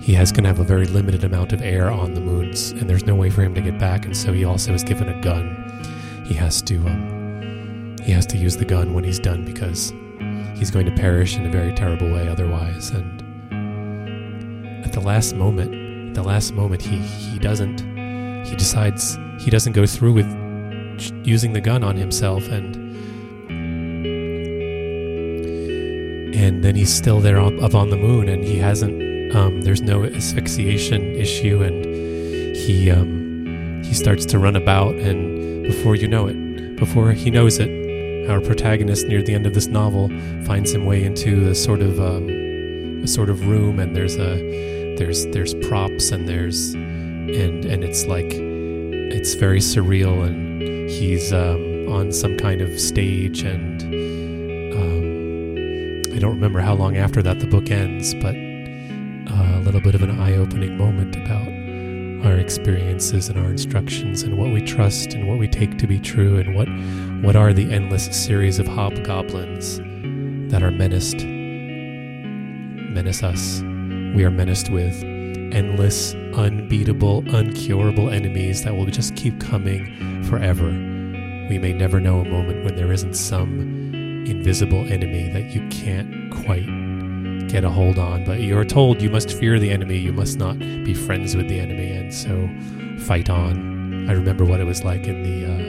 he 0.00 0.12
has 0.12 0.30
going 0.32 0.44
to 0.44 0.48
have 0.48 0.60
a 0.60 0.64
very 0.64 0.86
limited 0.86 1.24
amount 1.24 1.52
of 1.52 1.62
air 1.62 1.90
on 1.90 2.14
the 2.14 2.20
moons, 2.20 2.72
and 2.72 2.90
there's 2.90 3.06
no 3.06 3.14
way 3.14 3.30
for 3.30 3.42
him 3.42 3.54
to 3.54 3.60
get 3.60 3.78
back, 3.78 4.04
and 4.04 4.16
so 4.16 4.32
he 4.32 4.44
also 4.44 4.74
is 4.74 4.84
given 4.84 5.08
a 5.08 5.20
gun. 5.20 5.46
He 6.24 6.34
has 6.34 6.60
to 6.62 6.76
um, 6.86 7.96
he 8.02 8.12
has 8.12 8.26
to 8.26 8.36
use 8.36 8.56
the 8.56 8.64
gun 8.64 8.92
when 8.94 9.04
he's 9.04 9.18
done 9.18 9.44
because 9.44 9.92
he's 10.54 10.70
going 10.70 10.86
to 10.86 10.92
perish 10.92 11.36
in 11.36 11.46
a 11.46 11.50
very 11.50 11.72
terrible 11.72 12.10
way 12.12 12.28
otherwise. 12.28 12.90
And 12.90 13.22
at 14.84 14.92
the 14.92 15.00
last 15.00 15.34
moment, 15.34 15.74
at 16.08 16.14
the 16.14 16.22
last 16.22 16.52
moment, 16.52 16.82
he 16.82 16.98
he 16.98 17.38
doesn't 17.38 17.80
he 18.46 18.56
decides 18.56 19.18
he 19.40 19.50
doesn't 19.50 19.72
go 19.72 19.86
through 19.86 20.12
with 20.12 20.26
using 21.26 21.52
the 21.52 21.60
gun 21.60 21.82
on 21.82 21.96
himself 21.96 22.46
and 22.48 22.76
and 26.34 26.62
then 26.62 26.74
he's 26.74 26.94
still 26.94 27.20
there 27.20 27.40
up, 27.40 27.74
on 27.74 27.90
the 27.90 27.96
moon 27.96 28.28
and 28.28 28.44
he 28.44 28.58
hasn't 28.58 29.34
um, 29.34 29.62
there's 29.62 29.82
no 29.82 30.04
asphyxiation 30.04 31.02
issue 31.16 31.62
and 31.62 31.84
he 32.56 32.90
um, 32.90 33.82
he 33.82 33.94
starts 33.94 34.24
to 34.26 34.38
run 34.38 34.54
about 34.54 34.94
and 34.96 35.64
before 35.64 35.96
you 35.96 36.06
know 36.06 36.26
it 36.28 36.76
before 36.76 37.12
he 37.12 37.30
knows 37.30 37.58
it 37.58 37.83
our 38.28 38.40
protagonist 38.40 39.06
near 39.06 39.22
the 39.22 39.34
end 39.34 39.46
of 39.46 39.54
this 39.54 39.66
novel 39.66 40.08
finds 40.44 40.72
him 40.72 40.86
way 40.86 41.04
into 41.04 41.48
a 41.48 41.54
sort 41.54 41.80
of 41.80 42.00
um, 42.00 42.28
a 43.02 43.06
sort 43.06 43.30
of 43.30 43.46
room 43.46 43.78
and 43.78 43.94
there's 43.94 44.16
a 44.16 44.94
there's 44.96 45.26
there's 45.26 45.54
props 45.66 46.10
and 46.10 46.28
there's 46.28 46.74
and 46.74 47.64
and 47.64 47.84
it's 47.84 48.06
like 48.06 48.32
it's 48.32 49.34
very 49.34 49.60
surreal 49.60 50.26
and 50.26 50.90
he's 50.90 51.32
um, 51.32 51.88
on 51.88 52.12
some 52.12 52.36
kind 52.36 52.60
of 52.60 52.80
stage 52.80 53.42
and 53.42 53.74
I 56.14 56.18
don't 56.18 56.36
remember 56.36 56.60
how 56.60 56.74
long 56.74 56.96
after 56.96 57.22
that 57.22 57.40
the 57.40 57.46
book 57.48 57.72
ends, 57.72 58.14
but 58.14 58.36
uh, 58.36 59.58
a 59.58 59.62
little 59.64 59.80
bit 59.80 59.96
of 59.96 60.02
an 60.02 60.20
eye 60.20 60.36
opening 60.36 60.78
moment 60.78 61.16
about 61.16 61.48
our 62.24 62.38
experiences 62.38 63.28
and 63.28 63.36
our 63.36 63.50
instructions 63.50 64.22
and 64.22 64.38
what 64.38 64.52
we 64.52 64.60
trust 64.62 65.14
and 65.14 65.26
what 65.26 65.38
we 65.38 65.48
take 65.48 65.76
to 65.78 65.88
be 65.88 65.98
true 65.98 66.38
and 66.38 66.54
what 66.54 66.68
what 67.22 67.36
are 67.36 67.52
the 67.52 67.72
endless 67.72 68.04
series 68.06 68.58
of 68.58 68.66
hobgoblins 68.66 69.78
that 70.50 70.62
are 70.62 70.70
menaced 70.70 71.24
menace 72.94 73.22
us 73.22 73.60
we 74.14 74.24
are 74.24 74.30
menaced 74.30 74.70
with 74.70 75.02
endless 75.52 76.14
unbeatable 76.34 77.22
uncurable 77.24 78.12
enemies 78.12 78.62
that 78.64 78.74
will 78.74 78.86
just 78.86 79.14
keep 79.16 79.40
coming 79.40 80.22
forever 80.24 80.70
we 81.48 81.58
may 81.58 81.72
never 81.72 82.00
know 82.00 82.20
a 82.20 82.24
moment 82.24 82.64
when 82.64 82.74
there 82.74 82.92
isn't 82.92 83.14
some 83.14 83.94
invisible 84.26 84.90
enemy 84.90 85.28
that 85.30 85.54
you 85.54 85.66
can't 85.68 86.32
quite 86.32 86.66
get 87.48 87.64
a 87.64 87.70
hold 87.70 87.98
on. 87.98 88.24
But 88.24 88.40
you're 88.40 88.64
told 88.64 89.02
you 89.02 89.10
must 89.10 89.32
fear 89.32 89.58
the 89.58 89.70
enemy, 89.70 89.96
you 89.96 90.12
must 90.12 90.38
not 90.38 90.58
be 90.58 90.94
friends 90.94 91.36
with 91.36 91.48
the 91.48 91.60
enemy, 91.60 91.92
and 91.92 92.12
so 92.12 92.48
fight 93.04 93.30
on. 93.30 94.08
I 94.08 94.12
remember 94.12 94.44
what 94.44 94.60
it 94.60 94.64
was 94.64 94.82
like 94.84 95.06
in 95.06 95.22
the 95.22 95.46
uh, 95.46 95.63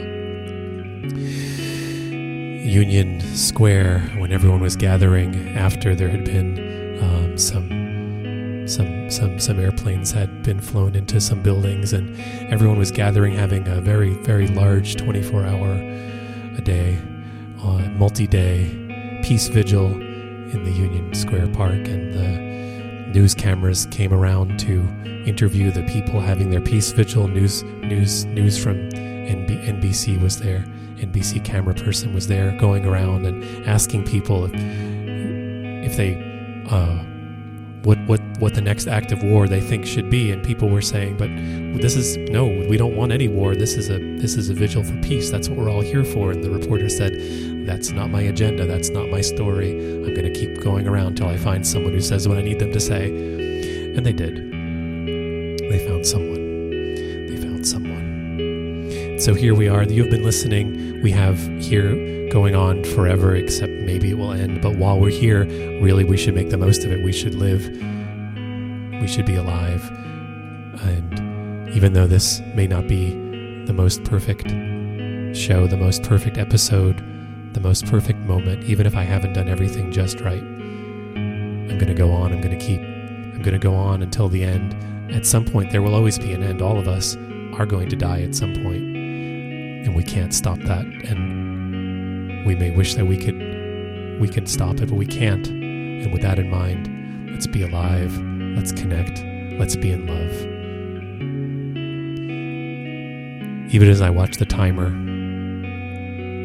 Union 2.65 3.21
Square 3.35 3.99
when 4.17 4.31
everyone 4.31 4.59
was 4.59 4.75
gathering 4.75 5.55
after 5.57 5.95
there 5.95 6.09
had 6.09 6.25
been 6.25 6.99
um, 7.01 7.37
some 7.37 8.67
some 8.67 9.09
some 9.09 9.39
some 9.39 9.59
airplanes 9.59 10.11
had 10.11 10.41
been 10.43 10.59
flown 10.59 10.95
into 10.95 11.21
some 11.21 11.41
buildings 11.41 11.93
and 11.93 12.19
everyone 12.51 12.79
was 12.79 12.91
gathering 12.91 13.33
having 13.33 13.67
a 13.67 13.79
very 13.79 14.15
very 14.23 14.47
large 14.47 14.95
24 14.95 15.45
hour 15.45 15.73
a 16.57 16.61
day 16.63 16.97
uh, 17.61 17.89
multi-day 17.97 19.21
peace 19.23 19.47
vigil 19.47 19.87
in 20.51 20.63
the 20.63 20.71
Union 20.71 21.13
Square 21.13 21.47
Park, 21.47 21.87
and 21.87 22.13
the 22.13 23.19
news 23.19 23.33
cameras 23.33 23.87
came 23.91 24.13
around 24.13 24.59
to 24.59 24.81
interview 25.25 25.71
the 25.71 25.83
people 25.83 26.19
having 26.19 26.49
their 26.51 26.61
peace 26.61 26.91
vigil. 26.91 27.27
News 27.27 27.63
news 27.63 28.25
news 28.25 28.61
from 28.61 28.89
NB- 29.25 29.81
NBC 29.81 30.21
was 30.21 30.39
there. 30.39 30.65
NBC 30.97 31.43
camera 31.43 31.73
person 31.73 32.13
was 32.13 32.27
there, 32.27 32.57
going 32.57 32.85
around 32.85 33.25
and 33.25 33.43
asking 33.67 34.05
people 34.05 34.45
if 34.45 34.53
if 34.53 35.97
they 35.97 36.15
uh, 36.69 37.03
what 37.83 37.99
what 38.07 38.21
what 38.39 38.55
the 38.55 38.61
next 38.61 38.87
act 38.87 39.11
of 39.11 39.21
war 39.23 39.47
they 39.47 39.61
think 39.61 39.85
should 39.85 40.09
be. 40.09 40.31
And 40.31 40.43
people 40.43 40.69
were 40.69 40.81
saying 40.81 41.17
but 41.17 41.29
this 41.81 41.95
is 41.95 42.17
no 42.29 42.45
we 42.45 42.77
don't 42.77 42.95
want 42.95 43.11
any 43.11 43.27
war. 43.27 43.55
This 43.55 43.75
is 43.75 43.89
a 43.89 43.99
this 44.17 44.35
is 44.35 44.49
a 44.49 44.53
vigil 44.53 44.83
for 44.83 44.99
peace. 45.01 45.29
That's 45.29 45.49
what 45.49 45.57
we're 45.57 45.69
all 45.69 45.81
here 45.81 46.03
for. 46.03 46.31
And 46.31 46.43
the 46.43 46.49
reporter 46.49 46.89
said 46.89 47.13
that's 47.67 47.91
not 47.91 48.09
my 48.09 48.21
agenda. 48.21 48.65
That's 48.65 48.89
not 48.89 49.09
my 49.09 49.21
story. 49.21 49.71
I'm 49.71 50.13
going 50.13 50.31
to 50.31 50.33
keep 50.33 50.61
going 50.63 50.87
around 50.87 51.07
until 51.07 51.27
i 51.27 51.37
find 51.37 51.65
someone 51.65 51.93
who 51.93 52.01
says 52.01 52.27
what 52.27 52.37
i 52.37 52.41
need 52.41 52.59
them 52.59 52.71
to 52.71 52.79
say. 52.79 53.09
And 53.95 54.05
they 54.05 54.13
did. 54.13 54.35
They 55.69 55.87
found 55.87 56.05
someone 56.05 56.34
so 59.25 59.33
here 59.33 59.55
we 59.55 59.67
are 59.67 59.83
you've 59.83 60.11
been 60.11 60.23
listening 60.23 61.01
we 61.01 61.11
have 61.11 61.39
here 61.59 62.15
going 62.35 62.53
on 62.53 62.83
forever, 62.83 63.33
except 63.33 63.71
maybe 63.71 64.09
it 64.09 64.17
will 64.17 64.33
end. 64.33 64.61
But 64.61 64.75
while 64.75 64.99
we're 64.99 65.09
here, 65.09 65.45
really, 65.81 66.03
we 66.03 66.17
should 66.17 66.35
make 66.35 66.49
the 66.49 66.57
most 66.57 66.83
of 66.83 66.91
it. 66.91 67.01
We 67.03 67.13
should 67.13 67.33
live. 67.35 67.65
We 69.01 69.07
should 69.07 69.25
be 69.25 69.35
alive. 69.35 69.89
And 70.81 71.69
even 71.69 71.93
though 71.93 72.07
this 72.07 72.41
may 72.55 72.67
not 72.67 72.87
be 72.87 73.11
the 73.65 73.73
most 73.73 74.03
perfect 74.03 74.49
show, 75.33 75.65
the 75.65 75.77
most 75.77 76.03
perfect 76.03 76.37
episode, 76.37 76.97
the 77.53 77.61
most 77.61 77.85
perfect 77.85 78.19
moment, 78.19 78.65
even 78.65 78.85
if 78.85 78.95
I 78.95 79.03
haven't 79.03 79.33
done 79.33 79.47
everything 79.47 79.91
just 79.91 80.19
right, 80.19 80.43
I'm 80.43 81.77
going 81.77 81.87
to 81.87 81.93
go 81.93 82.11
on. 82.11 82.33
I'm 82.33 82.41
going 82.41 82.57
to 82.57 82.65
keep. 82.65 82.81
I'm 82.81 83.41
going 83.41 83.53
to 83.53 83.59
go 83.59 83.75
on 83.75 84.01
until 84.01 84.27
the 84.27 84.43
end. 84.43 84.75
At 85.13 85.25
some 85.25 85.45
point, 85.45 85.71
there 85.71 85.81
will 85.81 85.95
always 85.95 86.19
be 86.19 86.33
an 86.33 86.43
end. 86.43 86.61
All 86.61 86.77
of 86.77 86.87
us 86.87 87.15
are 87.53 87.65
going 87.65 87.87
to 87.89 87.95
die 87.95 88.23
at 88.23 88.35
some 88.35 88.53
point, 88.55 88.94
and 89.85 89.95
we 89.95 90.03
can't 90.03 90.33
stop 90.33 90.59
that. 90.59 90.85
And 90.85 92.45
we 92.45 92.55
may 92.55 92.71
wish 92.71 92.95
that 92.95 93.05
we 93.05 93.17
could 93.17 94.19
we 94.19 94.27
can 94.27 94.45
stop 94.45 94.79
it, 94.79 94.89
but 94.89 94.95
we 94.95 95.05
can't. 95.05 95.47
And 95.47 96.11
with 96.11 96.21
that 96.21 96.39
in 96.39 96.49
mind, 96.49 97.31
let's 97.31 97.47
be 97.47 97.63
alive, 97.63 98.17
let's 98.55 98.71
connect, 98.71 99.23
let's 99.59 99.75
be 99.75 99.91
in 99.91 100.07
love. 100.07 100.31
Even 103.73 103.89
as 103.89 104.01
I 104.01 104.09
watch 104.09 104.37
the 104.37 104.45
timer, 104.45 104.87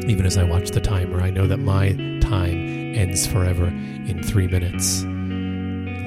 even 0.07 0.25
as 0.25 0.37
I 0.37 0.43
watch 0.43 0.71
the 0.71 0.81
timer, 0.81 1.21
I 1.21 1.29
know 1.29 1.47
that 1.47 1.57
my 1.57 1.93
time 2.19 2.95
ends 2.95 3.25
forever 3.25 3.67
in 3.67 4.21
three 4.23 4.47
minutes. 4.47 5.03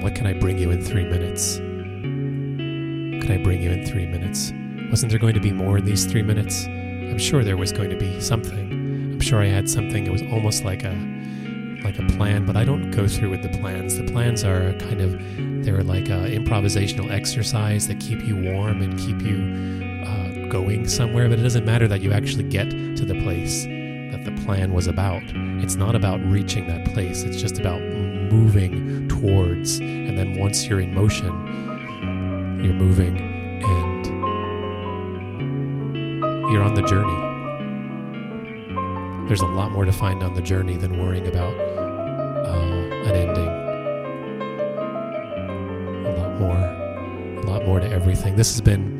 What 0.02 0.14
can 0.14 0.26
I 0.26 0.34
bring 0.34 0.58
you 0.58 0.70
in 0.70 0.82
three 0.82 1.04
minutes? 1.04 1.56
Could 1.56 3.30
I 3.30 3.42
bring 3.42 3.62
you 3.62 3.70
in 3.70 3.86
three 3.86 4.06
minutes? 4.06 4.52
Wasn't 4.90 5.08
there 5.08 5.18
going 5.18 5.34
to 5.34 5.40
be 5.40 5.52
more 5.52 5.78
in 5.78 5.86
these 5.86 6.04
three 6.04 6.22
minutes? 6.22 6.66
I'm 7.10 7.18
sure 7.18 7.44
there 7.44 7.56
was 7.56 7.72
going 7.72 7.90
to 7.90 7.96
be 7.96 8.20
something 8.20 8.84
I'm 9.14 9.20
sure 9.20 9.40
I 9.40 9.46
had 9.46 9.70
something. 9.70 10.08
It 10.08 10.10
was 10.10 10.22
almost 10.22 10.64
like 10.64 10.82
a 10.82 10.92
like 11.84 12.00
a 12.00 12.06
plan, 12.16 12.44
but 12.44 12.56
I 12.56 12.64
don't 12.64 12.90
go 12.90 13.06
through 13.06 13.30
with 13.30 13.42
the 13.42 13.48
plans. 13.60 13.96
The 13.96 14.10
plans 14.10 14.42
are 14.42 14.72
kind 14.72 15.00
of 15.00 15.12
they're 15.64 15.84
like 15.84 16.08
a 16.08 16.34
improvisational 16.34 17.12
exercise 17.12 17.86
that 17.86 18.00
keep 18.00 18.24
you 18.24 18.34
warm 18.34 18.82
and 18.82 18.98
keep 18.98 19.22
you 19.22 20.04
uh, 20.04 20.48
going 20.48 20.88
somewhere. 20.88 21.28
But 21.28 21.38
it 21.38 21.42
doesn't 21.42 21.64
matter 21.64 21.86
that 21.86 22.00
you 22.00 22.12
actually 22.12 22.42
get 22.42 22.70
to 22.70 23.04
the 23.04 23.22
place 23.22 23.66
that 23.66 24.24
the 24.24 24.32
plan 24.44 24.72
was 24.72 24.88
about. 24.88 25.22
It's 25.62 25.76
not 25.76 25.94
about 25.94 26.20
reaching 26.24 26.66
that 26.66 26.84
place. 26.92 27.22
It's 27.22 27.40
just 27.40 27.60
about 27.60 27.80
moving 27.82 29.06
towards. 29.06 29.78
And 29.78 30.18
then 30.18 30.40
once 30.40 30.66
you're 30.66 30.80
in 30.80 30.92
motion, 30.92 32.60
you're 32.64 32.74
moving 32.74 33.33
you're 36.54 36.62
on 36.62 36.74
the 36.74 36.82
journey. 36.82 37.20
There's 39.26 39.40
a 39.40 39.46
lot 39.46 39.72
more 39.72 39.84
to 39.84 39.90
find 39.90 40.22
on 40.22 40.34
the 40.34 40.40
journey 40.40 40.76
than 40.76 41.02
worrying 41.02 41.26
about 41.26 41.52
uh, 41.52 43.08
an 43.08 43.14
ending. 43.16 43.48
A 46.06 46.14
lot 46.16 46.38
more, 46.38 46.56
a 46.56 47.46
lot 47.50 47.64
more 47.66 47.80
to 47.80 47.90
everything. 47.90 48.36
This 48.36 48.52
has 48.52 48.60
been. 48.60 48.94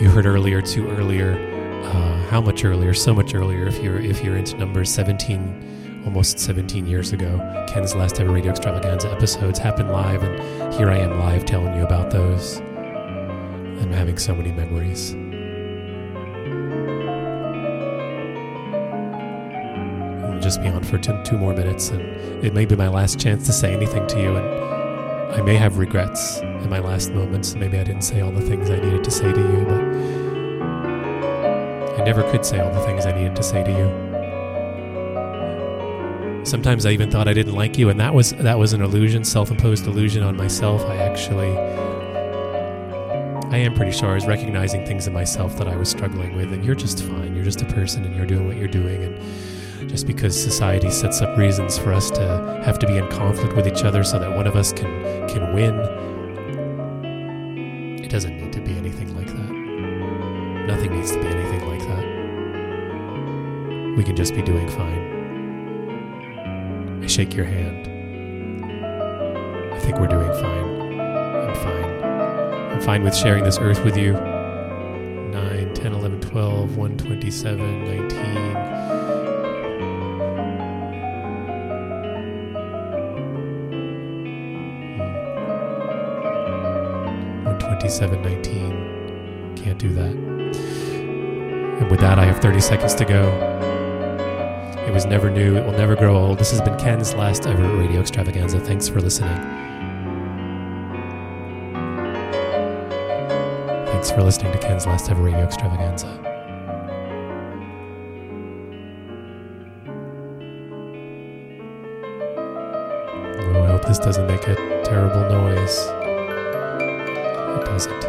You 0.00 0.08
heard 0.08 0.24
earlier, 0.24 0.62
too 0.62 0.88
earlier. 0.88 1.32
Uh, 1.84 2.26
how 2.30 2.40
much 2.40 2.64
earlier? 2.64 2.94
So 2.94 3.12
much 3.12 3.34
earlier. 3.34 3.66
If 3.66 3.82
you're 3.82 4.00
if 4.00 4.24
you're 4.24 4.38
into 4.38 4.56
numbers, 4.56 4.88
17, 4.90 6.02
almost 6.06 6.38
17 6.38 6.86
years 6.86 7.12
ago, 7.12 7.66
Ken's 7.68 7.94
last 7.94 8.18
ever 8.20 8.32
radio 8.32 8.52
extravaganza 8.52 9.12
episodes 9.12 9.58
happened 9.58 9.90
live, 9.90 10.22
and 10.22 10.72
here 10.72 10.88
I 10.88 10.96
am 10.96 11.18
live 11.18 11.44
telling 11.44 11.76
you 11.76 11.84
about 11.84 12.10
those. 12.10 12.62
I'm 13.84 13.92
having 13.92 14.16
so 14.16 14.34
many 14.34 14.50
memories. 14.50 15.14
I'll 20.24 20.40
just 20.40 20.62
be 20.62 20.68
on 20.68 20.82
for 20.82 20.96
two, 20.96 21.22
two 21.22 21.36
more 21.36 21.52
minutes, 21.52 21.90
and 21.90 22.00
it 22.42 22.54
may 22.54 22.64
be 22.64 22.76
my 22.76 22.88
last 22.88 23.20
chance 23.20 23.44
to 23.44 23.52
say 23.52 23.74
anything 23.74 24.06
to 24.06 24.18
you, 24.18 24.36
and 24.36 25.34
I 25.34 25.42
may 25.42 25.56
have 25.56 25.76
regrets 25.76 26.38
in 26.38 26.70
my 26.70 26.78
last 26.78 27.12
moments. 27.12 27.54
Maybe 27.56 27.78
I 27.78 27.84
didn't 27.84 28.04
say 28.04 28.22
all 28.22 28.32
the 28.32 28.40
things 28.40 28.70
I 28.70 28.76
needed 28.76 29.04
to 29.04 29.10
say 29.10 29.30
to 29.30 29.40
you, 29.40 29.64
but 29.66 29.82
I 32.00 32.04
never 32.04 32.22
could 32.30 32.46
say 32.46 32.60
all 32.60 32.72
the 32.72 32.80
things 32.86 33.04
I 33.04 33.12
needed 33.12 33.36
to 33.36 33.42
say 33.42 33.62
to 33.64 33.70
you. 33.70 33.90
Sometimes 36.46 36.86
I 36.86 36.92
even 36.92 37.10
thought 37.10 37.28
I 37.28 37.34
didn't 37.34 37.54
like 37.54 37.76
you, 37.76 37.90
and 37.90 38.00
that 38.00 38.14
was 38.14 38.30
that 38.30 38.58
was 38.58 38.72
an 38.72 38.80
illusion, 38.80 39.24
self-imposed 39.24 39.86
illusion 39.86 40.22
on 40.22 40.38
myself. 40.38 40.82
I 40.86 40.96
actually 40.96 41.54
I 43.54 43.58
am 43.58 43.72
pretty 43.72 43.92
sure 43.92 44.10
I 44.10 44.14
was 44.14 44.26
recognizing 44.26 44.84
things 44.84 45.06
in 45.06 45.12
myself 45.12 45.56
that 45.58 45.68
I 45.68 45.76
was 45.76 45.88
struggling 45.88 46.34
with, 46.34 46.52
and 46.52 46.64
you're 46.64 46.74
just 46.74 47.04
fine. 47.04 47.36
You're 47.36 47.44
just 47.44 47.62
a 47.62 47.66
person, 47.66 48.04
and 48.04 48.16
you're 48.16 48.26
doing 48.26 48.48
what 48.48 48.56
you're 48.56 48.66
doing. 48.66 49.04
And 49.04 49.16
just 49.88 50.08
because 50.08 50.34
society 50.34 50.90
sets 50.90 51.20
up 51.22 51.38
reasons 51.38 51.78
for 51.78 51.92
us 51.92 52.10
to 52.10 52.62
have 52.64 52.80
to 52.80 52.86
be 52.88 52.96
in 52.96 53.08
conflict 53.10 53.54
with 53.54 53.68
each 53.68 53.84
other 53.84 54.02
so 54.02 54.18
that 54.18 54.34
one 54.34 54.48
of 54.48 54.56
us 54.56 54.72
can 54.72 54.90
can 55.28 55.54
win, 55.54 55.78
it 58.02 58.08
doesn't 58.08 58.36
need 58.36 58.52
to 58.54 58.60
be 58.60 58.76
anything 58.76 59.14
like 59.14 59.28
that. 59.28 59.52
Nothing 60.66 60.92
needs 60.96 61.12
to 61.12 61.20
be 61.20 61.28
anything 61.28 61.64
like 61.68 61.86
that. 61.86 62.04
We 63.96 64.02
can 64.02 64.16
just 64.16 64.34
be 64.34 64.42
doing 64.42 64.68
fine. 64.68 65.12
I 67.04 67.06
shake 67.06 67.36
your 67.36 67.46
hand. 67.46 67.86
I 69.72 69.78
think 69.78 70.00
we're 70.00 70.08
doing 70.08 70.32
fine. 70.42 70.90
I'm 70.90 71.54
fine. 71.54 71.83
Fine 72.84 73.02
with 73.02 73.16
sharing 73.16 73.44
this 73.44 73.58
earth 73.58 73.82
with 73.82 73.96
you. 73.96 74.12
9, 74.12 75.72
10, 75.72 75.92
11, 75.94 76.20
12, 76.20 76.76
127, 76.76 77.84
19. 77.84 78.20
Hmm. 78.20 78.74
127, 87.46 88.20
19. 88.20 89.54
Can't 89.56 89.78
do 89.78 89.88
that. 89.94 90.12
And 91.80 91.90
with 91.90 92.00
that, 92.00 92.18
I 92.18 92.26
have 92.26 92.42
30 92.42 92.60
seconds 92.60 92.94
to 92.96 93.06
go. 93.06 93.30
It 94.86 94.92
was 94.92 95.06
never 95.06 95.30
new. 95.30 95.56
It 95.56 95.64
will 95.64 95.72
never 95.72 95.96
grow 95.96 96.18
old. 96.18 96.38
This 96.38 96.50
has 96.50 96.60
been 96.60 96.78
Ken's 96.78 97.14
last 97.14 97.46
ever 97.46 97.66
radio 97.78 98.02
extravaganza. 98.02 98.60
Thanks 98.60 98.88
for 98.90 99.00
listening. 99.00 99.63
Thanks 104.04 104.16
for 104.18 104.22
listening 104.22 104.52
to 104.52 104.58
Ken's 104.58 104.84
last 104.84 105.10
ever 105.10 105.22
radio 105.22 105.44
extravaganza. 105.44 106.06
Oh, 113.38 113.62
I 113.62 113.66
hope 113.66 113.86
this 113.86 113.98
doesn't 113.98 114.26
make 114.26 114.46
a 114.46 114.56
terrible 114.84 115.26
noise. 115.30 115.86
It 117.56 117.64
doesn't. 117.64 118.04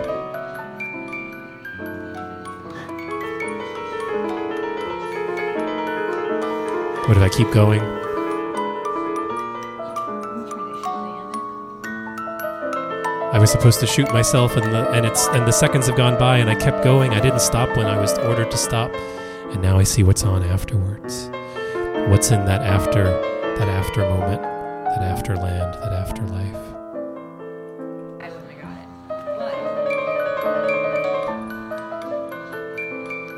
What 7.08 7.16
if 7.16 7.24
I 7.24 7.30
keep 7.30 7.50
going? 7.52 8.05
Was 13.46 13.52
supposed 13.52 13.80
to 13.80 13.86
shoot 13.86 14.12
myself, 14.12 14.58
and 14.58 14.74
the 14.74 14.90
and 14.90 15.06
it's 15.06 15.28
and 15.28 15.46
the 15.46 15.52
seconds 15.52 15.86
have 15.86 15.96
gone 15.96 16.18
by, 16.18 16.40
and 16.40 16.50
I 16.50 16.56
kept 16.56 16.84
going. 16.84 17.12
I 17.12 17.20
didn't 17.20 17.42
stop 17.42 17.78
when 17.78 17.86
I 17.86 17.96
was 17.96 18.18
ordered 18.18 18.50
to 18.50 18.58
stop, 18.58 18.92
and 19.52 19.62
now 19.62 19.78
I 19.78 19.84
see 19.84 20.02
what's 20.02 20.24
on 20.24 20.42
afterwards. 20.42 21.30
What's 22.10 22.32
in 22.32 22.44
that 22.46 22.64
after 22.64 23.04
that 23.04 23.68
after 23.68 24.02
moment, 24.02 24.42
that 24.42 25.04
after 25.04 25.36
land, 25.36 25.76
that 25.76 25.94
afterlife. 25.94 26.56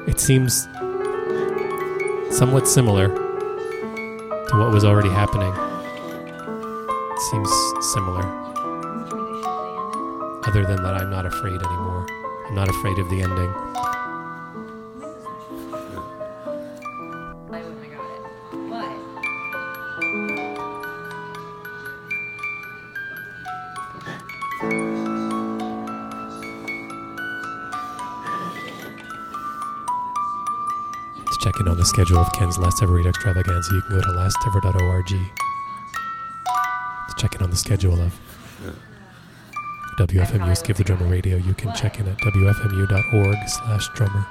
It 0.08 0.18
It 0.18 0.22
seems 0.22 0.68
somewhat 2.36 2.68
similar 2.68 3.10
to 3.10 4.58
what 4.58 4.72
was 4.72 4.84
already 4.84 5.10
happening. 5.10 5.54
It 7.12 7.20
seems 7.20 7.52
similar. 7.94 8.47
Other 10.48 10.66
than 10.66 10.82
that, 10.82 10.94
I'm 10.94 11.10
not 11.10 11.26
afraid 11.26 11.62
anymore. 11.62 12.08
I'm 12.48 12.56
not 12.56 12.70
afraid 12.70 12.98
of 13.00 13.10
the 13.10 13.22
ending. 13.22 13.52
To 31.26 31.38
check 31.42 31.60
in 31.60 31.68
on 31.68 31.78
the 31.78 31.84
schedule 31.84 32.20
of 32.20 32.32
Ken's 32.32 32.58
Last 32.58 32.82
Ever 32.82 32.94
Radio 32.94 33.10
Extravaganza, 33.10 33.74
you 33.74 33.82
can 33.82 33.98
go 33.98 34.02
to 34.02 34.08
lastever.org. 34.08 35.08
To 35.08 35.30
check 37.18 37.36
in 37.36 37.42
on 37.42 37.50
the 37.50 37.58
schedule 37.58 38.02
of 38.02 38.14
WFMU's 39.98 40.62
Give 40.62 40.78
the 40.78 40.84
Drummer 40.84 41.08
Radio, 41.08 41.38
you 41.38 41.56
can 41.56 41.74
check 41.74 42.00
in 42.00 42.08
at 42.08 42.20
wfmu.org 42.20 43.38
slash 43.48 43.90
drummer. 43.96 44.28